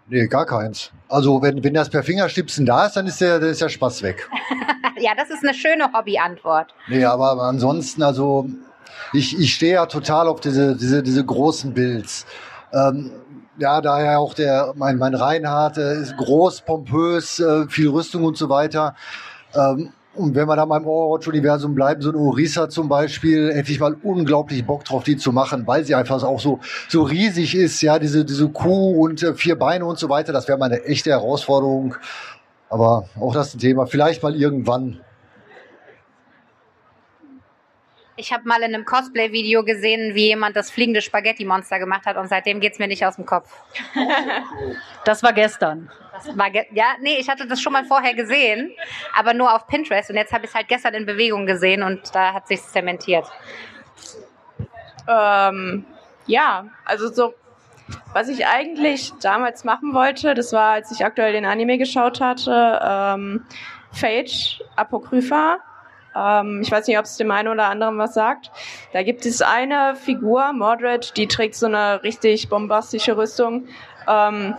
Nee, 0.09 0.29
gar 0.29 0.47
keins. 0.47 0.93
Also 1.09 1.43
wenn, 1.43 1.63
wenn 1.65 1.75
das 1.75 1.91
per 1.91 2.03
Fingerstipsen 2.05 2.65
da 2.65 2.87
ist, 2.87 2.95
dann 2.97 3.07
ist 3.07 3.21
der, 3.21 3.41
dann 3.41 3.51
ist 3.51 3.61
der 3.61 3.69
Spaß 3.69 4.03
weg. 4.03 4.29
Ja, 4.99 5.11
das 5.15 5.29
ist 5.29 5.45
eine 5.45 5.53
schöne 5.53 5.93
Hobbyantwort. 5.93 6.75
Nee, 6.89 7.05
aber, 7.05 7.31
aber 7.33 7.43
ansonsten, 7.43 8.03
also 8.03 8.49
ich, 9.13 9.39
ich 9.39 9.53
stehe 9.53 9.75
ja 9.75 9.85
total 9.85 10.27
auf 10.27 10.41
diese, 10.41 10.75
diese, 10.75 11.03
diese 11.03 11.23
großen 11.23 11.75
Builds. 11.75 12.25
Ähm, 12.73 13.11
ja, 13.59 13.83
daher 13.83 14.19
auch 14.21 14.33
der, 14.33 14.73
mein, 14.75 14.97
mein 14.97 15.15
Reinhard 15.15 15.77
äh, 15.77 16.01
ist 16.01 16.17
groß, 16.17 16.63
pompös, 16.63 17.39
äh, 17.41 17.69
viel 17.69 17.91
Rüstung 17.91 18.25
und 18.25 18.39
so 18.39 18.49
weiter. 18.49 18.97
Ähm, 19.55 19.93
und 20.17 20.35
wenn 20.35 20.49
wir 20.49 20.57
da 20.57 20.67
mal 20.67 20.81
im 20.81 20.87
Overwatch-Universum 20.87 21.75
bleiben, 21.75 22.01
so 22.03 22.11
eine 22.11 22.19
Orisa 22.19 22.69
zum 22.69 22.89
Beispiel, 22.89 23.53
hätte 23.55 23.71
ich 23.71 23.81
mal 23.81 23.97
unglaublich 24.03 24.65
Bock 24.67 24.85
drauf, 24.85 25.05
die 25.05 25.17
zu 25.17 25.33
machen, 25.33 25.67
weil 25.67 25.85
sie 25.85 25.95
einfach 25.95 26.23
auch 26.23 26.41
so, 26.41 26.61
so 26.89 27.03
riesig 27.03 27.55
ist, 27.55 27.81
ja, 27.83 27.99
diese, 27.99 28.25
diese 28.25 28.49
Kuh 28.49 29.03
und 29.03 29.23
äh, 29.23 29.35
vier 29.35 29.57
Beine 29.57 29.87
und 29.87 29.99
so 29.99 30.09
weiter, 30.09 30.33
das 30.33 30.49
wäre 30.49 30.59
mal 30.59 30.67
eine 30.67 30.85
echte 30.85 31.11
Herausforderung. 31.11 31.95
Aber 32.69 33.09
auch 33.21 33.35
das 33.35 33.49
ist 33.49 33.55
ein 33.57 33.59
Thema. 33.61 33.87
Vielleicht 33.87 34.23
mal 34.23 34.35
irgendwann. 34.35 35.01
Ich 38.19 38.33
habe 38.33 38.49
mal 38.49 38.63
in 38.63 38.75
einem 38.75 38.87
Cosplay-Video 38.87 39.63
gesehen, 39.63 40.15
wie 40.15 40.29
jemand 40.29 40.57
das 40.57 40.71
fliegende 40.71 41.03
Spaghetti-Monster 41.03 41.79
gemacht 41.79 42.07
hat 42.07 42.17
und 42.17 42.29
seitdem 42.29 42.61
geht's 42.61 42.79
mir 42.79 42.89
nicht 42.89 43.05
aus 43.05 43.17
dem 43.17 43.27
Kopf. 43.27 43.51
Das 45.05 45.23
war 45.23 45.35
gestern. 45.35 45.91
Das 46.15 46.37
war 46.37 46.51
ge- 46.51 46.67
ja, 46.73 46.95
nee, 47.03 47.17
ich 47.19 47.29
hatte 47.29 47.47
das 47.47 47.61
schon 47.61 47.75
mal 47.75 47.85
vorher 47.85 48.15
gesehen, 48.15 48.73
aber 49.15 49.35
nur 49.35 49.55
auf 49.55 49.67
Pinterest 49.67 50.09
und 50.09 50.17
jetzt 50.17 50.33
habe 50.33 50.45
ich 50.47 50.51
es 50.51 50.55
halt 50.55 50.69
gestern 50.69 50.95
in 50.95 51.05
Bewegung 51.05 51.45
gesehen 51.45 51.83
und 51.83 52.15
da 52.15 52.33
hat 52.33 52.49
sich 52.49 52.63
zementiert. 52.63 53.27
Ähm, 55.07 55.85
ja, 56.27 56.67
also 56.87 57.13
so, 57.13 57.35
was 58.15 58.29
ich 58.29 58.47
eigentlich 58.47 59.13
damals 59.21 59.63
machen 59.65 59.93
wollte, 59.93 60.33
das 60.35 60.55
war, 60.55 60.73
als 60.73 60.91
ich 60.91 61.05
aktuell 61.05 61.33
den 61.33 61.45
Anime 61.45 61.77
geschaut 61.77 62.23
hatte, 62.23 62.81
ähm, 62.83 63.45
Phage 63.93 64.61
Apokrypha. 64.75 65.59
Ähm, 66.17 66.61
ich 66.63 66.71
weiß 66.71 66.87
nicht, 66.87 66.99
ob 66.99 67.05
es 67.05 67.17
dem 67.17 67.31
einen 67.31 67.49
oder 67.49 67.67
anderen 67.67 67.99
was 67.99 68.15
sagt. 68.15 68.51
Da 68.93 69.03
gibt 69.03 69.27
es 69.27 69.43
eine 69.43 69.95
Figur, 69.97 70.53
Mordred, 70.53 71.17
die 71.17 71.29
trägt 71.29 71.55
so 71.55 71.67
eine 71.67 72.03
richtig 72.03 72.49
bombastische 72.49 73.17
Rüstung, 73.17 73.67
ähm, 74.09 74.55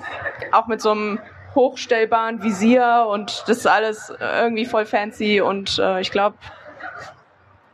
auch 0.52 0.68
mit 0.68 0.82
so 0.82 0.92
einem 0.92 1.20
hochstellbaren 1.56 2.44
Visier 2.44 3.08
und 3.10 3.44
das 3.48 3.58
ist 3.58 3.68
alles 3.68 4.14
irgendwie 4.20 4.66
voll 4.66 4.86
fancy 4.86 5.42
und 5.42 5.80
äh, 5.80 6.00
ich 6.02 6.12
glaube, 6.12 6.38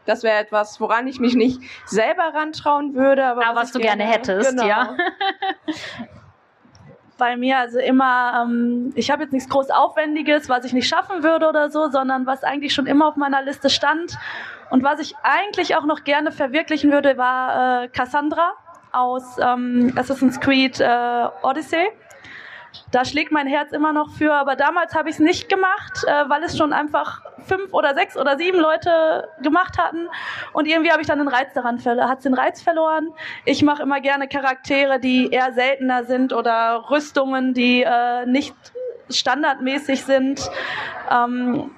das 0.05 0.23
wäre 0.23 0.37
etwas, 0.39 0.79
woran 0.79 1.07
ich 1.07 1.19
mich 1.19 1.35
nicht 1.35 1.59
selber 1.85 2.31
rantrauen 2.33 2.93
würde, 2.93 3.25
aber, 3.25 3.45
Aber 3.45 3.59
was 3.61 3.69
ich 3.69 3.73
du 3.73 3.79
gerne 3.79 4.03
hättest, 4.03 4.49
genau. 4.49 4.65
ja. 4.65 4.95
bei 7.17 7.37
mir 7.37 7.59
also 7.59 7.79
immer, 7.79 8.45
ähm, 8.45 8.91
ich 8.95 9.11
habe 9.11 9.23
jetzt 9.23 9.33
nichts 9.33 9.49
groß 9.49 9.69
Aufwendiges, 9.69 10.49
was 10.49 10.65
ich 10.65 10.73
nicht 10.73 10.87
schaffen 10.87 11.23
würde 11.23 11.47
oder 11.47 11.69
so, 11.69 11.89
sondern 11.89 12.25
was 12.25 12.43
eigentlich 12.43 12.73
schon 12.73 12.85
immer 12.85 13.07
auf 13.07 13.15
meiner 13.15 13.41
Liste 13.41 13.69
stand. 13.69 14.17
Und 14.69 14.83
was 14.83 14.99
ich 14.99 15.15
eigentlich 15.23 15.75
auch 15.75 15.85
noch 15.85 16.03
gerne 16.03 16.31
verwirklichen 16.31 16.91
würde, 16.91 17.17
war 17.17 17.83
äh, 17.83 17.87
Cassandra 17.89 18.53
aus 18.91 19.37
ähm, 19.39 19.93
Assassin's 19.95 20.39
Creed 20.39 20.79
äh, 20.79 21.27
Odyssey. 21.41 21.89
Da 22.91 23.05
schlägt 23.05 23.31
mein 23.31 23.47
Herz 23.47 23.71
immer 23.71 23.93
noch 23.93 24.09
für, 24.11 24.33
aber 24.33 24.55
damals 24.55 24.95
habe 24.95 25.09
ich 25.09 25.15
es 25.15 25.19
nicht 25.19 25.49
gemacht, 25.49 26.03
äh, 26.05 26.29
weil 26.29 26.43
es 26.43 26.57
schon 26.57 26.73
einfach 26.73 27.21
fünf 27.45 27.73
oder 27.73 27.93
sechs 27.93 28.17
oder 28.17 28.37
sieben 28.37 28.59
Leute 28.59 29.27
gemacht 29.41 29.77
hatten 29.77 30.07
und 30.53 30.65
irgendwie 30.65 30.91
habe 30.91 31.01
ich 31.01 31.07
dann 31.07 31.19
den 31.19 31.27
Reiz 31.27 31.53
daran 31.53 31.79
verloren, 31.79 32.09
hat 32.09 32.23
den 32.23 32.33
Reiz 32.33 32.61
verloren. 32.61 33.09
Ich 33.45 33.63
mache 33.63 33.83
immer 33.83 33.99
gerne 34.01 34.27
Charaktere, 34.27 34.99
die 34.99 35.29
eher 35.29 35.53
seltener 35.53 36.05
sind 36.05 36.33
oder 36.33 36.85
Rüstungen, 36.89 37.53
die 37.53 37.83
äh, 37.83 38.25
nicht 38.25 38.55
standardmäßig 39.09 40.03
sind. 40.03 40.49
Ähm, 41.11 41.71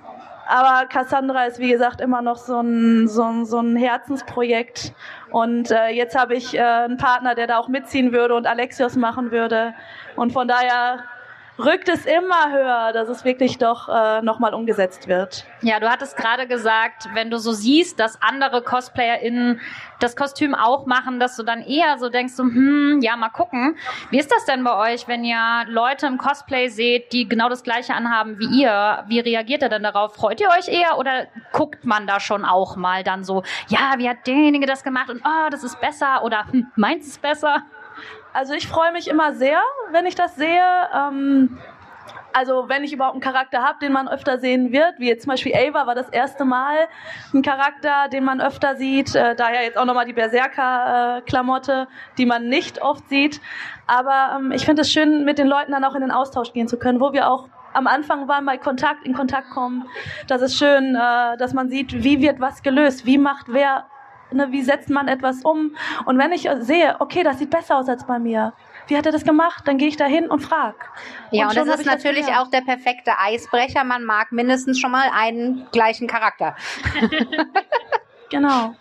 aber 0.48 0.88
Cassandra 0.88 1.46
ist, 1.46 1.60
wie 1.60 1.72
gesagt, 1.72 2.02
immer 2.02 2.22
noch 2.22 2.38
so 2.38 2.60
ein, 2.60 3.08
so 3.08 3.24
ein, 3.24 3.46
so 3.46 3.60
ein 3.60 3.76
Herzensprojekt. 3.76 4.94
Und 5.32 5.72
äh, 5.72 5.90
jetzt 5.90 6.18
habe 6.18 6.36
ich 6.36 6.56
äh, 6.56 6.62
einen 6.62 6.98
Partner, 6.98 7.36
der 7.36 7.48
da 7.48 7.58
auch 7.58 7.68
mitziehen 7.68 8.12
würde 8.12 8.36
und 8.36 8.48
Alexios 8.48 8.96
machen 8.96 9.32
würde. 9.32 9.74
Und 10.16 10.34
von 10.34 10.48
daher 10.48 11.04
rückt 11.58 11.90
es 11.90 12.06
immer 12.06 12.52
höher, 12.52 12.92
dass 12.94 13.10
es 13.10 13.24
wirklich 13.24 13.58
doch 13.58 13.88
äh, 13.90 14.22
nochmal 14.22 14.54
umgesetzt 14.54 15.08
wird. 15.08 15.46
Ja, 15.62 15.80
du 15.80 15.90
hattest 15.90 16.18
gerade 16.18 16.48
gesagt, 16.48 17.08
wenn 17.14 17.30
du 17.30 17.38
so 17.38 17.52
siehst, 17.52 18.00
dass 18.00 18.22
andere 18.22 18.62
CosplayerInnen 18.62 19.62
das 20.00 20.16
Kostüm 20.16 20.54
auch 20.54 20.86
machen, 20.86 21.20
dass 21.20 21.38
du 21.38 21.44
dann 21.44 21.62
eher 21.62 21.98
so 21.98 22.10
denkst, 22.10 22.34
so, 22.34 22.44
hm, 22.44 23.00
ja, 23.02 23.16
mal 23.16 23.30
gucken. 23.30 23.78
Wie 24.10 24.20
ist 24.20 24.32
das 24.32 24.46
denn 24.46 24.64
bei 24.64 24.94
euch, 24.94 25.08
wenn 25.08 25.24
ihr 25.24 25.66
Leute 25.68 26.08
im 26.08 26.18
Cosplay 26.18 26.68
seht, 26.68 27.14
die 27.14 27.28
genau 27.28 27.48
das 27.48 27.64
Gleiche 27.64 27.94
anhaben 27.94 28.38
wie 28.38 28.62
ihr? 28.62 29.04
Wie 29.08 29.20
reagiert 29.20 29.62
ihr 29.62 29.70
denn 29.70 29.84
darauf? 29.84 30.16
Freut 30.16 30.42
ihr 30.42 30.50
euch 30.50 30.68
eher 30.68 30.98
oder 30.98 31.28
guckt 31.54 31.86
man 31.86 32.08
da 32.08 32.20
schon 32.20 32.44
auch 32.44 32.76
mal 32.76 33.04
dann 33.04 33.24
so, 33.24 33.44
ja, 33.70 33.94
wie 33.98 34.10
hat 34.10 34.28
derjenige 34.28 34.66
das 34.66 34.84
gemacht 34.84 35.10
und 35.10 35.22
oh, 35.24 35.50
das 35.50 35.64
ist 35.64 35.80
besser 35.80 36.24
oder 36.24 36.46
hm, 36.52 36.68
meins 36.76 37.08
ist 37.08 37.22
besser? 37.22 37.64
Also 38.36 38.54
ich 38.54 38.68
freue 38.68 38.92
mich 38.92 39.08
immer 39.08 39.34
sehr, 39.34 39.62
wenn 39.92 40.06
ich 40.06 40.16
das 40.16 40.36
sehe. 40.36 40.62
Ähm, 40.94 41.58
also 42.34 42.66
wenn 42.68 42.84
ich 42.84 42.92
überhaupt 42.92 43.14
einen 43.14 43.22
Charakter 43.22 43.64
habe, 43.64 43.80
den 43.80 43.94
man 43.94 44.10
öfter 44.10 44.40
sehen 44.40 44.74
wird, 44.74 44.96
wie 44.98 45.08
jetzt 45.08 45.24
zum 45.24 45.30
Beispiel 45.30 45.54
Ava 45.56 45.88
war 45.88 45.96
das 45.96 46.10
erste 46.10 46.44
Mal 46.44 46.90
ein 47.34 47.44
Charakter, 47.44 48.10
den 48.10 48.26
man 48.26 48.42
öfter 48.42 48.76
sieht. 48.76 49.16
Äh, 49.16 49.38
daher 49.38 49.64
jetzt 49.64 49.78
auch 49.78 49.86
nochmal 49.86 50.06
die 50.06 50.12
Berserker-Klamotte, 50.12 51.88
die 52.18 52.26
man 52.26 52.50
nicht 52.50 52.82
oft 52.82 53.08
sieht. 53.08 53.40
Aber 53.88 54.36
ähm, 54.38 54.52
ich 54.52 54.66
finde 54.66 54.82
es 54.82 54.92
schön, 54.92 55.24
mit 55.24 55.38
den 55.38 55.48
Leuten 55.48 55.72
dann 55.72 55.86
auch 55.86 55.96
in 55.96 56.02
den 56.02 56.12
Austausch 56.12 56.52
gehen 56.52 56.68
zu 56.68 56.78
können, 56.78 57.00
wo 57.00 57.14
wir 57.14 57.30
auch 57.30 57.48
am 57.72 57.88
Anfang 57.88 58.28
waren 58.28 58.46
bei 58.46 58.58
Kontakt, 58.58 59.06
in 59.06 59.14
Kontakt 59.14 59.50
kommen. 59.52 59.88
Das 60.28 60.42
ist 60.42 60.58
schön, 60.58 60.96
äh, 60.96 61.38
dass 61.38 61.54
man 61.54 61.70
sieht, 61.70 62.04
wie 62.04 62.20
wird 62.20 62.42
was 62.42 62.64
gelöst, 62.64 63.06
wie 63.06 63.18
macht 63.18 63.46
wer 63.48 63.86
ne, 64.36 64.52
wie 64.52 64.62
setzt 64.62 64.90
man 64.90 65.08
etwas 65.08 65.44
um? 65.44 65.76
Und 66.06 66.18
wenn 66.18 66.32
ich 66.32 66.48
sehe, 66.60 66.96
okay, 67.00 67.24
das 67.24 67.40
sieht 67.40 67.50
besser 67.50 67.78
aus 67.78 67.90
als 67.90 68.06
bei 68.06 68.20
mir, 68.20 68.54
wie 68.88 68.98
hat 68.98 69.06
er 69.06 69.12
das 69.12 69.24
gemacht? 69.24 69.64
Dann 69.66 69.78
gehe 69.78 69.88
ich 69.88 69.98
da 69.98 70.06
hin 70.06 70.28
und 70.30 70.42
frage. 70.42 70.76
Ja, 71.32 71.48
und, 71.48 71.56
schon 71.56 71.66
das 71.66 71.76
ist 71.76 71.82
ich 71.82 71.88
natürlich 71.88 72.26
gelernt. 72.26 72.48
auch 72.48 72.52
der 72.52 72.62
perfekte 72.62 73.14
Eisbrecher. 73.18 73.84
Man 73.84 74.04
mag 74.04 74.32
mindestens 74.32 74.80
schon 74.80 74.92
mal 74.92 75.10
einen 75.14 75.66
gleichen 75.72 76.08
Charakter. 76.08 76.56
Genau. 78.30 78.76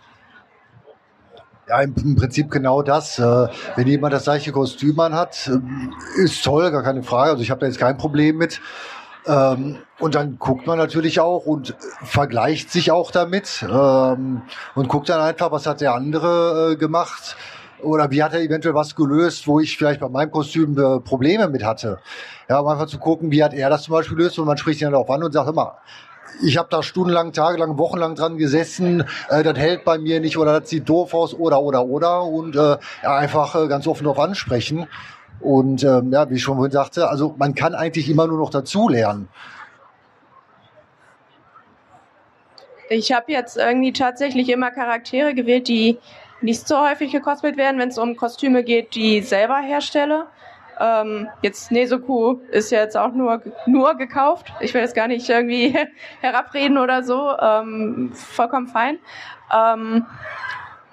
Ja, 1.69 1.81
im, 1.81 1.95
im 1.97 2.17
Prinzip 2.17 2.51
genau 2.51 2.83
das. 2.83 3.19
Äh, 3.19 3.49
wenn 3.77 3.87
jemand 3.87 4.13
das 4.13 4.25
gleiche 4.25 4.53
Kostüm 4.53 5.01
anhat, 5.01 5.49
ähm, 5.53 5.95
ist 6.17 6.45
toll, 6.45 6.71
gar 6.71 6.83
keine 6.83 7.03
Frage. 7.03 7.33
Also 7.33 7.43
ich 7.43 7.51
habe 7.51 7.61
da 7.61 7.67
jetzt 7.67 7.79
kein 7.79 7.97
Problem 7.97 8.37
mit. 8.37 8.61
Ähm, 9.27 9.79
und 9.99 10.15
dann 10.15 10.39
guckt 10.39 10.67
man 10.67 10.79
natürlich 10.79 11.21
auch 11.21 11.47
und 11.47 11.75
vergleicht 12.03 12.71
sich 12.71 12.91
auch 12.91 13.11
damit 13.11 13.65
ähm, 13.69 14.43
und 14.75 14.89
guckt 14.89 15.09
dann 15.09 15.21
einfach, 15.21 15.51
was 15.51 15.67
hat 15.67 15.81
der 15.81 15.95
andere 15.95 16.73
äh, 16.73 16.77
gemacht 16.77 17.37
oder 17.81 18.11
wie 18.11 18.23
hat 18.23 18.35
er 18.35 18.41
eventuell 18.41 18.75
was 18.75 18.95
gelöst, 18.95 19.47
wo 19.47 19.61
ich 19.61 19.79
vielleicht 19.79 20.01
bei 20.01 20.09
meinem 20.09 20.31
Kostüm 20.31 20.77
äh, 20.79 21.01
Probleme 21.01 21.49
mit 21.49 21.65
hatte. 21.65 21.99
Ja, 22.49 22.59
um 22.59 22.69
einfach 22.69 22.87
zu 22.87 22.99
gucken, 22.99 23.31
wie 23.31 23.43
hat 23.43 23.55
er 23.55 23.71
das 23.71 23.85
zum 23.85 23.93
Beispiel 23.93 24.17
gelöst 24.17 24.39
und 24.39 24.47
man 24.47 24.59
spricht 24.59 24.81
ihn 24.83 24.91
dann 24.91 25.01
auch 25.01 25.09
an 25.09 25.23
und 25.23 25.33
sagt 25.33 25.49
immer, 25.49 25.79
ich 26.43 26.57
habe 26.57 26.69
da 26.71 26.83
stundenlang, 26.83 27.33
tagelang, 27.33 27.79
wochenlang 27.79 28.17
dran 28.17 28.37
gesessen, 28.37 29.05
äh, 29.29 29.43
das 29.43 29.57
hält 29.57 29.85
bei 29.85 29.99
mir 29.99 30.21
nicht 30.21 30.37
oder 30.37 30.61
das 30.61 30.69
sieht 30.69 30.89
doof 30.89 31.15
aus 31.15 31.35
oder 31.35 31.61
oder 31.61 31.85
oder 31.87 32.25
und 32.25 32.57
äh, 32.57 32.77
einfach 33.03 33.55
äh, 33.55 33.69
ganz 33.69 33.87
offen 33.87 34.05
darauf 34.05 34.19
ansprechen. 34.19 34.87
Und 35.41 35.85
ähm, 35.85 36.13
ja, 36.13 36.29
wie 36.31 36.35
ich 36.35 36.43
schon 36.43 36.57
vorhin 36.57 36.73
sagte, 36.73 37.09
also 37.09 37.35
man 37.37 37.55
kann 37.55 37.75
eigentlich 37.75 38.09
immer 38.09 38.27
nur 38.27 38.39
noch 38.39 38.51
dazulernen. 38.51 39.29
Ich 42.89 43.13
habe 43.13 43.33
jetzt 43.33 43.57
irgendwie 43.57 43.93
tatsächlich 43.93 44.49
immer 44.49 44.71
Charaktere 44.71 45.35
gewählt, 45.35 45.69
die 45.69 45.99
nicht 46.41 46.69
so 46.69 46.79
häufig 46.79 47.13
gekosplayt 47.13 47.57
werden, 47.57 47.81
wenn 47.81 47.89
es 47.89 47.99
um 47.99 48.17
Kostüme 48.17 48.63
geht, 48.63 48.95
die 48.95 49.19
ich 49.19 49.29
selber 49.29 49.59
herstelle. 49.59 50.27
Ähm, 50.79 51.29
jetzt 51.43 51.71
Nesoku 51.71 52.39
ist 52.51 52.71
ja 52.71 52.81
jetzt 52.81 52.97
auch 52.97 53.13
nur, 53.13 53.43
nur 53.67 53.95
gekauft. 53.95 54.53
Ich 54.61 54.75
will 54.75 54.81
jetzt 54.83 54.95
gar 54.95 55.09
nicht 55.09 55.29
irgendwie 55.29 55.75
herabreden 56.21 56.79
oder 56.79 57.03
so. 57.03 57.31
Ähm, 57.39 58.13
vollkommen 58.15 58.67
fein. 58.67 58.99
Ähm, 59.53 60.07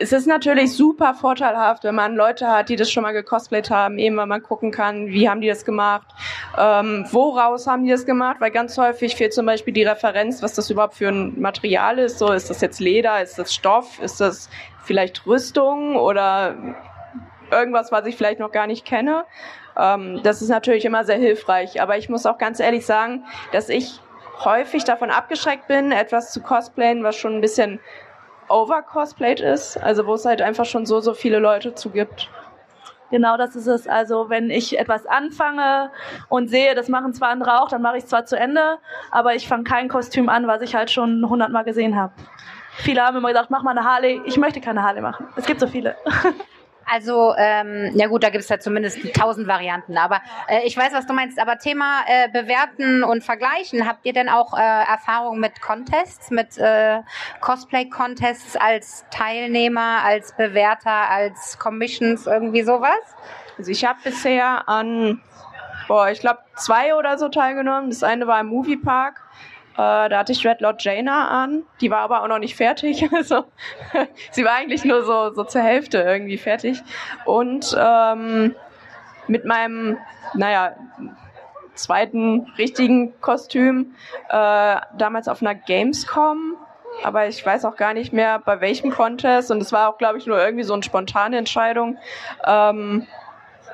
es 0.02 0.12
ist 0.12 0.26
natürlich 0.26 0.76
super 0.76 1.14
vorteilhaft, 1.14 1.84
wenn 1.84 1.93
man 1.93 2.16
Leute 2.16 2.47
hat, 2.47 2.70
die 2.70 2.76
das 2.76 2.91
schon 2.91 3.04
mal 3.04 3.12
gecosplayt 3.12 3.70
haben, 3.70 3.99
eben 3.99 4.18
weil 4.18 4.26
man 4.26 4.41
gucken 4.41 4.72
kann, 4.72 5.08
wie 5.08 5.30
haben 5.30 5.41
die 5.41 5.47
das 5.47 5.64
gemacht, 5.64 6.08
ähm, 6.58 7.06
woraus 7.12 7.68
haben 7.68 7.84
die 7.84 7.91
das 7.91 8.06
gemacht, 8.06 8.38
weil 8.39 8.49
ganz 8.49 8.78
häufig 8.78 9.16
fehlt 9.16 9.34
zum 9.34 9.45
Beispiel 9.45 9.74
die 9.74 9.84
Referenz, 9.84 10.41
was 10.41 10.54
das 10.54 10.70
überhaupt 10.72 10.95
für 10.95 11.10
ein 11.10 11.39
Material 11.39 11.99
ist. 11.99 12.18
So, 12.18 12.32
ist 12.32 12.49
das 12.49 12.62
jetzt 12.62 12.80
Leder, 12.80 13.22
ist 13.22 13.38
das 13.38 13.54
Stoff, 13.54 14.02
ist 14.02 14.20
das 14.20 14.49
vielleicht 14.84 15.28
Rüstung 15.28 15.95
oder 15.95 16.56
irgendwas, 17.52 17.91
was 17.91 18.06
ich 18.08 18.16
vielleicht 18.16 18.39
noch 18.39 18.52
gar 18.52 18.66
nicht 18.66 18.86
kenne. 18.86 19.26
Ähm, 19.78 20.22
das 20.24 20.41
ist 20.41 20.49
natürlich 20.49 20.86
immer 20.86 21.04
sehr 21.06 21.18
hilfreich. 21.18 21.82
Aber 21.82 21.97
ich 21.97 22.10
muss 22.10 22.26
auch 22.26 22.39
ganz 22.39 22.60
ehrlich 22.60 22.86
sagen, 22.86 23.24
dass 23.52 23.70
ich 23.70 23.99
häufig 24.43 24.84
davon 24.84 25.12
abgeschreckt 25.12 25.68
bin, 25.68 25.91
etwas 25.91 26.32
zu 26.32 26.41
cosplayen, 26.41 27.04
was 27.04 27.16
schon 27.16 27.36
ein 27.36 27.41
bisschen 27.41 27.80
overcosplayed 28.52 29.39
ist, 29.39 29.78
also 29.78 30.06
wo 30.06 30.14
es 30.14 30.26
halt 30.26 30.41
einfach 30.41 30.66
schon 30.66 30.86
so, 30.86 30.99
so 30.99 31.14
viele 31.14 31.39
Leute 31.39 31.74
zu 31.76 31.89
gibt. 31.89 32.30
Genau 33.12 33.36
das 33.36 33.56
ist 33.56 33.68
es. 33.68 33.88
Also 33.88 34.30
wenn 34.30 34.49
ich 34.49 34.80
etwas 34.80 35.06
anfange 35.06 35.91
und 36.30 36.49
sehe, 36.49 36.76
das 36.76 36.88
machen 36.88 37.14
zwar 37.14 37.30
andere 37.30 37.62
auch, 37.62 37.68
dann 37.68 37.82
mache 37.82 37.97
ich 37.97 38.04
es 38.04 38.10
zwar 38.10 38.26
zu 38.26 38.38
Ende, 38.38 38.78
aber 39.12 39.36
ich 39.36 39.47
fange 39.47 39.66
kein 39.66 39.89
Kostüm 39.89 40.30
an, 40.30 40.47
was 40.47 40.62
ich 40.62 40.76
halt 40.76 40.89
schon 40.89 41.28
hundertmal 41.30 41.66
gesehen 41.66 41.95
habe. 41.97 42.14
Viele 42.78 43.02
haben 43.02 43.18
immer 43.18 43.28
gesagt, 43.28 43.52
mach 43.52 43.64
mal 43.64 43.72
eine 43.72 43.84
Harley. 43.84 44.22
Ich 44.26 44.38
möchte 44.38 44.62
keine 44.62 44.82
Harley 44.82 45.02
machen. 45.02 45.28
Es 45.36 45.45
gibt 45.45 45.60
so 45.60 45.68
viele. 45.68 45.95
Also, 46.92 47.34
ähm, 47.38 47.92
ja 47.96 48.08
gut, 48.08 48.22
da 48.22 48.30
gibt 48.30 48.44
es 48.44 48.50
ja 48.50 48.60
zumindest 48.60 49.00
tausend 49.14 49.48
Varianten. 49.48 49.98
Aber 49.98 50.20
äh, 50.50 50.66
ich 50.66 50.76
weiß, 50.76 50.92
was 50.92 51.08
du 51.08 51.14
meinst. 51.14 51.39
Aber 51.39 51.58
Thema 51.58 52.02
äh, 52.06 52.28
bewerten 52.28 53.04
und 53.06 53.24
vergleichen. 53.24 53.88
Habt 53.88 54.06
ihr 54.06 54.12
denn 54.12 54.28
auch 54.28 54.54
äh, 54.58 54.62
Erfahrung 54.62 55.39
mit 55.39 55.62
Contests, 55.62 56.32
mit 56.32 56.58
äh, 56.58 57.00
Cosplay-Contests 57.39 58.58
als 58.58 59.06
Teilnehmer, 59.10 60.04
als 60.04 60.36
Bewerter, 60.36 61.10
als 61.10 61.58
Commissions, 61.60 62.28
irgendwie 62.28 62.64
sowas? 62.64 63.00
Also 63.58 63.72
ich 63.72 63.86
habe 63.86 64.00
bisher 64.04 64.68
an, 64.68 65.22
boah, 65.88 66.10
ich 66.10 66.20
glaube 66.20 66.39
zwei 66.56 66.94
oder 66.96 67.18
so 67.18 67.30
teilgenommen. 67.30 67.89
Das 67.89 68.04
eine 68.04 68.28
war 68.28 68.42
im 68.42 68.48
Moviepark 68.48 69.22
äh, 69.74 70.09
da 70.09 70.17
hatte 70.17 70.32
ich 70.32 70.45
Red 70.45 70.61
Lord 70.61 70.84
Jaina 70.84 71.30
an. 71.43 71.63
Die 71.80 71.89
war 71.89 71.99
aber 71.99 72.24
auch 72.24 72.28
noch 72.28 72.39
nicht 72.39 72.55
fertig. 72.55 73.07
Also 73.13 73.45
sie 74.32 74.43
war 74.43 74.55
eigentlich 74.55 74.84
nur 74.84 75.03
so, 75.03 75.34
so 75.34 75.43
zur 75.43 75.61
Hälfte 75.61 75.99
irgendwie 75.99 76.38
fertig. 76.38 76.82
Und 77.26 77.76
ähm, 77.78 78.55
mit 79.28 79.45
meinem, 79.45 79.97
naja, 80.34 80.76
zweiten 81.76 82.51
richtigen 82.57 83.19
Kostüm 83.22 83.95
äh, 84.30 84.78
damals 84.97 85.28
auf 85.28 85.41
einer 85.41 85.55
Gamescom 85.55 86.57
aber 87.03 87.28
ich 87.28 87.45
weiß 87.45 87.65
auch 87.65 87.76
gar 87.76 87.93
nicht 87.93 88.13
mehr 88.13 88.39
bei 88.39 88.61
welchem 88.61 88.91
Contest 88.91 89.51
und 89.51 89.61
es 89.61 89.72
war 89.72 89.89
auch 89.89 89.97
glaube 89.97 90.17
ich 90.17 90.28
nur 90.28 90.39
irgendwie 90.39 90.63
so 90.63 90.74
eine 90.74 90.84
spontane 90.84 91.38
Entscheidung. 91.38 91.97
Ähm, 92.45 93.07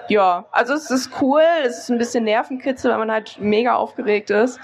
ja, 0.07 0.45
also 0.51 0.73
es 0.73 0.89
ist 0.89 1.11
cool, 1.21 1.41
es 1.65 1.79
ist 1.79 1.89
ein 1.89 1.97
bisschen 1.97 2.23
Nervenkitzel, 2.23 2.91
weil 2.91 2.99
man 2.99 3.11
halt 3.11 3.37
mega 3.39 3.75
aufgeregt 3.75 4.29
ist. 4.29 4.59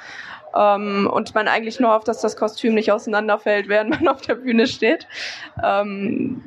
Ähm, 0.55 1.09
und 1.11 1.33
man 1.33 1.47
eigentlich 1.47 1.79
nur 1.79 1.91
hofft, 1.91 2.07
dass 2.07 2.21
das 2.21 2.37
Kostüm 2.37 2.73
nicht 2.73 2.91
auseinanderfällt, 2.91 3.67
während 3.69 3.89
man 3.91 4.07
auf 4.07 4.21
der 4.21 4.35
Bühne 4.35 4.67
steht. 4.67 5.07
Ähm, 5.63 6.43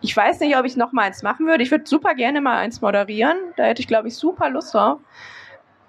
ich 0.00 0.16
weiß 0.16 0.40
nicht, 0.40 0.56
ob 0.56 0.64
ich 0.64 0.76
noch 0.76 0.92
mal 0.92 1.02
eins 1.02 1.22
machen 1.22 1.46
würde. 1.46 1.62
Ich 1.62 1.70
würde 1.70 1.86
super 1.86 2.14
gerne 2.14 2.40
mal 2.40 2.58
eins 2.58 2.80
moderieren. 2.80 3.36
Da 3.56 3.64
hätte 3.64 3.80
ich, 3.80 3.88
glaube 3.88 4.08
ich, 4.08 4.16
super 4.16 4.50
Lust 4.50 4.74
drauf. 4.74 5.00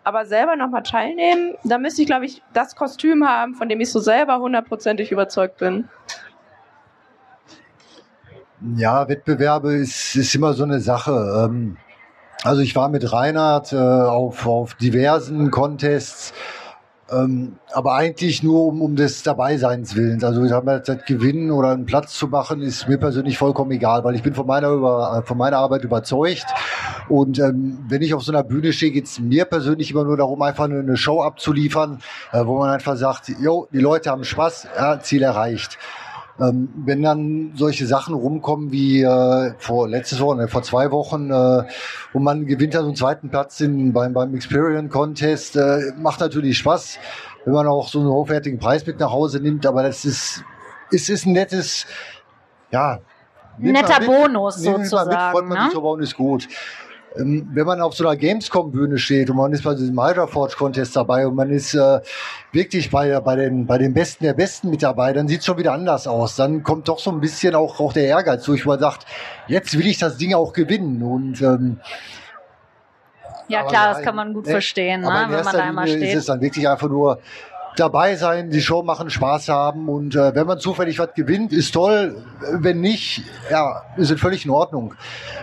Aber 0.04 0.26
selber 0.26 0.56
noch 0.56 0.70
mal 0.70 0.82
teilnehmen, 0.82 1.56
da 1.66 1.78
müsste 1.78 2.02
ich, 2.02 2.08
glaube 2.08 2.26
ich, 2.26 2.42
das 2.54 2.78
Kostüm 2.78 3.28
haben, 3.28 3.56
von 3.56 3.68
dem 3.68 3.82
ich 3.82 3.92
so 3.92 4.00
selber 4.00 4.40
hundertprozentig 4.40 5.12
überzeugt 5.12 5.58
bin. 5.58 5.90
Ja, 8.76 9.08
Wettbewerbe 9.10 9.74
ist, 9.74 10.16
ist 10.16 10.34
immer 10.34 10.54
so 10.54 10.64
eine 10.64 10.80
Sache. 10.80 11.46
Ähm, 11.46 11.78
also 12.44 12.62
ich 12.62 12.76
war 12.76 12.90
mit 12.90 13.12
Reinhard 13.12 13.74
äh, 13.74 13.76
auf, 13.76 14.48
auf 14.48 14.76
diversen 14.76 15.52
Contests 15.52 16.34
ähm, 17.12 17.56
aber 17.72 17.94
eigentlich 17.94 18.44
nur 18.44 18.66
um, 18.66 18.82
um 18.82 18.96
des 18.96 19.24
Dabeiseins 19.24 19.96
willens. 19.96 20.24
Also 20.24 20.44
ich 20.44 20.52
habe 20.52 20.82
das 20.86 21.06
Gewinnen 21.06 21.52
oder 21.52 21.72
einen 21.72 21.86
Platz 21.86 22.14
zu 22.14 22.28
machen, 22.28 22.62
ist 22.62 22.88
mir 22.88 22.98
persönlich 22.98 23.38
vollkommen 23.38 23.72
egal, 23.72 24.04
weil 24.04 24.16
ich 24.16 24.24
bin 24.24 24.34
von 24.34 24.46
meiner, 24.46 24.70
über, 24.70 25.24
von 25.26 25.38
meiner 25.38 25.58
Arbeit 25.58 25.84
überzeugt. 25.84 26.46
Und 27.08 27.40
ähm, 27.40 27.80
wenn 27.88 28.02
ich 28.02 28.14
auf 28.14 28.24
so 28.24 28.32
einer 28.32 28.44
Bühne 28.44 28.74
stehe, 28.74 28.92
geht 28.92 29.06
es 29.06 29.20
mir 29.20 29.46
persönlich 29.46 29.92
immer 29.92 30.04
nur 30.04 30.18
darum, 30.18 30.42
einfach 30.42 30.66
eine 30.66 30.98
Show 30.98 31.22
abzuliefern, 31.22 32.00
äh, 32.34 32.46
wo 32.46 32.60
man 32.60 32.72
einfach 32.72 32.98
sagt, 32.98 33.30
jo, 33.40 33.68
die 33.72 33.80
Leute 33.80 34.10
haben 34.10 34.24
Spaß, 34.24 34.68
ja, 34.76 35.00
Ziel 35.00 35.24
erreicht. 35.24 35.78
Ähm, 36.40 36.70
wenn 36.86 37.02
dann 37.02 37.54
solche 37.56 37.88
Sachen 37.88 38.14
rumkommen 38.14 38.72
wie 38.72 39.02
äh, 39.02 39.54
vor 39.58 39.88
letztes 39.88 40.20
Woche, 40.20 40.44
äh, 40.44 40.48
vor 40.48 40.62
zwei 40.62 40.92
Wochen, 40.92 41.32
äh, 41.32 41.64
wo 42.14 42.20
man 42.20 42.46
gewinnt 42.46 42.76
dann 42.76 42.82
so 42.84 42.88
einen 42.90 42.96
zweiten 42.96 43.30
Platz 43.30 43.60
in, 43.60 43.92
beim, 43.92 44.14
beim 44.14 44.36
Experience 44.36 44.92
Contest, 44.92 45.56
äh, 45.56 45.94
macht 45.98 46.20
natürlich 46.20 46.60
Spaß, 46.60 47.00
wenn 47.46 47.54
man 47.54 47.66
auch 47.66 47.88
so 47.88 48.00
einen 48.00 48.10
hochwertigen 48.10 48.60
Preis 48.60 48.86
mit 48.86 49.00
nach 49.00 49.12
Hause 49.12 49.40
nimmt, 49.40 49.66
aber 49.66 49.82
das 49.82 50.06
ist, 50.06 50.44
ist, 50.92 51.10
ist 51.10 51.26
ein 51.26 51.32
nettes, 51.32 51.88
ja, 52.72 53.00
netter 53.58 54.06
Bonus 54.06 54.58
sozusagen. 54.58 55.10
Mit, 55.10 55.20
freut 55.20 55.46
man 55.46 55.58
ne? 55.58 55.70
sich 55.70 55.78
aber 55.78 55.90
und 55.90 56.04
ist 56.04 56.16
gut. 56.16 56.48
Ähm, 57.20 57.50
wenn 57.54 57.66
man 57.66 57.82
auf 57.82 57.94
so 57.94 58.08
einer 58.08 58.16
Gamescom-Bühne 58.16 58.98
steht 58.98 59.30
und 59.30 59.38
man 59.38 59.52
ist 59.54 59.64
bei 59.64 59.74
diesem 59.74 60.02
Hydra-Forge-Contest 60.02 60.96
dabei 60.96 61.28
und 61.28 61.36
man 61.36 61.50
ist 61.50 61.74
äh, 61.74 62.00
wirklich 62.52 62.90
bei, 62.90 63.20
bei, 63.20 63.36
den, 63.36 63.66
bei 63.66 63.78
den 63.78 63.94
Besten 63.94 64.24
der 64.24 64.34
Besten 64.34 64.70
mit 64.70 64.84
dabei, 64.84 65.14
dann 65.14 65.28
sieht 65.28 65.40
es 65.40 65.46
schon 65.46 65.58
wieder 65.58 65.74
anders 65.74 66.08
aus. 66.08 66.36
Dann 66.36 66.64
kommt 66.64 66.88
doch 66.88 67.00
so 67.00 67.12
ein 67.12 67.20
bisschen 67.20 67.56
auch, 67.56 67.80
auch 67.80 67.94
der 67.94 68.06
Ehrgeiz, 68.06 68.48
wo 68.48 68.54
ich 68.54 68.66
mal 68.66 68.80
sagt, 68.80 69.06
jetzt 69.48 69.78
will 69.78 69.88
ich 69.88 69.98
das 69.98 70.18
Ding 70.18 70.34
auch 70.34 70.54
gewinnen. 70.54 71.04
Und 71.04 71.42
ähm, 71.42 71.80
ja 73.48 73.64
klar, 73.64 73.94
das 73.94 74.02
kann 74.02 74.16
man 74.16 74.34
gut 74.34 74.46
ne, 74.46 74.52
verstehen, 74.52 75.02
ne, 75.02 75.08
wenn 75.08 75.44
man 75.44 75.56
da 75.56 75.64
einmal 75.64 75.88
steht. 75.88 76.02
ist 76.04 76.16
es 76.16 76.26
dann 76.26 76.42
wirklich 76.42 76.68
einfach 76.68 76.90
nur 76.90 77.20
dabei 77.80 78.16
sein, 78.16 78.50
die 78.50 78.62
Show 78.62 78.84
machen, 78.84 79.10
Spaß 79.10 79.50
haben 79.50 79.90
und 79.90 80.16
äh, 80.16 80.36
wenn 80.36 80.48
man 80.48 80.60
zufällig 80.60 81.00
was 81.00 81.14
gewinnt, 81.16 81.54
ist 81.54 81.74
toll. 81.74 82.24
Wenn 82.52 82.82
nicht, 82.82 83.24
ja, 83.50 83.84
ist 83.98 84.12
es 84.12 84.20
völlig 84.20 84.46
in 84.46 84.52
Ordnung. 84.52 84.94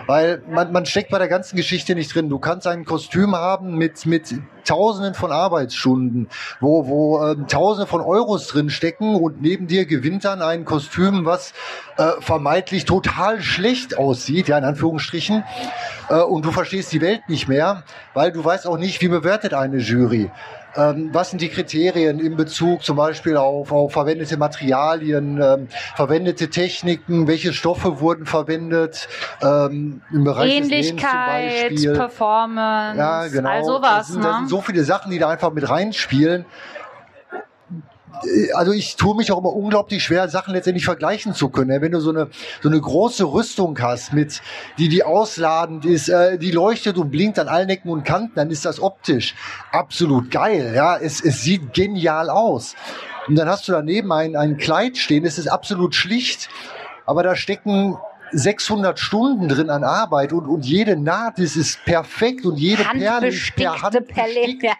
Weil 0.07 0.41
man, 0.49 0.71
man 0.71 0.85
steckt 0.85 1.11
bei 1.11 1.17
der 1.17 1.27
ganzen 1.27 1.55
Geschichte 1.55 1.95
nicht 1.95 2.13
drin. 2.13 2.29
Du 2.29 2.39
kannst 2.39 2.67
ein 2.67 2.85
Kostüm 2.85 3.35
haben 3.35 3.77
mit, 3.77 4.05
mit 4.05 4.33
Tausenden 4.65 5.13
von 5.13 5.31
Arbeitsstunden, 5.31 6.27
wo, 6.59 6.87
wo 6.87 7.23
äh, 7.23 7.35
Tausende 7.47 7.87
von 7.87 8.01
Euros 8.01 8.47
drin 8.47 8.69
stecken 8.69 9.15
und 9.15 9.41
neben 9.41 9.67
dir 9.67 9.85
gewinnt 9.85 10.25
dann 10.25 10.41
ein 10.41 10.65
Kostüm, 10.65 11.25
was 11.25 11.53
äh, 11.97 12.11
vermeintlich 12.19 12.85
total 12.85 13.41
schlecht 13.41 13.97
aussieht, 13.97 14.47
ja, 14.47 14.57
in 14.57 14.63
Anführungsstrichen, 14.63 15.43
äh, 16.09 16.19
und 16.21 16.45
du 16.45 16.51
verstehst 16.51 16.91
die 16.91 17.01
Welt 17.01 17.21
nicht 17.29 17.47
mehr, 17.47 17.83
weil 18.13 18.31
du 18.31 18.43
weißt 18.43 18.67
auch 18.67 18.77
nicht, 18.77 19.01
wie 19.01 19.07
bewertet 19.07 19.53
eine 19.53 19.77
Jury. 19.77 20.31
Ähm, 20.75 21.09
was 21.13 21.29
sind 21.29 21.41
die 21.41 21.49
Kriterien 21.49 22.19
in 22.19 22.35
Bezug 22.35 22.83
zum 22.83 22.97
Beispiel 22.97 23.37
auf, 23.37 23.71
auf 23.71 23.93
verwendete 23.93 24.37
Materialien, 24.37 25.41
ähm, 25.41 25.67
verwendete 25.95 26.49
Techniken, 26.49 27.27
welche 27.27 27.53
Stoffe 27.53 27.99
wurden 28.01 28.25
verwendet 28.25 29.07
ähm, 29.41 30.01
im 30.11 30.23
Bereich 30.23 30.57
Ähnlichkeit, 30.57 31.71
des 31.71 31.83
zum 31.83 31.93
Performance, 31.93 32.97
ja, 32.97 33.27
genau. 33.27 33.49
all 33.49 33.63
sowas. 33.63 33.97
Das 33.97 34.07
sind, 34.07 34.23
das 34.23 34.31
ne? 34.31 34.37
sind 34.39 34.49
so 34.49 34.61
viele 34.61 34.83
Sachen, 34.83 35.11
die 35.11 35.19
da 35.19 35.29
einfach 35.29 35.51
mit 35.51 35.69
reinspielen 35.69 36.45
also 38.53 38.71
ich 38.71 38.95
tue 38.95 39.15
mich 39.15 39.31
auch 39.31 39.39
immer 39.39 39.53
unglaublich 39.53 40.03
schwer, 40.03 40.27
Sachen 40.29 40.53
letztendlich 40.53 40.85
vergleichen 40.85 41.33
zu 41.33 41.49
können. 41.49 41.81
Wenn 41.81 41.91
du 41.91 41.99
so 41.99 42.11
eine 42.11 42.29
so 42.61 42.69
eine 42.69 42.79
große 42.79 43.23
Rüstung 43.25 43.77
hast, 43.79 44.13
mit 44.13 44.41
die 44.77 44.89
die 44.89 45.03
ausladend 45.03 45.85
ist, 45.85 46.09
äh, 46.09 46.37
die 46.37 46.51
leuchtet 46.51 46.97
und 46.97 47.11
blinkt 47.11 47.39
an 47.39 47.47
allen 47.47 47.69
Ecken 47.69 47.89
und 47.89 48.03
Kanten, 48.03 48.33
dann 48.35 48.49
ist 48.49 48.65
das 48.65 48.79
optisch 48.79 49.35
absolut 49.71 50.31
geil. 50.31 50.73
Ja, 50.75 50.97
es 50.97 51.21
es 51.21 51.41
sieht 51.41 51.73
genial 51.73 52.29
aus. 52.29 52.75
Und 53.27 53.35
dann 53.35 53.49
hast 53.49 53.67
du 53.67 53.71
daneben 53.71 54.11
ein 54.11 54.35
ein 54.35 54.57
Kleid 54.57 54.97
stehen, 54.97 55.25
es 55.25 55.37
ist 55.37 55.47
absolut 55.47 55.95
schlicht, 55.95 56.49
aber 57.05 57.23
da 57.23 57.35
stecken 57.35 57.97
600 58.31 58.99
Stunden 58.99 59.47
drin 59.47 59.69
an 59.69 59.83
Arbeit 59.83 60.33
und, 60.33 60.47
und 60.47 60.65
jede 60.65 60.97
Naht 60.97 61.39
ist, 61.39 61.55
ist 61.55 61.83
perfekt 61.85 62.45
und 62.45 62.57
jede 62.57 62.83
Perle 62.83 63.27
ist 63.27 63.55
per 63.55 63.81
Hand 63.81 64.07
Perle, 64.07 64.57
ja. 64.61 64.73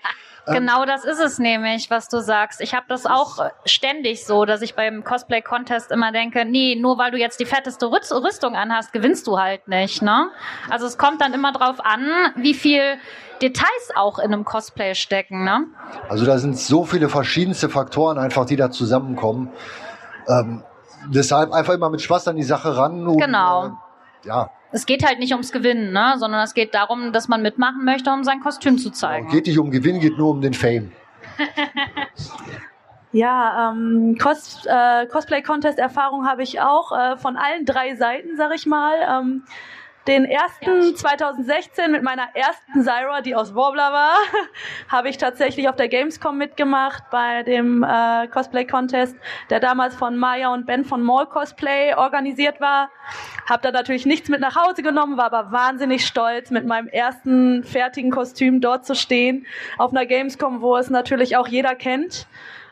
Genau 0.54 0.86
das 0.86 1.06
ist 1.06 1.20
es 1.20 1.40
nämlich, 1.40 1.90
was 1.90 2.08
du 2.08 2.20
sagst. 2.22 2.62
Ich 2.62 2.74
habe 2.74 2.86
das 2.88 3.06
auch 3.06 3.40
äh, 3.40 3.50
ständig 3.66 4.26
so, 4.26 4.46
dass 4.46 4.62
ich 4.62 4.76
beim 4.76 5.04
Cosplay-Contest 5.04 5.92
immer 5.92 6.12
denke, 6.12 6.46
nee, 6.46 6.76
nur 6.76 6.98
weil 6.98 7.12
du 7.12 7.18
jetzt 7.18 7.40
die 7.40 7.46
fetteste 7.46 7.88
Rüstung 7.88 8.56
anhast, 8.56 8.94
gewinnst 8.94 9.26
du 9.28 9.40
halt 9.40 9.68
nicht. 9.68 10.02
Ne? 10.02 10.30
Also 10.70 10.86
es 10.86 10.98
kommt 10.98 11.22
dann 11.22 11.34
immer 11.34 11.52
drauf 11.52 11.78
an, 11.84 12.06
wie 12.36 12.54
viel 12.54 12.98
Details 13.42 13.92
auch 13.96 14.20
in 14.20 14.34
einem 14.34 14.46
Cosplay 14.46 14.96
stecken. 14.96 15.44
Ne? 15.44 15.66
Also 16.10 16.26
da 16.26 16.38
sind 16.38 16.58
so 16.58 16.86
viele 16.86 17.10
verschiedenste 17.10 17.70
Faktoren 17.70 18.18
einfach, 18.18 18.46
die 18.46 18.56
da 18.56 18.72
zusammenkommen. 18.72 19.52
Ähm, 20.28 20.64
deshalb 21.08 21.52
einfach 21.52 21.74
immer 21.74 21.90
mit 21.90 22.02
Spaß 22.02 22.28
an 22.28 22.36
die 22.36 22.44
Sache 22.44 22.78
ran. 22.78 23.08
Und, 23.08 23.18
Genau. 23.20 23.78
Ja, 24.26 24.50
Es 24.72 24.86
geht 24.86 25.06
halt 25.06 25.20
nicht 25.20 25.32
ums 25.32 25.52
Gewinnen, 25.52 25.94
ne? 25.94 26.16
sondern 26.18 26.42
es 26.44 26.54
geht 26.54 26.74
darum, 26.74 27.14
dass 27.14 27.28
man 27.28 27.42
mitmachen 27.42 27.86
möchte, 27.86 28.12
um 28.12 28.24
sein 28.24 28.40
Kostüm 28.42 28.78
zu 28.78 28.90
zeigen. 28.92 29.30
geht 29.30 29.48
nicht 29.48 29.60
um 29.60 29.72
Gewinn, 29.72 30.00
geht 30.00 30.18
nur 30.18 30.32
um 30.32 30.42
den 30.42 30.54
Fame. 30.54 30.92
Ja, 33.12 33.72
ähm, 33.72 34.18
Cos 34.22 34.66
äh, 34.66 35.06
Cosplay-Contest-Erfahrung 35.08 36.28
habe 36.28 36.44
ich 36.44 36.60
auch 36.60 36.92
äh, 36.92 37.16
von 37.16 37.38
allen 37.38 37.64
drei 37.66 37.96
Seiten, 37.96 38.36
sag 38.36 38.54
ich 38.54 38.66
mal. 38.66 38.94
Ähm, 39.10 39.44
den 40.08 40.26
ersten 40.26 40.96
2016 40.96 41.92
mit 41.92 42.04
meiner 42.04 42.28
ersten 42.36 42.84
Zyra, 42.84 43.22
die 43.22 43.36
aus 43.36 43.56
Warbler 43.56 43.92
war, 43.92 44.14
habe 44.88 45.10
ich 45.10 45.18
tatsächlich 45.18 45.68
auf 45.68 45.76
der 45.76 45.88
Gamescom 45.88 46.38
mitgemacht 46.38 47.04
bei 47.10 47.44
dem 47.44 47.84
äh, 47.84 48.28
Cosplay-Contest, 48.28 49.16
der 49.50 49.60
damals 49.60 49.96
von 49.96 50.18
Maya 50.18 50.54
und 50.54 50.66
Ben 50.68 50.86
von 50.86 51.02
Mall 51.02 51.26
Cosplay 51.26 51.96
organisiert 51.96 52.62
war. 52.62 52.90
Habe 53.50 53.64
da 53.64 53.72
natürlich 53.72 54.06
nichts 54.06 54.30
mit 54.30 54.42
nach 54.42 54.56
Hause 54.56 54.84
genommen, 54.84 55.18
war 55.18 55.34
aber 55.34 55.52
wahnsinnig 55.52 56.06
stolz, 56.06 56.52
mit 56.52 56.66
meinem 56.66 56.88
ersten 56.88 57.64
fertigen 57.64 58.12
Kostüm 58.12 58.62
dort 58.62 58.86
zu 58.86 58.96
stehen, 58.96 59.48
auf 59.78 59.92
einer 59.92 60.06
Gamescom, 60.06 60.62
wo 60.62 60.78
es 60.78 60.90
natürlich 60.90 61.36
auch 61.38 61.48
jeder 61.48 61.76
kennt. 61.76 62.28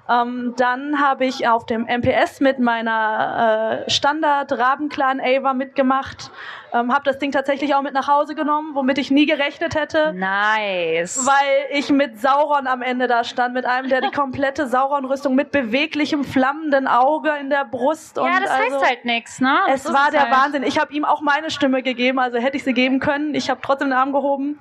Ähm, 0.09 0.53
dann 0.57 0.99
habe 0.99 1.25
ich 1.25 1.47
auf 1.47 1.65
dem 1.65 1.85
MPS 1.87 2.41
mit 2.41 2.59
meiner 2.59 3.83
äh, 3.85 3.89
Standard 3.89 4.51
Rabenclan 4.51 5.21
Ava 5.21 5.53
mitgemacht. 5.53 6.29
Ähm, 6.73 6.93
habe 6.93 7.05
das 7.05 7.19
Ding 7.19 7.31
tatsächlich 7.31 7.73
auch 7.73 7.81
mit 7.81 7.93
nach 7.93 8.09
Hause 8.09 8.35
genommen, 8.35 8.75
womit 8.75 8.97
ich 8.97 9.11
nie 9.11 9.25
gerechnet 9.25 9.75
hätte. 9.75 10.11
Nice. 10.13 11.25
Weil 11.25 11.77
ich 11.77 11.89
mit 11.89 12.19
Sauron 12.19 12.67
am 12.67 12.81
Ende 12.81 13.07
da 13.07 13.23
stand, 13.23 13.53
mit 13.53 13.65
einem, 13.65 13.87
der 13.87 14.01
die 14.01 14.11
komplette 14.15 14.67
Sauron-Rüstung 14.67 15.35
mit 15.35 15.51
beweglichem, 15.51 16.25
flammenden 16.25 16.87
Auge 16.87 17.31
in 17.39 17.49
der 17.49 17.63
Brust. 17.63 18.17
ja, 18.17 18.23
und 18.23 18.41
das 18.43 18.49
also, 18.49 18.75
heißt 18.75 18.85
halt 18.85 19.05
nichts, 19.05 19.39
ne? 19.39 19.57
Es 19.67 19.83
Das 19.83 19.91
ist 19.91 19.97
war 19.97 20.11
der 20.11 20.29
halt. 20.29 20.31
Wahnsinn. 20.33 20.63
Ich 20.63 20.79
habe 20.79 20.93
ihm 20.93 21.05
auch 21.05 21.21
meine 21.21 21.49
Stimme 21.49 21.81
gegeben, 21.81 22.19
also 22.19 22.39
hätte 22.39 22.57
ich 22.57 22.65
sie 22.65 22.73
geben 22.73 22.99
können. 22.99 23.35
Ich 23.35 23.49
habe 23.49 23.61
trotzdem 23.63 23.89
den 23.89 23.97
Arm 23.97 24.11
gehoben. 24.11 24.59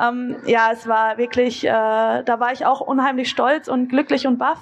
Ähm, 0.00 0.36
ja, 0.46 0.70
es 0.72 0.88
war 0.88 1.18
wirklich, 1.18 1.64
äh, 1.64 1.68
da 1.68 2.40
war 2.40 2.52
ich 2.52 2.64
auch 2.64 2.80
unheimlich 2.80 3.28
stolz 3.28 3.68
und 3.68 3.88
glücklich 3.88 4.26
und 4.26 4.38
baff. 4.38 4.58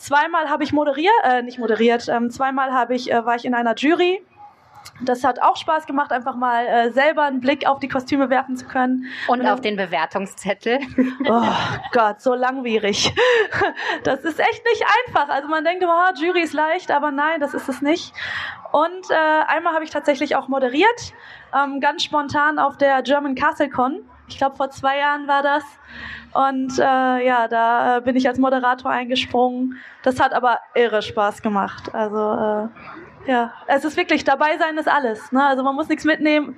Zweimal 0.00 0.48
habe 0.48 0.64
ich 0.64 0.72
moderiert, 0.72 1.12
äh, 1.24 1.42
nicht 1.42 1.58
moderiert, 1.58 2.08
ähm, 2.08 2.30
zweimal 2.30 2.72
habe 2.72 2.94
ich, 2.94 3.12
äh, 3.12 3.26
war 3.26 3.36
ich 3.36 3.44
in 3.44 3.54
einer 3.54 3.74
Jury. 3.74 4.24
Das 5.02 5.24
hat 5.24 5.42
auch 5.42 5.56
Spaß 5.56 5.86
gemacht, 5.86 6.10
einfach 6.10 6.36
mal 6.36 6.66
äh, 6.66 6.90
selber 6.90 7.24
einen 7.24 7.40
Blick 7.40 7.66
auf 7.66 7.80
die 7.80 7.88
Kostüme 7.88 8.30
werfen 8.30 8.56
zu 8.56 8.64
können. 8.64 9.04
Und 9.28 9.46
auf 9.46 9.60
den 9.60 9.76
Bewertungszettel. 9.76 10.78
Oh 11.28 11.42
Gott, 11.92 12.22
so 12.22 12.34
langwierig. 12.34 13.12
Das 14.04 14.24
ist 14.24 14.40
echt 14.40 14.64
nicht 14.64 14.84
einfach. 15.06 15.28
Also 15.28 15.48
man 15.48 15.64
denkt 15.64 15.82
immer, 15.82 16.08
ah, 16.08 16.12
Jury 16.18 16.40
ist 16.40 16.54
leicht, 16.54 16.90
aber 16.90 17.10
nein, 17.10 17.38
das 17.40 17.52
ist 17.52 17.68
es 17.68 17.82
nicht. 17.82 18.14
Und 18.72 19.10
äh, 19.10 19.14
einmal 19.14 19.74
habe 19.74 19.84
ich 19.84 19.90
tatsächlich 19.90 20.34
auch 20.34 20.48
moderiert, 20.48 21.12
ähm, 21.54 21.80
ganz 21.80 22.04
spontan 22.04 22.58
auf 22.58 22.78
der 22.78 23.02
German 23.02 23.34
Castle 23.34 23.68
Con. 23.68 24.08
Ich 24.30 24.38
glaube, 24.38 24.56
vor 24.56 24.70
zwei 24.70 24.98
Jahren 24.98 25.28
war 25.28 25.42
das. 25.42 25.64
Und 26.32 26.78
äh, 26.78 27.26
ja, 27.26 27.48
da 27.48 27.98
äh, 27.98 28.00
bin 28.00 28.16
ich 28.16 28.28
als 28.28 28.38
Moderator 28.38 28.90
eingesprungen. 28.90 29.76
Das 30.02 30.20
hat 30.20 30.32
aber 30.32 30.60
irre 30.74 31.02
Spaß 31.02 31.42
gemacht. 31.42 31.94
Also 31.94 32.68
äh, 33.26 33.30
ja, 33.30 33.52
es 33.66 33.84
ist 33.84 33.96
wirklich, 33.96 34.24
dabei 34.24 34.56
sein 34.58 34.78
ist 34.78 34.88
alles. 34.88 35.32
Ne? 35.32 35.44
Also 35.44 35.62
man 35.62 35.74
muss 35.74 35.88
nichts 35.88 36.04
mitnehmen, 36.04 36.56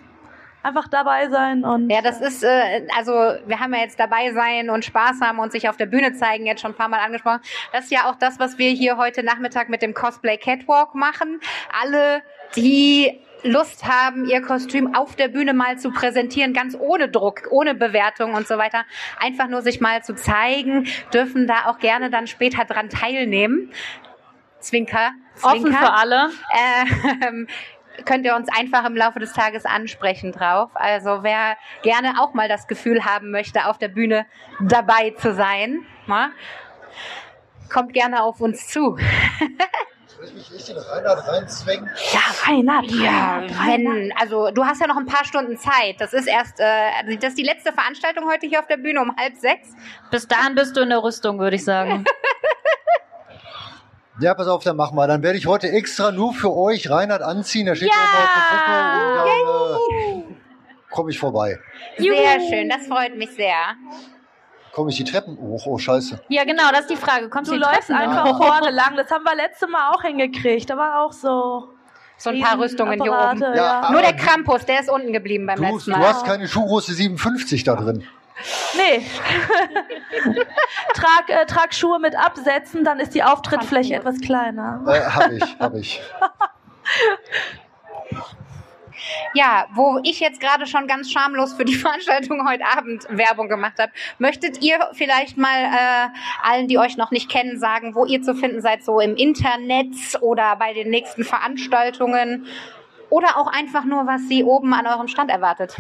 einfach 0.63 0.89
dabei 0.89 1.29
sein 1.29 1.65
und 1.65 1.91
Ja, 1.91 2.03
das 2.03 2.21
ist, 2.21 2.45
äh, 2.45 2.87
also 2.97 3.13
wir 3.13 3.59
haben 3.59 3.75
ja 3.75 3.81
jetzt 3.81 3.99
dabei 3.99 4.33
sein 4.33 4.71
und 4.71 4.85
Spaß 4.85 5.21
haben 5.21 5.39
und 5.39 5.53
sich 5.53 5.69
auf 5.69 5.77
der 5.77 5.87
Bühne 5.87 6.13
zeigen, 6.13 6.47
jetzt 6.47 6.61
schon 6.61 6.73
ein 6.73 6.77
paar 6.77 6.89
Mal 6.89 7.01
angesprochen. 7.01 7.41
Das 7.73 7.85
ist 7.85 7.91
ja 7.91 8.11
auch 8.11 8.17
das, 8.17 8.39
was 8.39 8.59
wir 8.59 8.71
hier 8.71 8.97
heute 8.97 9.23
Nachmittag 9.23 9.69
mit 9.69 9.83
dem 9.83 9.95
Cosplay 9.95 10.37
Catwalk 10.37 10.95
machen. 10.95 11.41
Alle, 11.83 12.23
die 12.55 13.21
Lust 13.43 13.85
haben, 13.85 14.25
ihr 14.27 14.41
Kostüm 14.41 14.95
auf 14.95 15.17
der 15.17 15.29
Bühne 15.29 15.53
mal 15.53 15.79
zu 15.79 15.91
präsentieren, 15.91 16.53
ganz 16.53 16.77
ohne 16.79 17.09
Druck, 17.09 17.49
ohne 17.51 17.75
Bewertung 17.75 18.35
und 18.35 18.47
so 18.47 18.59
weiter, 18.59 18.85
einfach 19.19 19.49
nur 19.49 19.63
sich 19.63 19.81
mal 19.81 20.03
zu 20.03 20.15
zeigen, 20.15 20.87
dürfen 21.13 21.47
da 21.47 21.67
auch 21.67 21.79
gerne 21.79 22.11
dann 22.11 22.27
später 22.27 22.65
dran 22.65 22.89
teilnehmen. 22.89 23.73
Zwinker, 24.61 25.11
Zwinker. 25.35 25.57
Offen 25.57 25.73
für 25.73 25.93
alle. 25.93 26.31
Ähm, 27.27 27.49
könnt 28.05 28.25
ihr 28.25 28.35
uns 28.37 28.49
einfach 28.49 28.85
im 28.85 28.97
Laufe 28.97 29.19
des 29.19 29.33
Tages 29.33 29.65
ansprechen 29.65 30.33
drauf. 30.33 30.71
Also 30.75 31.23
wer 31.23 31.57
gerne 31.83 32.21
auch 32.21 32.35
mal 32.35 32.49
das 32.49 32.67
Gefühl 32.67 33.05
haben 33.05 33.31
möchte, 33.31 33.67
auf 33.67 33.79
der 33.79 33.89
Bühne 33.89 34.27
dabei 34.61 35.11
zu 35.11 35.35
sein, 35.35 35.81
na, 36.07 36.31
kommt 37.71 37.93
gerne 37.93 38.23
auf 38.23 38.41
uns 38.41 38.69
zu. 38.69 38.99
Soll 40.23 40.29
ich 40.29 40.35
mich 40.51 40.55
echt 40.57 40.69
in 40.69 40.77
Reinhard 40.79 41.27
reinzwängen? 41.27 41.91
ja, 42.13 42.21
Reinhard, 42.47 42.91
Ja, 42.93 43.43
wenn, 43.67 44.13
also 44.21 44.53
du 44.53 44.65
hast 44.65 44.81
ja 44.81 44.87
noch 44.87 44.97
ein 44.97 45.07
paar 45.07 45.25
Stunden 45.25 45.57
Zeit. 45.59 45.97
Das 45.99 46.13
ist 46.13 46.29
erst, 46.29 46.61
äh, 46.61 47.17
das 47.17 47.31
ist 47.31 47.39
die 47.39 47.43
letzte 47.43 47.73
Veranstaltung 47.73 48.31
heute 48.31 48.47
hier 48.47 48.61
auf 48.61 48.69
der 48.69 48.77
Bühne 48.77 49.01
um 49.01 49.17
halb 49.17 49.35
sechs. 49.37 49.71
Bis 50.13 50.29
dahin 50.29 50.55
bist 50.55 50.77
du 50.77 50.81
in 50.83 50.91
der 50.91 51.03
Rüstung, 51.03 51.41
würde 51.41 51.57
ich 51.57 51.65
sagen. 51.65 52.05
Ja, 54.21 54.35
pass 54.35 54.47
auf, 54.47 54.63
dann 54.63 54.77
machen 54.77 54.95
wir. 54.95 55.07
Dann 55.09 55.23
werde 55.23 55.39
ich 55.39 55.47
heute 55.47 55.69
extra 55.71 56.13
nur 56.13 56.35
für 56.35 56.53
euch 56.55 56.89
Reinhard 56.91 57.23
anziehen. 57.23 57.65
Der 57.65 57.75
steht 57.75 57.89
Ja! 57.89 57.95
auf 57.95 58.31
der 58.37 58.57
Puppe 58.57 59.09
und 59.09 60.21
dann 60.21 60.31
äh, 60.31 60.35
komme 60.91 61.11
ich 61.11 61.19
vorbei. 61.19 61.59
Sehr 61.97 62.41
schön, 62.49 62.69
das 62.69 62.87
freut 62.87 63.17
mich 63.17 63.31
sehr. 63.31 63.57
Komme 64.75 64.91
ich 64.91 64.97
die 64.97 65.05
Treppen 65.05 65.37
hoch? 65.39 65.67
Oh, 65.67 65.77
scheiße. 65.79 66.21
ja, 66.29 66.45
genau, 66.45 66.71
das 66.71 66.81
ist 66.83 66.91
die 66.91 66.97
Frage. 66.97 67.29
Kommst 67.29 67.51
Du 67.51 67.55
die 67.55 67.61
läufst 67.61 67.89
Treppen 67.89 67.97
einfach 68.11 68.25
hoch? 68.25 68.39
vorne 68.47 68.71
lang. 68.71 68.97
Das 68.97 69.11
haben 69.11 69.23
wir 69.25 69.35
letzte 69.35 69.67
Mal 69.67 69.91
auch 69.93 70.03
hingekriegt. 70.03 70.71
Da 70.71 70.77
war 70.77 71.03
auch 71.05 71.13
so. 71.13 71.69
So 72.17 72.31
ein 72.31 72.41
paar 72.41 72.59
Rüstungen 72.59 73.03
hier 73.03 73.13
oben. 73.13 73.41
Ja, 73.43 73.55
Ja. 73.55 73.91
Nur 73.91 74.01
der 74.01 74.15
Krampus, 74.15 74.65
der 74.65 74.81
ist 74.81 74.89
unten 74.89 75.13
geblieben 75.13 75.45
beim 75.47 75.57
Du, 75.57 75.63
letzten 75.65 75.91
du 75.93 75.99
Mal. 75.99 76.09
hast 76.09 76.25
keine 76.25 76.47
Schuhgröße 76.47 76.95
57 76.95 77.65
da 77.65 77.75
drin. 77.75 78.05
Nee. 78.77 79.05
trag, 80.95 81.29
äh, 81.29 81.47
trag 81.47 81.75
Schuhe 81.75 81.99
mit 81.99 82.17
Absätzen, 82.17 82.85
dann 82.85 82.99
ist 83.01 83.15
die 83.15 83.23
Auftrittsfläche 83.25 83.95
etwas 83.97 84.21
kleiner. 84.21 84.83
Äh, 84.87 85.01
hab 85.01 85.33
ich, 85.33 85.57
hab 85.59 85.75
ich. 85.75 86.01
Ja, 89.35 89.67
wo 89.75 90.01
ich 90.03 90.21
jetzt 90.21 90.41
gerade 90.41 90.67
schon 90.67 90.87
ganz 90.87 91.11
schamlos 91.11 91.53
für 91.55 91.65
die 91.65 91.75
Veranstaltung 91.83 92.49
heute 92.49 92.65
Abend 92.67 93.07
Werbung 93.09 93.49
gemacht 93.49 93.75
habe, 93.79 93.93
möchtet 94.19 94.63
ihr 94.63 94.79
vielleicht 94.93 95.37
mal 95.37 95.49
äh, 95.49 96.09
allen, 96.43 96.69
die 96.69 96.79
euch 96.79 96.97
noch 96.97 97.11
nicht 97.11 97.29
kennen, 97.29 97.59
sagen, 97.59 97.95
wo 97.95 98.05
ihr 98.05 98.23
zu 98.23 98.35
finden 98.35 98.61
seid, 98.61 98.85
so 98.85 99.01
im 99.01 99.17
Internet 99.17 99.95
oder 100.21 100.57
bei 100.57 100.73
den 100.73 100.91
nächsten 100.91 101.25
Veranstaltungen 101.25 102.47
oder 103.11 103.37
auch 103.37 103.47
einfach 103.47 103.85
nur, 103.85 104.07
was 104.07 104.29
sie 104.29 104.43
oben 104.43 104.73
an 104.73 104.87
eurem 104.87 105.09
Stand 105.09 105.31
erwartet. 105.31 105.77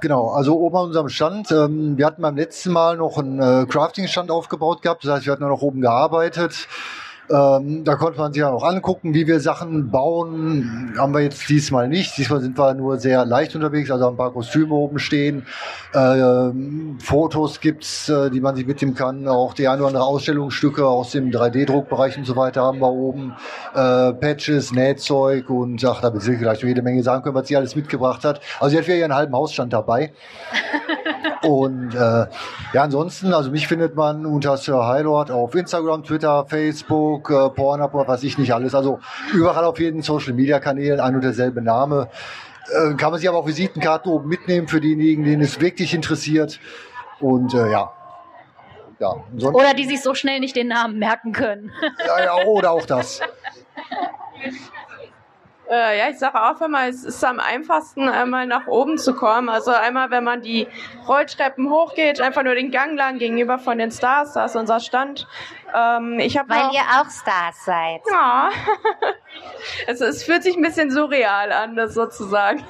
Genau, 0.00 0.28
also 0.28 0.58
oben 0.58 0.76
an 0.76 0.84
unserem 0.84 1.08
Stand. 1.08 1.50
Ähm, 1.50 1.96
wir 1.96 2.06
hatten 2.06 2.22
beim 2.22 2.36
letzten 2.36 2.72
Mal 2.72 2.96
noch 2.96 3.18
einen 3.18 3.40
äh, 3.40 3.66
Crafting-Stand 3.66 4.30
aufgebaut 4.30 4.82
gehabt. 4.82 5.04
Das 5.04 5.12
heißt, 5.12 5.26
wir 5.26 5.32
hatten 5.32 5.46
noch 5.48 5.62
oben 5.62 5.80
gearbeitet. 5.80 6.68
Ähm, 7.28 7.84
da 7.84 7.96
konnte 7.96 8.18
man 8.18 8.32
sich 8.32 8.40
ja 8.40 8.50
noch 8.50 8.62
angucken, 8.62 9.14
wie 9.14 9.26
wir 9.26 9.40
Sachen 9.40 9.90
bauen. 9.90 10.94
Haben 10.96 11.12
wir 11.12 11.20
jetzt 11.20 11.48
diesmal 11.48 11.88
nicht. 11.88 12.16
Diesmal 12.16 12.40
sind 12.40 12.56
wir 12.56 12.74
nur 12.74 12.98
sehr 12.98 13.24
leicht 13.24 13.54
unterwegs, 13.54 13.90
also 13.90 14.04
haben 14.04 14.14
ein 14.14 14.18
paar 14.18 14.32
Kostüme 14.32 14.74
oben 14.74 14.98
stehen. 14.98 15.46
Ähm, 15.94 16.98
Fotos 17.00 17.60
gibt's, 17.60 18.08
äh, 18.08 18.30
die 18.30 18.40
man 18.40 18.54
sich 18.54 18.66
mitnehmen 18.66 18.94
kann. 18.94 19.26
Auch 19.26 19.54
die 19.54 19.66
ein 19.66 19.78
oder 19.78 19.88
andere 19.88 20.04
Ausstellungsstücke 20.04 20.86
aus 20.86 21.12
dem 21.12 21.30
3D-Druckbereich 21.30 22.16
und 22.18 22.26
so 22.26 22.36
weiter 22.36 22.62
haben 22.62 22.78
wir 22.78 22.92
oben. 22.92 23.34
Äh, 23.74 24.12
Patches, 24.12 24.72
Nähzeug 24.72 25.50
und 25.50 25.84
ach, 25.84 26.00
da 26.00 26.12
wird 26.12 26.22
sie 26.22 26.36
vielleicht 26.36 26.62
noch 26.62 26.68
jede 26.68 26.82
Menge 26.82 27.02
sagen 27.02 27.22
können, 27.22 27.34
was 27.34 27.48
sie 27.48 27.56
alles 27.56 27.74
mitgebracht 27.74 28.24
hat. 28.24 28.40
Also 28.60 28.70
sie 28.70 28.78
hat 28.78 28.86
wieder 28.86 28.96
ihren 28.96 29.14
halben 29.14 29.34
Hausstand 29.34 29.72
dabei. 29.72 30.12
Und 31.42 31.94
äh, 31.94 32.26
ja, 32.72 32.82
ansonsten, 32.82 33.32
also 33.32 33.50
mich 33.50 33.68
findet 33.68 33.94
man 33.94 34.26
unter 34.26 34.56
Sir 34.56 34.86
Highlord 34.86 35.30
auf 35.30 35.54
Instagram, 35.54 36.04
Twitter, 36.04 36.46
Facebook, 36.46 37.30
äh, 37.30 37.50
Pornhub, 37.50 37.92
was 37.94 38.22
ich 38.22 38.38
nicht 38.38 38.52
alles. 38.54 38.74
Also 38.74 39.00
überall 39.32 39.64
auf 39.64 39.78
jeden 39.78 40.02
Social 40.02 40.32
Media 40.32 40.60
Kanälen 40.60 41.00
ein 41.00 41.14
und 41.14 41.22
derselbe 41.22 41.62
Name. 41.62 42.08
Äh, 42.70 42.94
kann 42.94 43.10
man 43.10 43.20
sich 43.20 43.28
aber 43.28 43.38
auch 43.38 43.46
Visitenkarten 43.46 44.10
oben 44.10 44.28
mitnehmen 44.28 44.68
für 44.68 44.80
diejenigen, 44.80 45.24
denen 45.24 45.42
es 45.42 45.60
wirklich 45.60 45.94
interessiert. 45.94 46.58
Und 47.20 47.54
äh, 47.54 47.70
ja. 47.70 47.92
Ja, 48.98 49.14
sonst, 49.36 49.54
Oder 49.54 49.74
die 49.74 49.84
sich 49.84 50.02
so 50.02 50.14
schnell 50.14 50.40
nicht 50.40 50.56
den 50.56 50.68
Namen 50.68 50.98
merken 50.98 51.32
können. 51.32 51.70
ja, 52.06 52.24
ja, 52.24 52.46
oder 52.46 52.70
auch 52.70 52.86
das. 52.86 53.20
Äh, 55.68 55.98
ja, 55.98 56.08
ich 56.10 56.18
sage 56.18 56.40
auch 56.40 56.60
immer, 56.60 56.86
es 56.88 57.04
ist 57.04 57.24
am 57.24 57.40
einfachsten, 57.40 58.08
einmal 58.08 58.46
nach 58.46 58.68
oben 58.68 58.98
zu 58.98 59.14
kommen. 59.14 59.48
Also 59.48 59.72
einmal, 59.72 60.10
wenn 60.10 60.22
man 60.22 60.40
die 60.42 60.68
Rolltreppen 61.08 61.70
hochgeht, 61.70 62.20
einfach 62.20 62.44
nur 62.44 62.54
den 62.54 62.70
Gang 62.70 62.96
lang 62.96 63.18
gegenüber 63.18 63.58
von 63.58 63.78
den 63.78 63.90
Stars, 63.90 64.34
da 64.34 64.44
ist 64.44 64.54
unser 64.54 64.78
Stand. 64.78 65.26
Ähm, 65.74 66.18
ich 66.18 66.36
Weil 66.36 66.62
auch, 66.62 66.72
ihr 66.72 66.80
auch 66.80 67.10
Stars 67.10 67.64
seid. 67.64 68.00
Ja. 68.10 68.50
es, 69.86 70.00
es 70.00 70.22
fühlt 70.22 70.42
sich 70.42 70.56
ein 70.56 70.62
bisschen 70.62 70.90
surreal 70.90 71.52
an, 71.52 71.76
das 71.76 71.94
sozusagen. 71.94 72.64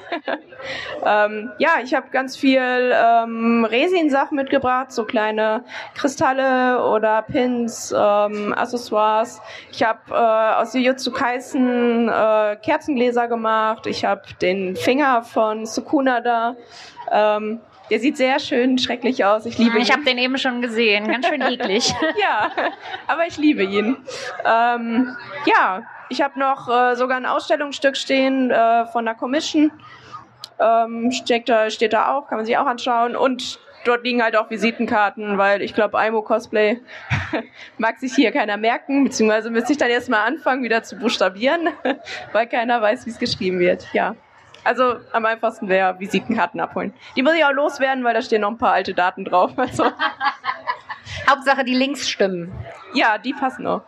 ähm, 1.05 1.51
ja, 1.57 1.75
ich 1.83 1.93
habe 1.93 2.09
ganz 2.09 2.35
viel 2.35 2.61
ähm, 2.93 3.65
Resin-Sachen 3.65 4.35
mitgebracht, 4.35 4.91
so 4.91 5.05
kleine 5.05 5.63
Kristalle 5.95 6.83
oder 6.83 7.21
Pins, 7.21 7.93
ähm, 7.95 8.53
Accessoires. 8.53 9.41
Ich 9.71 9.83
habe 9.83 9.99
äh, 10.09 10.61
aus 10.61 10.73
Jujutsu 10.73 11.11
Kaisen 11.11 12.09
äh, 12.09 12.57
Kerzengläser 12.63 13.27
gemacht. 13.27 13.87
Ich 13.87 14.05
habe 14.05 14.21
den 14.41 14.75
Finger 14.75 15.23
von 15.23 15.65
Sukuna 15.65 16.21
da. 16.21 16.55
Ähm, 17.11 17.61
der 17.89 17.99
sieht 17.99 18.17
sehr 18.17 18.39
schön 18.39 18.77
schrecklich 18.77 19.23
aus. 19.23 19.45
Ich 19.45 19.57
liebe 19.57 19.77
ihn. 19.77 19.81
Ich 19.81 19.91
habe 19.91 20.03
den 20.03 20.17
eben 20.17 20.37
schon 20.37 20.61
gesehen, 20.61 21.07
ganz 21.07 21.27
schön 21.27 21.41
eklig. 21.41 21.93
ja, 22.21 22.51
aber 23.07 23.25
ich 23.27 23.37
liebe 23.37 23.63
ihn. 23.63 23.97
Ähm, 24.45 25.15
ja, 25.45 25.83
ich 26.09 26.21
habe 26.21 26.39
noch 26.39 26.67
äh, 26.69 26.95
sogar 26.95 27.17
ein 27.17 27.25
Ausstellungsstück 27.25 27.97
stehen 27.97 28.51
äh, 28.51 28.85
von 28.87 29.05
der 29.05 29.15
Commission. 29.15 29.71
Ähm, 30.59 31.11
steht, 31.11 31.49
da, 31.49 31.69
steht 31.69 31.93
da 31.93 32.15
auch, 32.15 32.27
kann 32.27 32.37
man 32.37 32.45
sich 32.45 32.57
auch 32.57 32.65
anschauen. 32.65 33.15
Und 33.15 33.59
dort 33.85 34.03
liegen 34.03 34.23
halt 34.23 34.35
auch 34.35 34.49
Visitenkarten, 34.49 35.37
weil 35.37 35.61
ich 35.61 35.73
glaube, 35.73 35.97
Aimo 35.97 36.21
Cosplay 36.21 36.81
mag 37.77 37.99
sich 37.99 38.13
hier 38.13 38.31
keiner 38.31 38.57
merken, 38.57 39.05
beziehungsweise 39.05 39.49
müsste 39.49 39.73
ich 39.73 39.77
dann 39.77 39.89
erstmal 39.89 40.27
anfangen, 40.27 40.63
wieder 40.63 40.83
zu 40.83 40.97
buchstabieren, 40.97 41.69
weil 42.33 42.47
keiner 42.47 42.81
weiß, 42.81 43.05
wie 43.05 43.11
es 43.11 43.19
geschrieben 43.19 43.59
wird. 43.59 43.87
Ja. 43.93 44.15
Also 44.67 44.97
am 45.13 45.25
einfachsten 45.25 45.69
wäre 45.69 45.97
Visitenkarten 45.97 46.59
abholen. 46.59 46.93
Die 47.15 47.23
muss 47.23 47.33
ich 47.33 47.45
auch 47.45 47.53
loswerden, 47.53 48.03
weil 48.03 48.13
da 48.13 48.21
stehen 48.21 48.41
noch 48.41 48.51
ein 48.51 48.57
paar 48.57 48.73
alte 48.73 48.93
Daten 48.93 49.23
drauf. 49.23 49.51
Also, 49.57 49.85
Hauptsache 51.29 51.63
die 51.63 51.73
Links 51.73 52.09
stimmen. 52.09 52.53
ja, 52.93 53.17
die 53.17 53.33
passen 53.33 53.63
noch. 53.63 53.83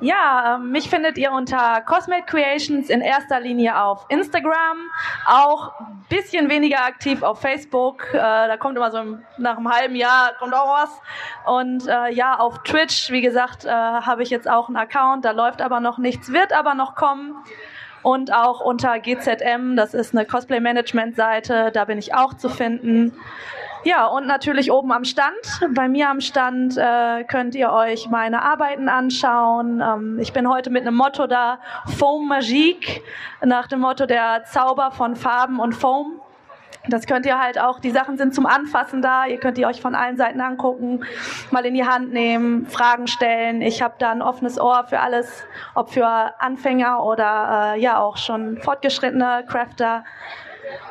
Ja, 0.00 0.56
ähm, 0.56 0.70
mich 0.70 0.88
findet 0.88 1.18
ihr 1.18 1.30
unter 1.30 1.80
Cosmate 1.82 2.24
Creations 2.26 2.90
in 2.90 3.00
erster 3.00 3.38
Linie 3.38 3.80
auf 3.80 4.06
Instagram, 4.08 4.78
auch 5.26 5.78
ein 5.78 6.04
bisschen 6.08 6.48
weniger 6.48 6.84
aktiv 6.84 7.22
auf 7.22 7.40
Facebook. 7.40 8.08
Äh, 8.12 8.18
da 8.18 8.56
kommt 8.56 8.76
immer 8.76 8.90
so 8.90 8.98
im, 8.98 9.22
nach 9.38 9.56
einem 9.56 9.72
halben 9.72 9.94
Jahr 9.94 10.32
kommt 10.38 10.54
auch 10.54 10.82
was. 10.82 11.00
Und 11.44 11.86
äh, 11.86 12.12
ja, 12.12 12.38
auf 12.38 12.62
Twitch, 12.64 13.10
wie 13.10 13.20
gesagt, 13.20 13.64
äh, 13.64 13.70
habe 13.70 14.22
ich 14.24 14.30
jetzt 14.30 14.50
auch 14.50 14.66
einen 14.68 14.76
Account. 14.76 15.24
Da 15.24 15.30
läuft 15.30 15.62
aber 15.62 15.78
noch 15.78 15.98
nichts, 15.98 16.32
wird 16.32 16.52
aber 16.52 16.74
noch 16.74 16.96
kommen. 16.96 17.36
Und 18.02 18.32
auch 18.32 18.60
unter 18.60 18.98
GZM, 18.98 19.76
das 19.76 19.94
ist 19.94 20.14
eine 20.14 20.26
Cosplay-Management-Seite, 20.26 21.70
da 21.72 21.84
bin 21.84 21.98
ich 21.98 22.14
auch 22.14 22.34
zu 22.34 22.48
finden. 22.48 23.12
Ja, 23.84 24.06
und 24.06 24.26
natürlich 24.26 24.70
oben 24.70 24.92
am 24.92 25.04
Stand. 25.04 25.34
Bei 25.70 25.88
mir 25.88 26.08
am 26.08 26.20
Stand 26.20 26.76
äh, 26.76 27.24
könnt 27.24 27.56
ihr 27.56 27.72
euch 27.72 28.08
meine 28.08 28.42
Arbeiten 28.42 28.88
anschauen. 28.88 29.80
Ähm, 29.80 30.18
ich 30.20 30.32
bin 30.32 30.48
heute 30.48 30.70
mit 30.70 30.82
einem 30.86 30.94
Motto 30.94 31.26
da, 31.26 31.58
Foam 31.98 32.28
Magique, 32.28 33.02
nach 33.44 33.66
dem 33.66 33.80
Motto 33.80 34.06
der 34.06 34.44
Zauber 34.44 34.92
von 34.92 35.16
Farben 35.16 35.58
und 35.58 35.72
Foam. 35.72 36.20
Das 36.88 37.06
könnt 37.06 37.26
ihr 37.26 37.38
halt 37.38 37.60
auch, 37.60 37.78
die 37.78 37.90
Sachen 37.90 38.18
sind 38.18 38.34
zum 38.34 38.44
Anfassen 38.44 39.02
da, 39.02 39.26
ihr 39.26 39.38
könnt 39.38 39.56
die 39.56 39.66
euch 39.66 39.80
von 39.80 39.94
allen 39.94 40.16
Seiten 40.16 40.40
angucken, 40.40 41.04
mal 41.52 41.64
in 41.64 41.74
die 41.74 41.86
Hand 41.86 42.12
nehmen, 42.12 42.66
Fragen 42.66 43.06
stellen. 43.06 43.62
Ich 43.62 43.82
habe 43.82 43.94
da 43.98 44.10
ein 44.10 44.20
offenes 44.20 44.60
Ohr 44.60 44.84
für 44.88 44.98
alles, 44.98 45.44
ob 45.74 45.90
für 45.90 46.06
Anfänger 46.40 47.04
oder 47.04 47.74
äh, 47.74 47.80
ja 47.80 48.00
auch 48.00 48.16
schon 48.16 48.58
fortgeschrittene 48.58 49.44
Crafter. 49.48 50.04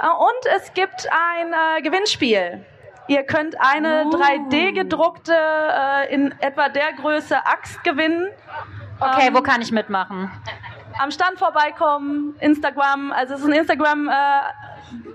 Äh, 0.01 0.07
und 0.07 0.55
es 0.55 0.73
gibt 0.73 1.07
ein 1.11 1.53
äh, 1.53 1.81
Gewinnspiel. 1.81 2.65
Ihr 3.07 3.23
könnt 3.23 3.55
eine 3.59 4.05
3D 4.05 4.73
gedruckte, 4.73 5.35
äh, 5.35 6.13
in 6.13 6.33
etwa 6.39 6.69
der 6.69 6.93
Größe 6.93 7.35
Axt 7.45 7.83
gewinnen. 7.83 8.29
Okay, 9.01 9.27
Ähm, 9.27 9.35
wo 9.35 9.41
kann 9.41 9.61
ich 9.61 9.71
mitmachen? 9.71 10.31
am 10.99 11.11
Stand 11.11 11.39
vorbeikommen, 11.39 12.35
Instagram, 12.39 13.11
also 13.11 13.33
es 13.33 13.39
ist 13.41 13.47
ein 13.47 13.53
Instagram 13.53 14.07
äh, 14.07 14.11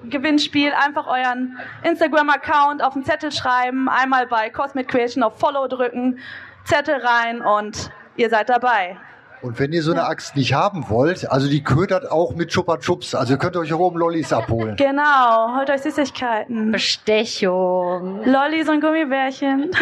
Gewinnspiel, 0.08 0.72
einfach 0.72 1.06
euren 1.06 1.58
Instagram 1.82 2.30
Account 2.30 2.82
auf 2.82 2.94
den 2.94 3.04
Zettel 3.04 3.32
schreiben, 3.32 3.88
einmal 3.88 4.26
bei 4.26 4.50
Cosmic 4.50 4.88
Creation 4.88 5.22
auf 5.22 5.38
Follow 5.38 5.66
drücken, 5.68 6.18
Zettel 6.64 6.96
rein 6.96 7.40
und 7.40 7.90
ihr 8.16 8.30
seid 8.30 8.48
dabei. 8.48 8.96
Und 9.42 9.60
wenn 9.60 9.72
ihr 9.72 9.82
so 9.82 9.92
eine 9.92 10.04
Axt 10.04 10.34
nicht 10.34 10.54
haben 10.54 10.88
wollt, 10.88 11.30
also 11.30 11.48
die 11.48 11.62
ködert 11.62 12.10
auch 12.10 12.34
mit 12.34 12.50
Chupa 12.50 12.78
Chups. 12.78 13.14
Also 13.14 13.34
ihr 13.34 13.38
könnt 13.38 13.56
euch 13.56 13.72
auch 13.72 13.78
oben 13.78 13.98
Lollis 13.98 14.32
abholen. 14.32 14.76
Genau, 14.76 15.56
holt 15.56 15.68
euch 15.70 15.82
Süßigkeiten. 15.82 16.72
Bestechung. 16.72 18.24
Lollis 18.24 18.68
und 18.68 18.80
Gummibärchen. 18.80 19.70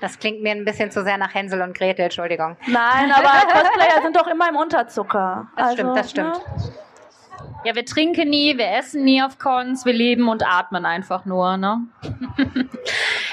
Das 0.00 0.18
klingt 0.18 0.42
mir 0.42 0.50
ein 0.50 0.64
bisschen 0.64 0.90
zu 0.90 1.04
sehr 1.04 1.16
nach 1.16 1.32
Hänsel 1.32 1.62
und 1.62 1.78
Gretel, 1.78 2.06
Entschuldigung. 2.06 2.56
Nein, 2.66 3.12
aber 3.12 3.28
Cosplayer 3.52 4.02
sind 4.02 4.16
doch 4.16 4.26
immer 4.26 4.48
im 4.48 4.56
Unterzucker. 4.56 5.46
Das 5.56 5.74
stimmt, 5.74 5.96
das 5.96 6.10
stimmt. 6.10 6.32
Ne? 6.32 6.72
Ja, 7.64 7.74
wir 7.74 7.84
trinken 7.84 8.30
nie, 8.30 8.58
wir 8.58 8.68
essen 8.76 9.04
nie 9.04 9.22
auf 9.22 9.38
Cons, 9.38 9.84
wir 9.84 9.92
leben 9.92 10.28
und 10.28 10.44
atmen 10.44 10.84
einfach 10.84 11.24
nur, 11.24 11.56
ne? 11.56 11.86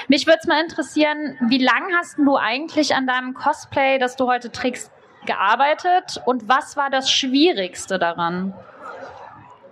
Mich 0.08 0.26
würde 0.26 0.38
es 0.40 0.46
mal 0.46 0.62
interessieren, 0.62 1.36
wie 1.48 1.58
lange 1.58 1.96
hast 1.96 2.18
du 2.18 2.36
eigentlich 2.36 2.94
an 2.94 3.06
deinem 3.06 3.34
Cosplay, 3.34 3.98
das 3.98 4.16
du 4.16 4.26
heute 4.26 4.50
trägst, 4.52 4.92
gearbeitet 5.26 6.20
und 6.24 6.48
was 6.48 6.76
war 6.76 6.90
das 6.90 7.10
Schwierigste 7.10 7.98
daran? 7.98 8.54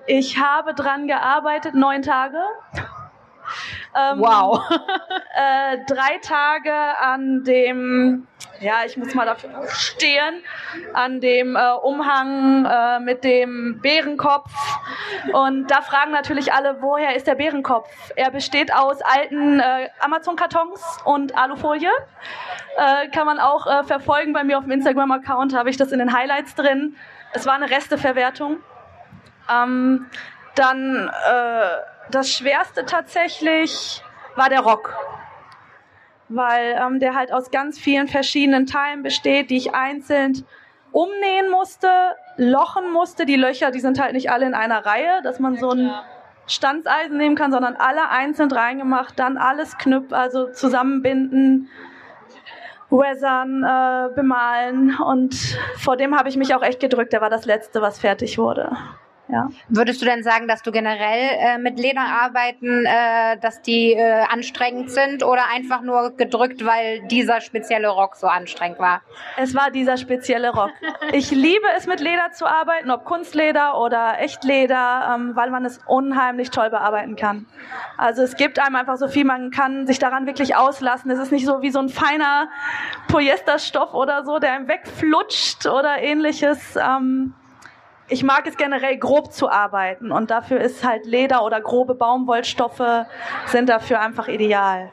Ich 0.07 0.39
habe 0.39 0.75
dran 0.75 1.07
gearbeitet, 1.07 1.75
neun 1.75 2.03
Tage. 2.03 2.39
Ähm, 3.97 4.21
Wow. 4.21 4.63
äh, 5.37 5.79
drei 5.87 6.19
Tage 6.23 6.73
an 6.73 7.45
dem, 7.45 8.27
ja, 8.61 8.85
ich 8.87 8.97
muss 8.97 9.15
mal 9.15 9.25
dafür 9.25 9.51
stehen, 9.69 10.43
an 10.95 11.21
dem 11.21 11.57
äh, 11.57 11.73
Umhang 11.83 12.65
äh, 12.65 13.01
mit 13.01 13.25
dem 13.25 13.81
Bärenkopf. 13.81 14.51
Und 15.33 15.71
da 15.71 15.83
fragen 15.83 16.13
natürlich 16.13 16.53
alle, 16.53 16.81
woher 16.81 17.17
ist 17.17 17.27
der 17.27 17.35
Bärenkopf? 17.35 17.89
Er 18.17 18.31
besteht 18.31 18.75
aus 18.75 19.01
alten 19.03 19.61
äh, 19.61 19.89
Amazon-Kartons 20.01 20.99
und 21.05 21.37
Alufolie. 21.37 21.91
Äh, 22.77 23.09
kann 23.09 23.27
man 23.27 23.39
auch 23.39 23.67
äh, 23.67 23.85
verfolgen 23.85 24.33
bei 24.33 24.45
mir 24.45 24.59
auf 24.59 24.65
dem 24.65 24.73
Instagram-Account, 24.73 25.55
habe 25.55 25.71
ich 25.71 25.77
das 25.77 25.93
in 25.93 25.99
den 25.99 26.13
Highlights 26.13 26.55
drin. 26.55 26.97
Es 27.33 27.47
war 27.47 27.55
eine 27.55 27.71
Resteverwertung. 27.71 28.59
Ähm, 29.51 30.07
dann 30.55 31.09
äh, 31.09 31.98
das 32.11 32.31
Schwerste 32.31 32.85
tatsächlich 32.85 34.03
war 34.37 34.49
der 34.49 34.61
Rock. 34.61 34.95
Weil 36.29 36.77
ähm, 36.79 37.01
der 37.01 37.15
halt 37.15 37.33
aus 37.33 37.51
ganz 37.51 37.79
vielen 37.79 38.09
verschiedenen 38.09 38.67
Teilen 38.67 39.03
besteht, 39.03 39.51
die 39.51 39.57
ich 39.57 39.75
einzeln 39.75 40.45
umnähen 40.93 41.51
musste, 41.51 41.89
lochen 42.37 42.93
musste. 42.93 43.25
Die 43.25 43.37
Löcher, 43.37 43.71
die 43.71 43.81
sind 43.81 44.01
halt 44.01 44.13
nicht 44.13 44.31
alle 44.31 44.47
in 44.47 44.55
einer 44.55 44.85
Reihe, 44.85 45.23
dass 45.23 45.39
man 45.39 45.57
so 45.57 45.71
ein 45.71 45.91
Stanzeisen 46.47 47.17
nehmen 47.17 47.37
kann, 47.37 47.53
sondern 47.53 47.77
alle 47.77 48.09
einzeln 48.11 48.51
reingemacht, 48.51 49.19
dann 49.19 49.37
alles 49.37 49.77
knüpfen, 49.79 50.15
also 50.15 50.51
zusammenbinden, 50.51 51.69
weathern, 52.91 53.63
äh, 53.65 54.15
bemalen 54.15 54.97
und 54.99 55.35
vor 55.77 55.97
dem 55.97 56.17
habe 56.17 56.31
ich 56.31 56.37
mich 56.37 56.55
auch 56.55 56.63
echt 56.63 56.81
gedrückt. 56.81 57.13
Der 57.13 57.21
war 57.21 57.31
das 57.31 57.45
letzte, 57.45 57.83
was 57.83 57.99
fertig 57.99 58.39
wurde. 58.39 58.77
Ja. 59.29 59.51
Würdest 59.69 60.01
du 60.01 60.07
denn 60.07 60.23
sagen, 60.23 60.49
dass 60.49 60.63
du 60.63 60.73
generell 60.73 61.37
äh, 61.39 61.59
mit 61.59 61.79
Leder 61.79 62.01
arbeiten, 62.01 62.87
äh, 62.87 63.37
dass 63.39 63.61
die 63.61 63.93
äh, 63.93 64.25
anstrengend 64.31 64.91
sind 64.91 65.23
oder 65.23 65.43
einfach 65.53 65.83
nur 65.83 66.17
gedrückt, 66.17 66.65
weil 66.65 67.07
dieser 67.09 67.43
spezielle 67.43 67.89
Rock 67.89 68.17
so 68.17 68.27
anstrengend 68.27 68.79
war? 68.79 69.03
Es 69.37 69.55
war 69.55 69.71
dieser 69.71 69.99
spezielle 69.99 70.51
Rock. 70.51 70.71
Ich 71.13 71.31
liebe 71.31 71.67
es, 71.77 71.87
mit 71.87 72.01
Leder 72.01 72.31
zu 72.33 72.47
arbeiten, 72.47 72.91
ob 72.91 73.05
Kunstleder 73.05 73.79
oder 73.79 74.19
Echtleder, 74.19 75.15
ähm, 75.15 75.37
weil 75.37 75.51
man 75.51 75.65
es 75.65 75.79
unheimlich 75.87 76.51
toll 76.51 76.71
bearbeiten 76.71 77.17
kann. 77.17 77.47
Also 77.99 78.23
es 78.23 78.37
gibt 78.37 78.59
einem 78.59 78.77
einfach 78.77 78.97
so 78.97 79.09
viel, 79.09 79.25
man 79.25 79.51
kann 79.51 79.87
sich 79.87 79.99
daran 79.99 80.27
wirklich 80.27 80.57
auslassen. 80.57 81.11
Es 81.11 81.19
ist 81.19 81.33
nicht 81.33 81.45
so 81.45 81.61
wie 81.61 81.71
so 81.71 81.81
ein 81.81 81.91
feiner 81.91 82.49
Polyesterstoff 83.09 83.93
oder 83.93 84.25
so, 84.25 84.39
der 84.39 84.53
einem 84.53 84.69
wegflutscht 84.69 85.67
oder 85.67 85.99
ähnliches. 86.01 86.77
Ähm, 86.77 87.35
ich 88.09 88.23
mag 88.23 88.47
es 88.47 88.57
generell 88.57 88.97
grob 88.97 89.33
zu 89.33 89.51
arbeiten 89.51 90.13
und 90.13 90.31
dafür 90.31 90.61
ist 90.61 90.85
halt 90.85 91.07
Leder 91.07 91.45
oder 91.45 91.61
grobe 91.61 91.95
Baumwollstoffe 91.95 93.07
sind 93.47 93.69
dafür 93.69 94.01
einfach 94.01 94.29
ideal. 94.29 94.93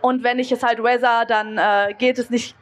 Und 0.00 0.22
wenn 0.22 0.38
ich 0.38 0.52
es 0.52 0.62
halt 0.62 0.82
weather, 0.82 1.24
dann 1.26 1.58
äh, 1.58 1.94
geht 1.96 2.18
es 2.18 2.30
nicht 2.30 2.56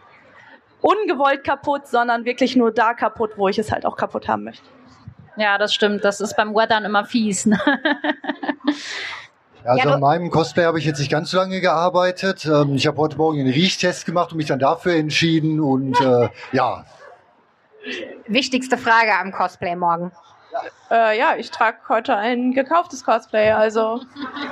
ungewollt 0.81 1.45
kaputt, 1.45 1.87
sondern 1.87 2.25
wirklich 2.25 2.57
nur 2.57 2.73
da 2.73 2.95
kaputt, 2.95 3.33
wo 3.37 3.49
ich 3.49 3.59
es 3.59 3.73
halt 3.73 3.85
auch 3.85 3.97
kaputt 3.97 4.29
haben 4.29 4.45
möchte. 4.45 4.67
Ja, 5.37 5.59
das 5.59 5.75
stimmt. 5.75 6.05
Das 6.05 6.21
ist 6.21 6.35
beim 6.37 6.55
Weathern 6.55 6.85
immer 6.85 7.05
fies. 7.05 7.47
Ne? 7.47 7.61
Also 9.65 9.89
Ja, 9.89 9.95
an 9.95 10.01
meinem 10.01 10.31
Cosplay 10.31 10.65
habe 10.65 10.79
ich 10.79 10.85
jetzt 10.85 11.01
nicht 11.01 11.11
ganz 11.11 11.31
so 11.31 11.39
lange 11.39 11.61
gearbeitet. 11.61 12.47
Ähm, 12.47 12.77
Ich 12.77 12.87
habe 12.87 12.99
heute 12.99 13.17
Morgen 13.17 13.41
einen 13.41 13.51
Riechtest 13.51 14.07
gemacht 14.07 14.31
und 14.31 14.39
mich 14.39 14.47
dann 14.47 14.61
dafür 14.61 14.95
entschieden. 14.95 15.61
Und 15.61 16.01
äh, 16.01 16.29
ja, 16.53 16.85
wichtigste 18.27 18.79
Frage 18.79 19.13
am 19.15 19.33
Cosplay 19.33 19.77
morgen? 19.77 20.13
Äh, 20.91 21.19
ja, 21.19 21.35
ich 21.37 21.51
trage 21.51 21.79
heute 21.89 22.15
ein 22.17 22.53
gekauftes 22.53 23.05
Cosplay, 23.05 23.51
also 23.51 24.03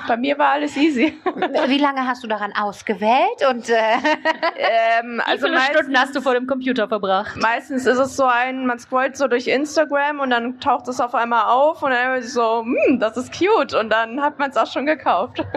bei 0.09 0.17
mir 0.17 0.37
war 0.37 0.49
alles 0.51 0.77
easy. 0.77 1.17
Wie 1.69 1.79
lange 1.79 2.07
hast 2.09 2.25
du 2.25 2.27
daran 2.27 2.53
ausgewählt? 2.57 3.47
Und 3.49 3.69
äh, 3.69 3.75
ähm, 4.57 5.23
Wie 5.25 5.31
also 5.31 5.47
viele 5.47 5.59
meist- 5.59 5.71
Stunden 5.75 5.97
hast 5.99 6.17
du 6.17 6.21
vor 6.21 6.35
dem 6.35 6.47
Computer 6.49 6.89
verbracht? 6.89 7.37
Meistens 7.37 7.87
ist 7.87 7.99
es 7.99 8.17
so 8.17 8.25
ein, 8.25 8.67
man 8.67 8.79
scrollt 8.81 9.17
so 9.17 9.29
durch 9.29 9.47
Instagram 9.47 10.19
und 10.21 10.31
dann 10.31 10.59
taucht 10.59 10.89
es 10.89 11.01
auf 11.01 11.15
einmal 11.15 11.45
auf 11.45 11.83
und 11.83 11.91
dann 11.93 12.17
ist 12.17 12.27
es 12.27 12.35
so, 12.35 12.63
hm, 12.65 12.99
das 12.99 13.17
ist 13.17 13.33
cute 13.33 13.75
und 13.75 13.91
dann 13.91 14.21
hat 14.21 14.39
man 14.41 14.51
es 14.51 14.57
auch 14.57 14.71
schon 14.71 14.87
gekauft. 14.87 15.41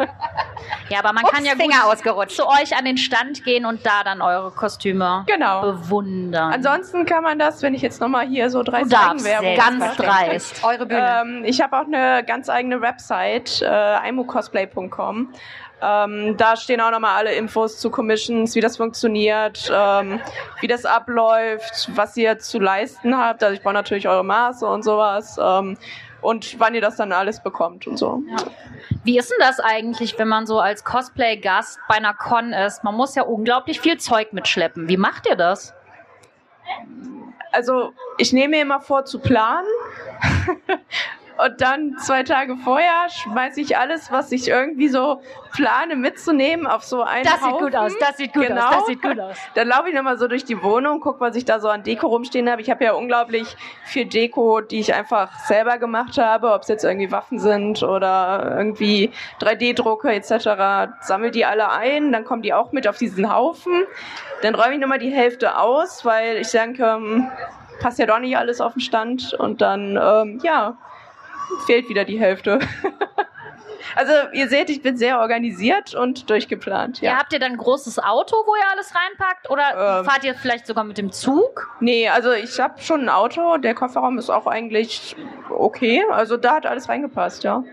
Ja, 0.89 0.99
aber 0.99 1.13
man 1.13 1.23
Ups, 1.25 1.33
kann 1.33 1.45
ja 1.45 1.53
gut 1.53 1.61
Finger 1.63 1.85
ausgerutscht. 1.85 2.35
zu 2.35 2.47
euch 2.47 2.75
an 2.75 2.85
den 2.85 2.97
Stand 2.97 3.43
gehen 3.43 3.65
und 3.65 3.85
da 3.85 4.03
dann 4.03 4.21
eure 4.21 4.51
Kostüme 4.51 5.23
Genau. 5.27 5.61
bewundern. 5.61 6.51
Ansonsten 6.53 7.05
kann 7.05 7.23
man 7.23 7.37
das, 7.37 7.61
wenn 7.61 7.73
ich 7.73 7.81
jetzt 7.81 7.99
nochmal 8.01 8.25
hier 8.25 8.49
so 8.49 8.63
drei 8.63 8.81
du 8.83 8.89
darfst 8.89 9.25
Eigenwerbung 9.25 9.55
ganz 9.55 9.95
dreist. 9.97 10.63
Eure 10.67 10.85
Bühne. 10.85 11.21
Ähm, 11.21 11.43
ich 11.45 11.61
habe 11.61 11.77
auch 11.77 11.85
eine 11.85 12.23
ganz 12.23 12.49
eigene 12.49 12.81
Website, 12.81 13.61
äh, 13.61 14.09
imocosplay.com. 14.09 15.33
Ähm, 15.79 16.35
da 16.37 16.55
stehen 16.55 16.81
auch 16.81 16.89
nochmal 16.89 17.17
alle 17.17 17.33
Infos 17.33 17.79
zu 17.79 17.91
Commissions, 17.91 18.55
wie 18.55 18.61
das 18.61 18.77
funktioniert, 18.77 19.71
ähm, 19.71 20.19
wie 20.59 20.67
das 20.67 20.85
abläuft, 20.85 21.89
was 21.93 22.17
ihr 22.17 22.39
zu 22.39 22.59
leisten 22.59 23.15
habt. 23.15 23.43
Also 23.43 23.55
ich 23.55 23.61
brauche 23.61 23.75
natürlich 23.75 24.07
eure 24.07 24.25
Maße 24.25 24.65
und 24.65 24.83
sowas. 24.83 25.37
Ähm, 25.39 25.77
und 26.21 26.59
wann 26.59 26.73
ihr 26.73 26.81
das 26.81 26.95
dann 26.95 27.11
alles 27.11 27.41
bekommt 27.43 27.85
und 27.85 27.97
so. 27.97 28.23
Wie 29.03 29.19
ist 29.19 29.29
denn 29.29 29.37
das 29.39 29.59
eigentlich, 29.59 30.17
wenn 30.17 30.27
man 30.27 30.47
so 30.47 30.59
als 30.59 30.83
Cosplay-Gast 30.83 31.79
bei 31.87 31.95
einer 31.95 32.15
Con 32.15 32.53
ist? 32.53 32.83
Man 32.83 32.95
muss 32.95 33.13
ja 33.15 33.23
unglaublich 33.23 33.79
viel 33.79 33.97
Zeug 33.97 34.33
mitschleppen. 34.33 34.89
Wie 34.89 34.97
macht 34.97 35.27
ihr 35.27 35.35
das? 35.35 35.75
Also 37.51 37.93
ich 38.17 38.33
nehme 38.33 38.57
mir 38.57 38.61
immer 38.61 38.81
vor 38.81 39.05
zu 39.05 39.19
planen. 39.19 39.67
Und 41.37 41.61
dann 41.61 41.97
zwei 41.99 42.23
Tage 42.23 42.55
vorher 42.57 43.09
schmeiße 43.09 43.61
ich 43.61 43.77
alles, 43.77 44.11
was 44.11 44.31
ich 44.31 44.47
irgendwie 44.47 44.87
so 44.87 45.21
plane 45.53 45.95
mitzunehmen, 45.95 46.65
auf 46.67 46.83
so 46.83 47.03
einen 47.03 47.23
Das 47.23 47.33
sieht 47.35 47.43
Haufen. 47.43 47.65
gut 47.65 47.75
aus, 47.75 47.93
das 47.99 48.17
sieht 48.17 48.33
gut 48.33 48.47
Genau. 48.47 48.61
aus, 48.65 48.75
das 48.75 48.85
sieht 48.87 49.01
gut 49.01 49.19
aus. 49.19 49.37
Dann 49.55 49.67
laufe 49.67 49.89
ich 49.89 49.95
nochmal 49.95 50.17
so 50.17 50.27
durch 50.27 50.45
die 50.45 50.61
Wohnung, 50.63 50.99
guck, 50.99 51.19
was 51.21 51.35
ich 51.35 51.45
da 51.45 51.59
so 51.59 51.69
an 51.69 51.83
Deko 51.83 52.07
rumstehen 52.07 52.49
habe. 52.49 52.61
Ich 52.61 52.69
habe 52.69 52.83
ja 52.83 52.93
unglaublich 52.93 53.55
viel 53.85 54.05
Deko, 54.05 54.61
die 54.61 54.79
ich 54.79 54.93
einfach 54.93 55.31
selber 55.45 55.77
gemacht 55.77 56.17
habe, 56.17 56.53
ob 56.53 56.63
es 56.63 56.67
jetzt 56.67 56.83
irgendwie 56.83 57.11
Waffen 57.11 57.39
sind 57.39 57.83
oder 57.83 58.55
irgendwie 58.57 59.11
3D-Drucke 59.41 60.11
etc. 60.11 60.91
Sammel 61.01 61.31
die 61.31 61.45
alle 61.45 61.69
ein, 61.69 62.11
dann 62.11 62.25
kommen 62.25 62.41
die 62.41 62.53
auch 62.53 62.71
mit 62.71 62.87
auf 62.87 62.97
diesen 62.97 63.33
Haufen. 63.33 63.83
Dann 64.41 64.55
räume 64.55 64.73
ich 64.75 64.79
nochmal 64.79 64.99
die 64.99 65.11
Hälfte 65.11 65.57
aus, 65.59 66.03
weil 66.05 66.37
ich 66.37 66.49
denke, 66.51 66.93
hm, 66.95 67.29
passt 67.79 67.99
ja 67.99 68.05
doch 68.07 68.19
nicht 68.19 68.37
alles 68.37 68.59
auf 68.61 68.73
den 68.73 68.81
Stand 68.81 69.33
und 69.35 69.61
dann, 69.61 69.99
ähm, 70.01 70.39
ja, 70.43 70.77
fehlt 71.65 71.89
wieder 71.89 72.05
die 72.05 72.19
Hälfte. 72.19 72.59
Also 73.95 74.11
ihr 74.33 74.47
seht, 74.47 74.69
ich 74.69 74.81
bin 74.83 74.97
sehr 74.97 75.19
organisiert 75.19 75.95
und 75.95 76.29
durchgeplant. 76.29 77.01
Ja. 77.01 77.13
Ja. 77.13 77.17
habt 77.19 77.33
ihr 77.33 77.39
dann 77.39 77.53
ein 77.53 77.57
großes 77.57 77.97
Auto, 77.99 78.35
wo 78.45 78.53
ihr 78.55 78.69
alles 78.71 78.93
reinpackt? 78.93 79.49
Oder 79.49 79.99
Ähm. 80.01 80.05
fahrt 80.05 80.23
ihr 80.23 80.35
vielleicht 80.35 80.67
sogar 80.67 80.83
mit 80.83 80.97
dem 80.99 81.11
Zug? 81.11 81.73
Nee, 81.79 82.07
also 82.09 82.31
ich 82.33 82.59
habe 82.59 82.79
schon 82.81 83.01
ein 83.01 83.09
Auto. 83.09 83.57
Der 83.57 83.73
Kofferraum 83.73 84.17
ist 84.19 84.29
auch 84.29 84.45
eigentlich 84.45 85.15
okay. 85.49 86.03
Also 86.11 86.37
da 86.37 86.55
hat 86.55 86.65
alles 86.67 86.89
reingepasst, 86.89 87.43
ja. 87.43 87.63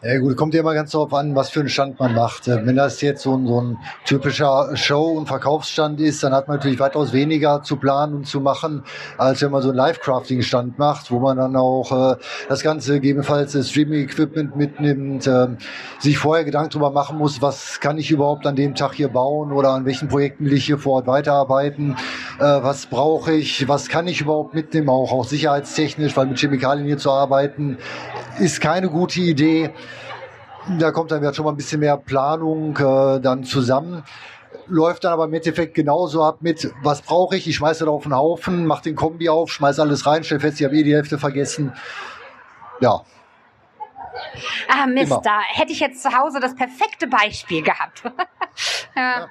Ja 0.00 0.16
gut, 0.20 0.36
kommt 0.36 0.54
ja 0.54 0.60
immer 0.60 0.74
ganz 0.74 0.92
darauf 0.92 1.12
an, 1.12 1.34
was 1.34 1.50
für 1.50 1.58
einen 1.58 1.68
Stand 1.68 1.98
man 1.98 2.14
macht. 2.14 2.46
Äh, 2.46 2.64
Wenn 2.64 2.76
das 2.76 3.00
jetzt 3.00 3.20
so 3.22 3.36
ein, 3.36 3.48
so 3.48 3.60
ein 3.60 3.78
typischer 4.04 4.76
Show- 4.76 5.08
und 5.08 5.26
Verkaufsstand 5.26 6.00
ist, 6.00 6.22
dann 6.22 6.32
hat 6.32 6.46
man 6.46 6.58
natürlich 6.58 6.78
weitaus 6.78 7.12
weniger 7.12 7.64
zu 7.64 7.74
planen 7.74 8.14
und 8.14 8.24
zu 8.24 8.40
machen, 8.40 8.84
als 9.16 9.42
wenn 9.42 9.50
man 9.50 9.60
so 9.60 9.70
einen 9.70 9.76
Live-Crafting-Stand 9.76 10.78
macht, 10.78 11.10
wo 11.10 11.18
man 11.18 11.36
dann 11.36 11.56
auch 11.56 12.12
äh, 12.12 12.16
das 12.48 12.62
Ganze 12.62 12.94
gegebenenfalls 12.94 13.58
Streaming-Equipment 13.68 14.54
mitnimmt, 14.54 15.26
äh, 15.26 15.48
sich 15.98 16.16
vorher 16.16 16.44
Gedanken 16.44 16.70
darüber 16.70 16.92
machen 16.92 17.18
muss, 17.18 17.42
was 17.42 17.80
kann 17.80 17.98
ich 17.98 18.12
überhaupt 18.12 18.46
an 18.46 18.54
dem 18.54 18.76
Tag 18.76 18.94
hier 18.94 19.08
bauen 19.08 19.50
oder 19.50 19.70
an 19.70 19.84
welchen 19.84 20.06
Projekten 20.06 20.44
will 20.44 20.52
ich 20.52 20.66
hier 20.66 20.78
vor 20.78 20.92
Ort 20.92 21.08
weiterarbeiten, 21.08 21.96
äh, 22.38 22.44
was 22.44 22.86
brauche 22.86 23.32
ich, 23.32 23.66
was 23.66 23.88
kann 23.88 24.06
ich 24.06 24.20
überhaupt 24.20 24.54
mitnehmen, 24.54 24.90
auch, 24.90 25.10
auch 25.10 25.24
sicherheitstechnisch, 25.24 26.16
weil 26.16 26.26
mit 26.26 26.38
Chemikalien 26.38 26.86
hier 26.86 26.98
zu 26.98 27.10
arbeiten, 27.10 27.78
ist 28.40 28.60
keine 28.60 28.88
gute 28.88 29.20
Idee. 29.20 29.70
Da 30.78 30.90
kommt 30.90 31.10
dann 31.10 31.20
wieder 31.20 31.32
schon 31.32 31.44
mal 31.44 31.52
ein 31.52 31.56
bisschen 31.56 31.80
mehr 31.80 31.96
Planung 31.96 32.76
äh, 32.76 33.20
dann 33.20 33.44
zusammen. 33.44 34.02
Läuft 34.66 35.04
dann 35.04 35.12
aber 35.14 35.24
im 35.24 35.32
Endeffekt 35.32 35.74
genauso 35.74 36.22
ab 36.22 36.38
mit, 36.40 36.70
was 36.82 37.00
brauche 37.00 37.36
ich? 37.36 37.48
Ich 37.48 37.56
schmeiße 37.56 37.86
da 37.86 37.90
auf 37.90 38.02
den 38.02 38.14
Haufen, 38.14 38.66
mach 38.66 38.82
den 38.82 38.94
Kombi 38.96 39.28
auf, 39.30 39.50
schmeiß 39.50 39.80
alles 39.80 40.06
rein, 40.06 40.24
stell 40.24 40.40
fest, 40.40 40.60
ich 40.60 40.66
habe 40.66 40.76
eh 40.76 40.82
die 40.82 40.94
Hälfte 40.94 41.18
vergessen. 41.18 41.72
Ja, 42.80 43.00
Ah, 44.68 44.86
Mist, 44.86 45.10
immer. 45.10 45.20
da 45.22 45.40
hätte 45.40 45.72
ich 45.72 45.80
jetzt 45.80 46.02
zu 46.02 46.12
Hause 46.16 46.40
das 46.40 46.54
perfekte 46.54 47.06
Beispiel 47.06 47.62
gehabt. 47.62 48.02
ja. 48.96 49.20
Ja, 49.20 49.28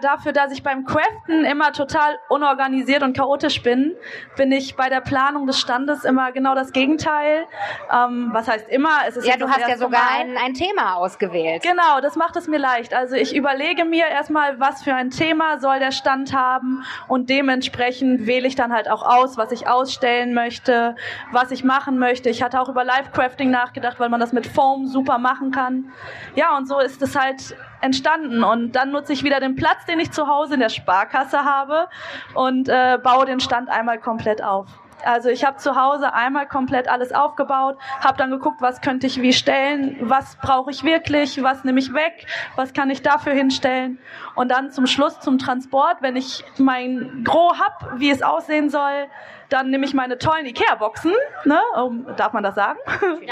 dafür, 0.00 0.32
dass 0.32 0.52
ich 0.52 0.62
beim 0.62 0.84
Craften 0.84 1.44
immer 1.44 1.72
total 1.72 2.18
unorganisiert 2.28 3.02
und 3.02 3.16
chaotisch 3.16 3.62
bin, 3.62 3.94
bin 4.36 4.52
ich 4.52 4.76
bei 4.76 4.88
der 4.88 5.00
Planung 5.00 5.46
des 5.46 5.58
Standes 5.58 6.04
immer 6.04 6.32
genau 6.32 6.54
das 6.54 6.72
Gegenteil. 6.72 7.44
Ähm, 7.92 8.30
was 8.32 8.48
heißt 8.48 8.68
immer? 8.68 9.00
Es 9.06 9.16
ist 9.16 9.26
ja, 9.26 9.36
du 9.36 9.48
hast 9.48 9.60
ja 9.60 9.76
sogar 9.76 10.02
ein, 10.18 10.36
ein 10.36 10.54
Thema 10.54 10.94
ausgewählt. 10.96 11.62
Genau, 11.62 12.00
das 12.00 12.16
macht 12.16 12.36
es 12.36 12.46
mir 12.46 12.58
leicht. 12.58 12.94
Also 12.94 13.16
ich 13.16 13.34
überlege 13.34 13.84
mir 13.84 14.06
erstmal, 14.06 14.60
was 14.60 14.82
für 14.82 14.94
ein 14.94 15.10
Thema 15.10 15.58
soll 15.60 15.78
der 15.78 15.92
Stand 15.92 16.34
haben 16.34 16.84
und 17.08 17.30
dementsprechend 17.30 18.26
wähle 18.26 18.46
ich 18.46 18.54
dann 18.56 18.72
halt 18.72 18.90
auch 18.90 19.02
aus, 19.02 19.36
was 19.36 19.52
ich 19.52 19.68
ausstellen 19.68 20.34
möchte, 20.34 20.96
was 21.32 21.50
ich 21.50 21.64
machen 21.64 21.98
möchte. 21.98 22.28
Ich 22.30 22.42
hatte 22.42 22.60
auch 22.60 22.68
über 22.68 22.84
Live-Crafting 22.84 23.50
nachgedacht, 23.50 23.98
weil 24.00 24.08
man 24.08 24.20
das 24.20 24.32
mit 24.32 24.46
Foam 24.46 24.86
super 24.86 25.18
machen 25.18 25.50
kann. 25.50 25.92
Ja, 26.34 26.56
und 26.56 26.68
so 26.68 26.78
ist 26.78 27.02
es 27.02 27.16
halt 27.16 27.56
entstanden. 27.84 28.42
Und 28.42 28.72
dann 28.72 28.90
nutze 28.90 29.12
ich 29.12 29.22
wieder 29.22 29.40
den 29.40 29.54
Platz, 29.54 29.84
den 29.86 30.00
ich 30.00 30.10
zu 30.10 30.26
Hause 30.26 30.54
in 30.54 30.60
der 30.60 30.70
Sparkasse 30.70 31.44
habe 31.44 31.88
und 32.34 32.68
äh, 32.68 32.98
baue 33.02 33.26
den 33.26 33.40
Stand 33.40 33.68
einmal 33.68 34.00
komplett 34.00 34.42
auf. 34.42 34.66
Also 35.04 35.28
ich 35.28 35.44
habe 35.44 35.58
zu 35.58 35.76
Hause 35.76 36.14
einmal 36.14 36.48
komplett 36.48 36.88
alles 36.88 37.12
aufgebaut, 37.12 37.76
habe 38.00 38.16
dann 38.16 38.30
geguckt, 38.30 38.62
was 38.62 38.80
könnte 38.80 39.06
ich 39.06 39.20
wie 39.20 39.34
stellen, 39.34 39.98
was 40.00 40.38
brauche 40.40 40.70
ich 40.70 40.82
wirklich, 40.82 41.42
was 41.42 41.62
nehme 41.64 41.78
ich 41.78 41.92
weg, 41.92 42.26
was 42.56 42.72
kann 42.72 42.88
ich 42.88 43.02
dafür 43.02 43.34
hinstellen 43.34 43.98
und 44.34 44.50
dann 44.50 44.70
zum 44.70 44.86
Schluss 44.86 45.20
zum 45.20 45.36
Transport, 45.36 45.98
wenn 46.00 46.16
ich 46.16 46.42
mein 46.56 47.22
Gros 47.22 47.58
hab, 47.58 47.98
wie 47.98 48.10
es 48.10 48.22
aussehen 48.22 48.70
soll, 48.70 49.08
dann 49.48 49.70
nehme 49.70 49.84
ich 49.84 49.94
meine 49.94 50.18
tollen 50.18 50.46
Ikea-Boxen, 50.46 51.12
ne? 51.44 51.60
Um, 51.76 52.06
darf 52.16 52.32
man 52.32 52.42
das 52.42 52.54
sagen? 52.54 52.78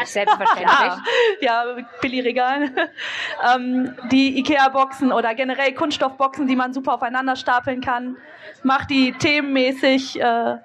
Selbstverständlich. 0.04 0.92
ja, 1.40 1.64
Billigregal. 2.00 2.70
ähm, 3.54 3.96
die 4.10 4.38
Ikea-Boxen 4.38 5.12
oder 5.12 5.34
generell 5.34 5.74
Kunststoffboxen, 5.74 6.46
die 6.46 6.56
man 6.56 6.72
super 6.72 6.94
aufeinander 6.94 7.36
stapeln 7.36 7.80
kann. 7.80 8.16
Mach 8.62 8.84
die 8.84 9.12
themenmäßig, 9.12 10.20
äh, 10.20 10.58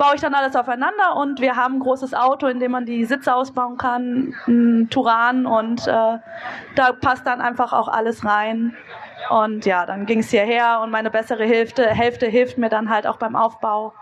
baue 0.00 0.14
ich 0.14 0.20
dann 0.22 0.34
alles 0.34 0.56
aufeinander 0.56 1.16
und 1.16 1.40
wir 1.40 1.56
haben 1.56 1.76
ein 1.76 1.80
großes 1.80 2.14
Auto, 2.14 2.46
in 2.46 2.58
dem 2.58 2.70
man 2.70 2.86
die 2.86 3.04
Sitze 3.04 3.34
ausbauen 3.34 3.76
kann, 3.76 4.34
ein 4.48 4.88
Turan 4.90 5.44
und 5.44 5.86
äh, 5.86 6.18
da 6.74 6.92
passt 6.98 7.26
dann 7.26 7.42
einfach 7.42 7.74
auch 7.74 7.88
alles 7.88 8.24
rein. 8.24 8.74
Und 9.28 9.66
ja, 9.66 9.84
dann 9.84 10.06
ging 10.06 10.20
es 10.20 10.30
hierher 10.30 10.80
und 10.80 10.90
meine 10.90 11.10
bessere 11.10 11.44
Hälfte, 11.44 11.86
Hälfte 11.86 12.26
hilft 12.26 12.56
mir 12.56 12.70
dann 12.70 12.88
halt 12.88 13.06
auch 13.06 13.18
beim 13.18 13.36
Aufbau. 13.36 13.92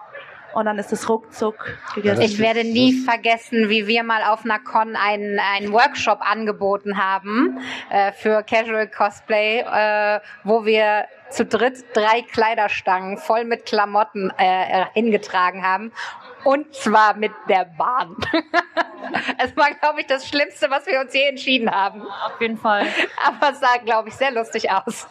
Und 0.54 0.66
dann 0.66 0.78
ist 0.78 0.92
es 0.92 1.08
ruckzuck 1.08 1.78
gegessen. 1.94 2.22
Ich 2.22 2.38
werde 2.38 2.64
nie 2.64 2.92
vergessen, 2.92 3.68
wie 3.68 3.86
wir 3.86 4.02
mal 4.02 4.24
auf 4.24 4.44
einer 4.44 4.58
Con 4.58 4.96
einen, 4.96 5.38
einen 5.38 5.72
Workshop 5.72 6.20
angeboten 6.20 6.96
haben 6.96 7.60
äh, 7.90 8.12
für 8.12 8.42
Casual 8.42 8.88
Cosplay, 8.88 9.60
äh, 9.60 10.20
wo 10.44 10.64
wir 10.64 11.06
zu 11.30 11.44
dritt 11.44 11.84
drei 11.94 12.22
Kleiderstangen 12.22 13.18
voll 13.18 13.44
mit 13.44 13.66
Klamotten 13.66 14.32
äh, 14.38 14.86
hingetragen 14.94 15.64
haben. 15.64 15.92
Und 16.44 16.74
zwar 16.74 17.14
mit 17.14 17.32
der 17.48 17.66
Bahn. 17.76 18.16
Es 19.38 19.56
war, 19.56 19.72
glaube 19.74 20.00
ich, 20.00 20.06
das 20.06 20.28
Schlimmste, 20.28 20.70
was 20.70 20.86
wir 20.86 21.00
uns 21.00 21.14
je 21.14 21.22
entschieden 21.22 21.70
haben. 21.70 22.02
Auf 22.02 22.40
jeden 22.40 22.58
Fall. 22.58 22.86
Aber 23.24 23.52
es 23.52 23.60
sah, 23.60 23.76
glaube 23.78 24.08
ich, 24.08 24.16
sehr 24.16 24.32
lustig 24.32 24.70
aus. 24.70 25.06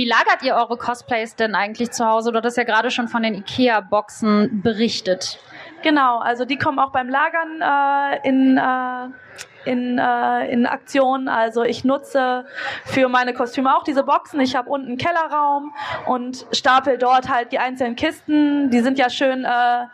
Wie 0.00 0.06
lagert 0.08 0.42
ihr 0.42 0.54
eure 0.54 0.78
Cosplays 0.78 1.36
denn 1.36 1.54
eigentlich 1.54 1.90
zu 1.90 2.06
Hause? 2.06 2.32
Du 2.32 2.38
hattest 2.38 2.56
ja 2.56 2.64
gerade 2.64 2.90
schon 2.90 3.06
von 3.08 3.22
den 3.22 3.34
IKEA-Boxen 3.34 4.62
berichtet. 4.62 5.38
Genau, 5.82 6.20
also 6.20 6.46
die 6.46 6.56
kommen 6.56 6.78
auch 6.78 6.90
beim 6.90 7.10
Lagern 7.10 7.60
äh, 7.60 8.26
in, 8.26 8.56
äh, 8.56 9.70
in, 9.70 9.98
äh, 9.98 10.50
in 10.50 10.64
Aktion. 10.64 11.28
Also 11.28 11.64
ich 11.64 11.84
nutze 11.84 12.46
für 12.86 13.10
meine 13.10 13.34
Kostüme 13.34 13.76
auch 13.76 13.82
diese 13.82 14.02
Boxen. 14.02 14.40
Ich 14.40 14.56
habe 14.56 14.70
unten 14.70 14.86
einen 14.88 14.96
Kellerraum 14.96 15.74
und 16.06 16.46
stapel 16.52 16.96
dort 16.96 17.28
halt 17.28 17.52
die 17.52 17.58
einzelnen 17.58 17.94
Kisten. 17.94 18.70
Die 18.70 18.80
sind 18.80 18.98
ja 18.98 19.10
schön. 19.10 19.44
Äh, 19.44 19.84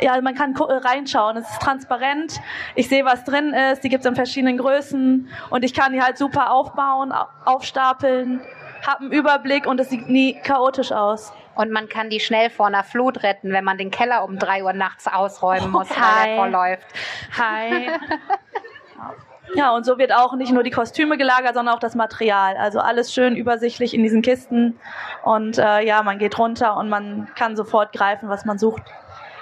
ja, 0.00 0.20
man 0.22 0.36
kann 0.36 0.54
reinschauen. 0.56 1.36
Es 1.36 1.50
ist 1.50 1.60
transparent. 1.60 2.40
Ich 2.76 2.88
sehe, 2.88 3.04
was 3.04 3.24
drin 3.24 3.52
ist. 3.54 3.82
Die 3.82 3.88
gibt 3.88 4.04
es 4.04 4.08
in 4.08 4.14
verschiedenen 4.14 4.56
Größen 4.58 5.28
und 5.50 5.64
ich 5.64 5.74
kann 5.74 5.92
die 5.92 6.00
halt 6.00 6.16
super 6.16 6.52
aufbauen, 6.52 7.10
au- 7.10 7.26
aufstapeln. 7.44 8.40
Habe 8.86 9.00
einen 9.00 9.12
Überblick 9.12 9.66
und 9.66 9.80
es 9.80 9.90
sieht 9.90 10.08
nie 10.08 10.34
chaotisch 10.34 10.92
aus. 10.92 11.32
Und 11.54 11.70
man 11.70 11.88
kann 11.88 12.08
die 12.08 12.20
schnell 12.20 12.50
vor 12.50 12.66
einer 12.66 12.82
Flut 12.82 13.22
retten, 13.22 13.52
wenn 13.52 13.64
man 13.64 13.76
den 13.76 13.90
Keller 13.90 14.24
um 14.24 14.38
drei 14.38 14.64
Uhr 14.64 14.72
nachts 14.72 15.06
ausräumen 15.06 15.70
muss, 15.70 15.90
weil 15.90 15.98
Hi. 15.98 16.30
er 16.30 16.36
vorläuft. 16.36 16.86
Hi. 17.36 17.90
Ja, 19.54 19.74
und 19.74 19.84
so 19.84 19.98
wird 19.98 20.12
auch 20.14 20.34
nicht 20.34 20.52
nur 20.52 20.62
die 20.62 20.70
Kostüme 20.70 21.18
gelagert, 21.18 21.54
sondern 21.54 21.74
auch 21.74 21.80
das 21.80 21.94
Material. 21.94 22.56
Also 22.56 22.78
alles 22.80 23.12
schön 23.12 23.36
übersichtlich 23.36 23.92
in 23.92 24.02
diesen 24.02 24.22
Kisten. 24.22 24.78
Und 25.24 25.58
äh, 25.58 25.84
ja, 25.84 26.02
man 26.02 26.18
geht 26.18 26.38
runter 26.38 26.76
und 26.76 26.88
man 26.88 27.28
kann 27.34 27.54
sofort 27.54 27.92
greifen, 27.92 28.28
was 28.30 28.46
man 28.46 28.58
sucht. 28.58 28.82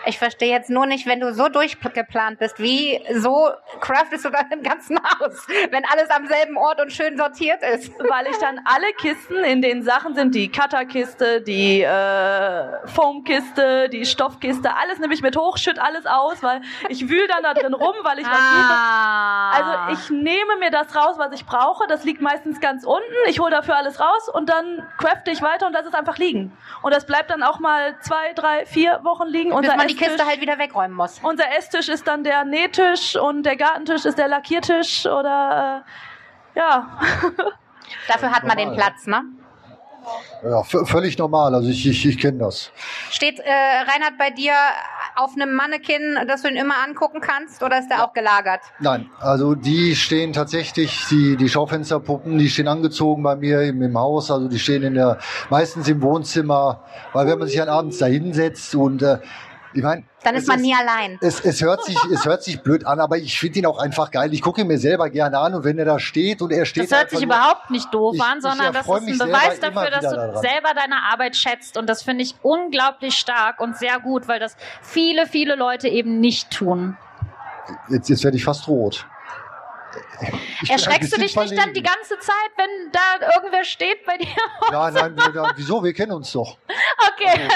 Ich 0.06 0.18
verstehe 0.18 0.50
jetzt 0.50 0.70
nur 0.70 0.86
nicht, 0.86 1.06
wenn 1.06 1.20
du 1.20 1.34
so 1.34 1.48
durchgeplant 1.48 2.38
bist, 2.38 2.58
wie 2.58 3.00
so 3.14 3.50
craftest 3.80 4.24
du 4.24 4.30
dann 4.30 4.50
im 4.50 4.62
ganzen 4.62 4.98
Haus, 4.98 5.46
wenn 5.70 5.84
alles 5.84 6.10
am 6.10 6.26
selben 6.26 6.56
Ort 6.56 6.80
und 6.80 6.92
schön 6.92 7.16
sortiert 7.16 7.62
ist. 7.62 7.92
Weil 7.98 8.26
ich 8.26 8.36
dann 8.38 8.60
alle 8.64 8.92
Kisten, 8.94 9.36
in 9.44 9.62
denen 9.62 9.82
Sachen 9.82 10.14
sind, 10.14 10.34
die 10.34 10.50
Cutterkiste, 10.50 11.42
die 11.42 11.82
äh, 11.82 12.86
Foamkiste, 12.86 13.88
die 13.90 14.06
Stoffkiste, 14.06 14.74
alles 14.74 14.98
nehme 14.98 15.14
ich 15.14 15.22
mit 15.22 15.36
hoch, 15.36 15.58
schütt 15.58 15.78
alles 15.78 16.06
aus, 16.06 16.42
weil 16.42 16.62
ich 16.88 17.08
wühl 17.08 17.26
dann 17.28 17.42
da 17.42 17.54
drin 17.54 17.74
rum, 17.74 17.94
weil 18.02 18.18
ich. 18.18 18.26
Ah. 18.26 19.50
Also 19.50 20.00
ich 20.00 20.10
nehme 20.10 20.56
mir 20.58 20.70
das 20.70 20.94
raus, 20.96 21.16
was 21.18 21.32
ich 21.32 21.44
brauche. 21.44 21.86
Das 21.88 22.04
liegt 22.04 22.20
meistens 22.20 22.60
ganz 22.60 22.84
unten. 22.84 23.02
Ich 23.26 23.40
hole 23.40 23.50
dafür 23.50 23.76
alles 23.76 24.00
raus 24.00 24.28
und 24.32 24.48
dann 24.48 24.86
crafte 24.98 25.30
ich 25.30 25.42
weiter 25.42 25.66
und 25.66 25.72
das 25.74 25.86
ist 25.86 25.94
einfach 25.94 26.16
liegen. 26.18 26.56
Und 26.82 26.94
das 26.94 27.06
bleibt 27.06 27.30
dann 27.30 27.42
auch 27.42 27.58
mal 27.58 27.98
zwei, 28.00 28.32
drei, 28.34 28.64
vier 28.66 29.00
Wochen 29.02 29.26
liegen. 29.26 29.52
Unser 29.52 29.76
man 29.76 29.89
die 29.90 29.96
Kiste 29.96 30.26
halt 30.26 30.40
wieder 30.40 30.58
wegräumen 30.58 30.96
muss. 30.96 31.20
unser 31.22 31.44
Esstisch 31.58 31.88
ist 31.88 32.06
dann 32.06 32.24
der 32.24 32.44
Nähtisch 32.44 33.16
und 33.16 33.44
der 33.44 33.56
Gartentisch 33.56 34.04
ist 34.04 34.18
der 34.18 34.28
Lackiertisch 34.28 35.06
oder 35.06 35.84
äh, 36.54 36.58
ja. 36.58 36.98
Dafür 38.08 38.30
hat 38.30 38.44
man 38.44 38.56
den. 38.56 38.74
Platz, 38.74 39.06
ne? 39.06 39.22
Ja, 40.42 40.62
völlig 40.62 41.18
normal. 41.18 41.54
Also 41.54 41.68
ich, 41.68 41.86
ich, 41.86 42.06
ich 42.06 42.18
kenne 42.18 42.38
das. 42.38 42.72
Steht 43.10 43.38
äh, 43.40 43.50
Reinhard 43.50 44.16
bei 44.18 44.30
dir 44.30 44.54
auf 45.16 45.32
einem 45.34 45.52
Mannequin, 45.54 46.18
dass 46.26 46.42
du 46.42 46.48
ihn 46.48 46.56
immer 46.56 46.76
angucken 46.86 47.20
kannst, 47.20 47.62
oder 47.62 47.78
ist 47.78 47.90
der 47.90 48.04
auch 48.04 48.14
gelagert? 48.14 48.60
Nein, 48.78 49.10
also 49.18 49.54
die 49.54 49.94
stehen 49.94 50.32
tatsächlich, 50.32 51.04
die, 51.10 51.36
die 51.36 51.48
Schaufensterpuppen, 51.48 52.38
die 52.38 52.48
stehen 52.48 52.68
angezogen 52.68 53.22
bei 53.22 53.36
mir 53.36 53.62
im, 53.62 53.82
im 53.82 53.98
Haus, 53.98 54.30
also 54.30 54.48
die 54.48 54.58
stehen 54.58 54.82
in 54.82 54.94
der, 54.94 55.18
meistens 55.50 55.88
im 55.88 56.00
Wohnzimmer, 56.00 56.84
weil 57.12 57.26
wenn 57.26 57.38
man 57.38 57.48
sich 57.48 57.58
dann 57.58 57.68
abends 57.68 57.98
da 57.98 58.06
hinsetzt 58.06 58.74
und 58.74 59.02
äh, 59.02 59.18
ich 59.72 59.82
meine, 59.82 60.04
Dann 60.24 60.34
ist 60.34 60.42
es 60.42 60.48
man 60.48 60.60
nie 60.60 60.74
allein. 60.74 61.18
Es, 61.20 61.40
es, 61.44 61.62
hört 61.62 61.84
sich, 61.84 61.96
es 62.12 62.24
hört 62.24 62.42
sich 62.42 62.60
blöd 62.62 62.84
an, 62.86 62.98
aber 63.00 63.18
ich 63.18 63.38
finde 63.38 63.60
ihn 63.60 63.66
auch 63.66 63.78
einfach 63.78 64.10
geil. 64.10 64.32
Ich 64.34 64.42
gucke 64.42 64.60
ihn 64.62 64.66
mir 64.66 64.78
selber 64.78 65.08
gerne 65.10 65.38
an 65.38 65.54
und 65.54 65.64
wenn 65.64 65.78
er 65.78 65.84
da 65.84 65.98
steht 66.00 66.42
und 66.42 66.50
er 66.52 66.64
steht 66.66 66.90
Das 66.90 66.98
hört 66.98 67.10
sich 67.10 67.20
nur- 67.20 67.26
überhaupt 67.34 67.70
nicht 67.70 67.92
doof 67.94 68.14
Ich- 68.16 68.22
an, 68.22 68.40
sondern 68.40 68.72
das 68.72 68.86
ist 68.86 68.92
ein 68.92 69.18
Beweis 69.18 69.60
dafür, 69.60 69.90
dass 69.90 70.00
du 70.08 70.16
daran. 70.16 70.36
selber 70.42 70.74
deine 70.74 71.02
Arbeit 71.12 71.36
schätzt. 71.36 71.76
Und 71.76 71.88
das 71.88 72.02
finde 72.02 72.22
ich 72.24 72.34
unglaublich 72.42 73.14
stark 73.16 73.60
und 73.60 73.76
sehr 73.76 74.00
gut, 74.00 74.26
weil 74.28 74.40
das 74.40 74.56
viele, 74.82 75.26
viele 75.26 75.54
Leute 75.54 75.88
eben 75.88 76.18
nicht 76.20 76.50
tun. 76.50 76.96
Jetzt, 77.88 78.08
jetzt 78.08 78.24
werde 78.24 78.36
ich 78.36 78.44
fast 78.44 78.66
rot. 78.66 79.06
Ich 80.62 80.70
Erschreckst 80.70 81.12
du 81.12 81.16
dich 81.20 81.34
nicht 81.34 81.36
dann 81.36 81.48
die 81.48 81.54
verlegen. 81.56 81.82
ganze 81.86 82.18
Zeit, 82.18 82.50
wenn 82.56 82.92
da 82.92 83.32
irgendwer 83.36 83.64
steht 83.64 84.04
bei 84.06 84.18
dir? 84.18 84.26
Nein, 84.70 84.92
nein, 84.94 85.14
nein, 85.16 85.30
nein, 85.34 85.52
wieso? 85.56 85.82
Wir 85.82 85.92
kennen 85.94 86.12
uns 86.12 86.32
doch. 86.32 86.58
Okay. 87.12 87.48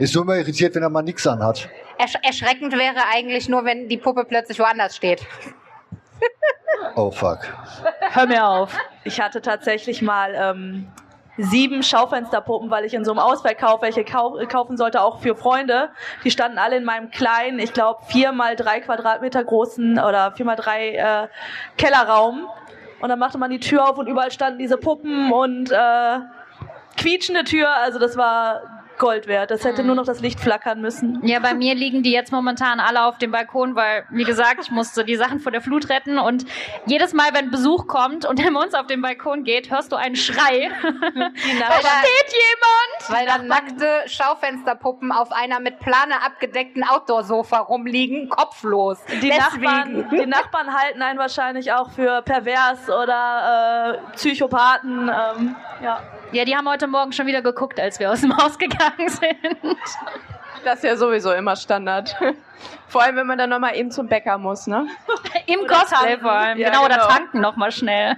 Ist 0.00 0.14
nur 0.14 0.24
immer 0.24 0.36
irritiert, 0.36 0.74
wenn 0.74 0.82
er 0.82 0.88
mal 0.88 1.02
nichts 1.02 1.26
anhat. 1.26 1.68
Ersch 1.98 2.14
erschreckend 2.22 2.72
wäre 2.72 3.02
eigentlich 3.12 3.50
nur, 3.50 3.66
wenn 3.66 3.86
die 3.86 3.98
Puppe 3.98 4.24
plötzlich 4.24 4.58
woanders 4.58 4.96
steht. 4.96 5.26
Oh 6.96 7.10
fuck. 7.10 7.40
Hör 8.12 8.26
mir 8.26 8.46
auf. 8.46 8.76
Ich 9.04 9.20
hatte 9.20 9.42
tatsächlich 9.42 10.00
mal 10.00 10.34
ähm, 10.34 10.88
sieben 11.36 11.82
Schaufensterpuppen, 11.82 12.70
weil 12.70 12.86
ich 12.86 12.94
in 12.94 13.04
so 13.04 13.10
einem 13.10 13.20
Ausverkauf 13.20 13.82
welche 13.82 14.02
kau 14.04 14.38
kaufen 14.48 14.78
sollte, 14.78 15.02
auch 15.02 15.20
für 15.20 15.36
Freunde. 15.36 15.90
Die 16.24 16.30
standen 16.30 16.56
alle 16.56 16.78
in 16.78 16.84
meinem 16.84 17.10
kleinen, 17.10 17.58
ich 17.58 17.74
glaube, 17.74 18.00
vier 18.06 18.32
mal 18.32 18.56
drei 18.56 18.80
Quadratmeter 18.80 19.44
großen 19.44 19.98
oder 19.98 20.32
vier 20.32 20.46
mal 20.46 20.56
drei 20.56 20.94
äh, 20.94 21.28
Kellerraum. 21.76 22.48
Und 23.00 23.08
dann 23.10 23.18
machte 23.18 23.36
man 23.36 23.50
die 23.50 23.60
Tür 23.60 23.88
auf 23.88 23.98
und 23.98 24.06
überall 24.06 24.30
standen 24.30 24.58
diese 24.58 24.78
Puppen 24.78 25.30
und 25.30 25.70
äh, 25.70 26.18
quietschende 26.96 27.44
Tür. 27.44 27.68
Also 27.76 27.98
das 27.98 28.16
war 28.16 28.79
Gold 29.00 29.26
wert. 29.26 29.50
Das 29.50 29.64
hätte 29.64 29.82
nur 29.82 29.96
noch 29.96 30.04
das 30.04 30.20
Licht 30.20 30.38
flackern 30.38 30.80
müssen. 30.80 31.26
Ja, 31.26 31.40
bei 31.40 31.54
mir 31.54 31.74
liegen 31.74 32.04
die 32.04 32.12
jetzt 32.12 32.30
momentan 32.30 32.78
alle 32.78 33.04
auf 33.04 33.18
dem 33.18 33.32
Balkon, 33.32 33.74
weil, 33.74 34.04
wie 34.10 34.24
gesagt, 34.24 34.60
ich 34.60 34.70
musste 34.70 35.04
die 35.04 35.16
Sachen 35.16 35.40
vor 35.40 35.50
der 35.50 35.62
Flut 35.62 35.88
retten 35.88 36.18
und 36.18 36.44
jedes 36.86 37.14
Mal, 37.14 37.30
wenn 37.32 37.50
Besuch 37.50 37.86
kommt 37.88 38.26
und 38.26 38.38
er 38.38 38.52
bei 38.52 38.60
uns 38.60 38.74
auf 38.74 38.86
den 38.86 39.00
Balkon 39.00 39.42
geht, 39.42 39.70
hörst 39.70 39.90
du 39.90 39.96
einen 39.96 40.14
Schrei. 40.14 40.70
Da 41.60 41.72
steht 41.78 42.32
jemand! 42.32 43.08
Weil 43.08 43.26
dann 43.26 43.46
nackte 43.46 44.02
Schaufensterpuppen 44.06 45.10
auf 45.12 45.32
einer 45.32 45.60
mit 45.60 45.80
Plane 45.80 46.22
abgedeckten 46.24 46.84
Outdoor-Sofa 46.84 47.58
rumliegen, 47.58 48.28
kopflos. 48.28 48.98
die, 49.22 49.30
Nachbarn, 49.30 50.08
die 50.10 50.26
Nachbarn 50.26 50.74
halten 50.74 51.00
einen 51.00 51.18
wahrscheinlich 51.18 51.72
auch 51.72 51.90
für 51.90 52.22
pervers 52.22 52.88
oder 52.88 53.98
äh, 54.12 54.16
Psychopathen. 54.16 55.08
Ähm, 55.08 55.56
ja. 55.82 56.02
Ja, 56.32 56.44
die 56.44 56.54
haben 56.54 56.68
heute 56.68 56.86
Morgen 56.86 57.12
schon 57.12 57.26
wieder 57.26 57.42
geguckt, 57.42 57.80
als 57.80 57.98
wir 57.98 58.10
aus 58.10 58.20
dem 58.20 58.36
Haus 58.36 58.56
gegangen 58.58 58.89
sind. 58.98 59.76
Das 60.64 60.76
ist 60.76 60.84
ja 60.84 60.96
sowieso 60.96 61.32
immer 61.32 61.56
Standard. 61.56 62.14
Vor 62.88 63.02
allem, 63.02 63.16
wenn 63.16 63.26
man 63.26 63.38
dann 63.38 63.50
nochmal 63.50 63.76
eben 63.76 63.90
zum 63.90 64.08
Bäcker 64.08 64.36
muss, 64.36 64.66
ne? 64.66 64.86
Im 65.46 65.60
Oder 65.60 65.74
Cosplay 65.74 66.08
tanken. 66.08 66.20
vor 66.22 66.32
allem. 66.32 66.58
Ja, 66.58 66.70
genau, 66.70 66.84
oder 66.84 66.96
genau. 66.96 67.08
tanken 67.08 67.40
nochmal 67.40 67.72
schnell. 67.72 68.16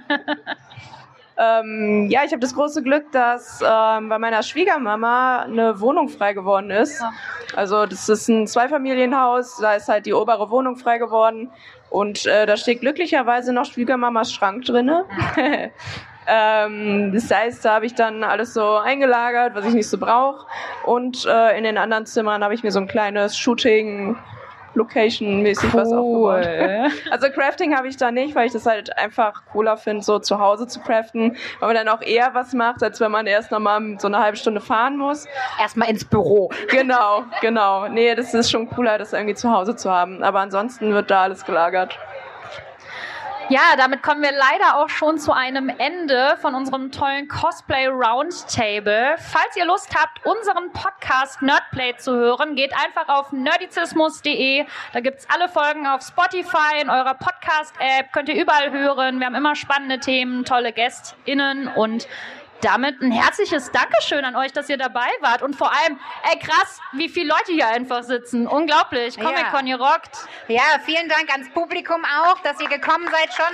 Ähm, 1.35 2.07
ja, 2.09 2.23
ich 2.23 2.31
habe 2.31 2.41
das 2.41 2.53
große 2.53 2.83
Glück, 2.83 3.11
dass 3.11 3.59
ähm, 3.61 4.09
bei 4.09 4.19
meiner 4.19 4.43
Schwiegermama 4.43 5.39
eine 5.39 5.79
Wohnung 5.79 6.09
frei 6.09 6.33
geworden 6.33 6.69
ist. 6.69 7.01
Ja. 7.01 7.11
Also 7.55 7.85
das 7.85 8.07
ist 8.07 8.27
ein 8.27 8.47
Zweifamilienhaus, 8.47 9.57
da 9.57 9.73
ist 9.73 9.89
halt 9.89 10.05
die 10.05 10.13
obere 10.13 10.49
Wohnung 10.51 10.75
frei 10.75 10.99
geworden 10.99 11.51
und 11.89 12.25
äh, 12.25 12.45
da 12.45 12.55
steht 12.57 12.81
glücklicherweise 12.81 13.51
noch 13.51 13.65
Schwiegermamas 13.65 14.31
Schrank 14.31 14.65
drinne. 14.65 15.05
ähm, 16.27 17.11
das 17.13 17.29
heißt, 17.29 17.65
da 17.65 17.75
habe 17.75 17.85
ich 17.85 17.95
dann 17.95 18.23
alles 18.23 18.53
so 18.53 18.77
eingelagert, 18.77 19.55
was 19.55 19.65
ich 19.65 19.73
nicht 19.73 19.89
so 19.89 19.97
brauche 19.97 20.47
und 20.85 21.25
äh, 21.25 21.57
in 21.57 21.63
den 21.63 21.77
anderen 21.77 22.05
Zimmern 22.05 22.43
habe 22.43 22.53
ich 22.53 22.63
mir 22.63 22.71
so 22.71 22.79
ein 22.79 22.87
kleines 22.87 23.37
Shooting 23.37 24.15
Location-mäßig 24.75 25.73
was 25.73 25.91
aufgebaut. 25.91 26.47
Also 27.11 27.29
Crafting 27.29 27.75
habe 27.75 27.87
ich 27.87 27.97
da 27.97 28.11
nicht, 28.11 28.35
weil 28.35 28.47
ich 28.47 28.53
das 28.53 28.65
halt 28.65 28.97
einfach 28.97 29.43
cooler 29.51 29.77
finde, 29.77 30.03
so 30.03 30.19
zu 30.19 30.39
Hause 30.39 30.67
zu 30.67 30.79
craften, 30.79 31.37
weil 31.59 31.73
man 31.73 31.75
dann 31.75 31.89
auch 31.89 32.01
eher 32.01 32.33
was 32.33 32.53
macht, 32.53 32.81
als 32.83 32.99
wenn 32.99 33.11
man 33.11 33.27
erst 33.27 33.51
nochmal 33.51 33.81
so 33.99 34.07
eine 34.07 34.19
halbe 34.19 34.37
Stunde 34.37 34.61
fahren 34.61 34.97
muss. 34.97 35.27
Erstmal 35.59 35.89
ins 35.89 36.05
Büro. 36.05 36.49
Genau, 36.69 37.23
genau. 37.41 37.87
Nee, 37.87 38.15
das 38.15 38.33
ist 38.33 38.49
schon 38.51 38.67
cooler, 38.69 38.97
das 38.97 39.13
irgendwie 39.13 39.35
zu 39.35 39.51
Hause 39.51 39.75
zu 39.75 39.91
haben. 39.91 40.23
Aber 40.23 40.39
ansonsten 40.39 40.93
wird 40.93 41.11
da 41.11 41.23
alles 41.23 41.45
gelagert. 41.45 41.97
Ja, 43.49 43.75
damit 43.77 44.01
kommen 44.01 44.21
wir 44.21 44.31
leider 44.31 44.77
auch 44.77 44.87
schon 44.87 45.17
zu 45.17 45.33
einem 45.33 45.67
Ende 45.67 46.37
von 46.39 46.55
unserem 46.55 46.91
tollen 46.91 47.27
Cosplay 47.27 47.87
Roundtable. 47.87 49.15
Falls 49.17 49.57
ihr 49.57 49.65
Lust 49.65 49.93
habt, 49.93 50.25
unseren 50.25 50.71
Podcast 50.71 51.41
Nerdplay 51.41 51.97
zu 51.97 52.13
hören, 52.13 52.55
geht 52.55 52.73
einfach 52.73 53.09
auf 53.09 53.33
nerdizismus.de. 53.33 54.65
Da 54.93 54.99
gibt's 55.01 55.27
alle 55.29 55.49
Folgen 55.49 55.85
auf 55.85 56.01
Spotify, 56.01 56.81
in 56.81 56.89
eurer 56.89 57.15
Podcast-App, 57.15 58.13
könnt 58.13 58.29
ihr 58.29 58.41
überall 58.41 58.71
hören. 58.71 59.19
Wir 59.19 59.25
haben 59.27 59.35
immer 59.35 59.55
spannende 59.55 59.99
Themen, 59.99 60.45
tolle 60.45 60.71
GästInnen 60.71 61.67
und 61.67 62.07
damit 62.63 63.01
ein 63.01 63.11
herzliches 63.11 63.71
Dankeschön 63.71 64.23
an 64.25 64.35
euch, 64.35 64.53
dass 64.53 64.69
ihr 64.69 64.77
dabei 64.77 65.07
wart. 65.21 65.41
Und 65.41 65.55
vor 65.55 65.71
allem, 65.71 65.99
ey 66.31 66.39
krass, 66.39 66.79
wie 66.93 67.09
viele 67.09 67.29
Leute 67.29 67.51
hier 67.51 67.67
einfach 67.67 68.03
sitzen. 68.03 68.47
Unglaublich. 68.47 69.15
Ja. 69.15 69.23
Comic-Con, 69.23 69.67
ihr 69.67 69.79
rockt. 69.79 70.27
Ja, 70.47 70.63
vielen 70.85 71.09
Dank 71.09 71.31
ans 71.31 71.49
Publikum 71.51 72.03
auch, 72.05 72.39
dass 72.39 72.59
ihr 72.59 72.69
gekommen 72.69 73.07
seid 73.11 73.33
schon. 73.33 73.45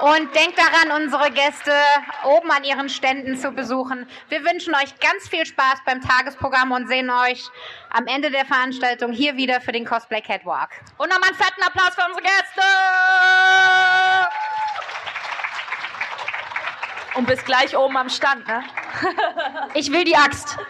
Und 0.00 0.34
denkt 0.34 0.58
daran, 0.58 1.02
unsere 1.02 1.30
Gäste 1.30 1.74
oben 2.24 2.50
an 2.50 2.64
ihren 2.64 2.88
Ständen 2.88 3.36
zu 3.36 3.50
besuchen. 3.50 4.08
Wir 4.30 4.42
wünschen 4.44 4.74
euch 4.74 4.98
ganz 4.98 5.28
viel 5.28 5.44
Spaß 5.44 5.80
beim 5.84 6.00
Tagesprogramm 6.00 6.72
und 6.72 6.88
sehen 6.88 7.10
euch 7.10 7.50
am 7.90 8.06
Ende 8.06 8.30
der 8.30 8.46
Veranstaltung 8.46 9.12
hier 9.12 9.36
wieder 9.36 9.60
für 9.60 9.72
den 9.72 9.84
Cosplay 9.84 10.22
Catwalk. 10.22 10.70
Und 10.96 11.10
nochmal 11.10 11.28
einen 11.28 11.38
fetten 11.38 11.62
Applaus 11.62 11.94
für 11.94 12.06
unsere 12.06 12.22
Gäste. 12.22 12.62
Und 17.16 17.26
bis 17.26 17.44
gleich 17.44 17.76
oben 17.76 17.96
am 17.96 18.08
Stand, 18.08 18.46
ne? 18.46 18.62
Ich 19.74 19.90
will 19.90 20.04
die 20.04 20.16
Axt. 20.16 20.58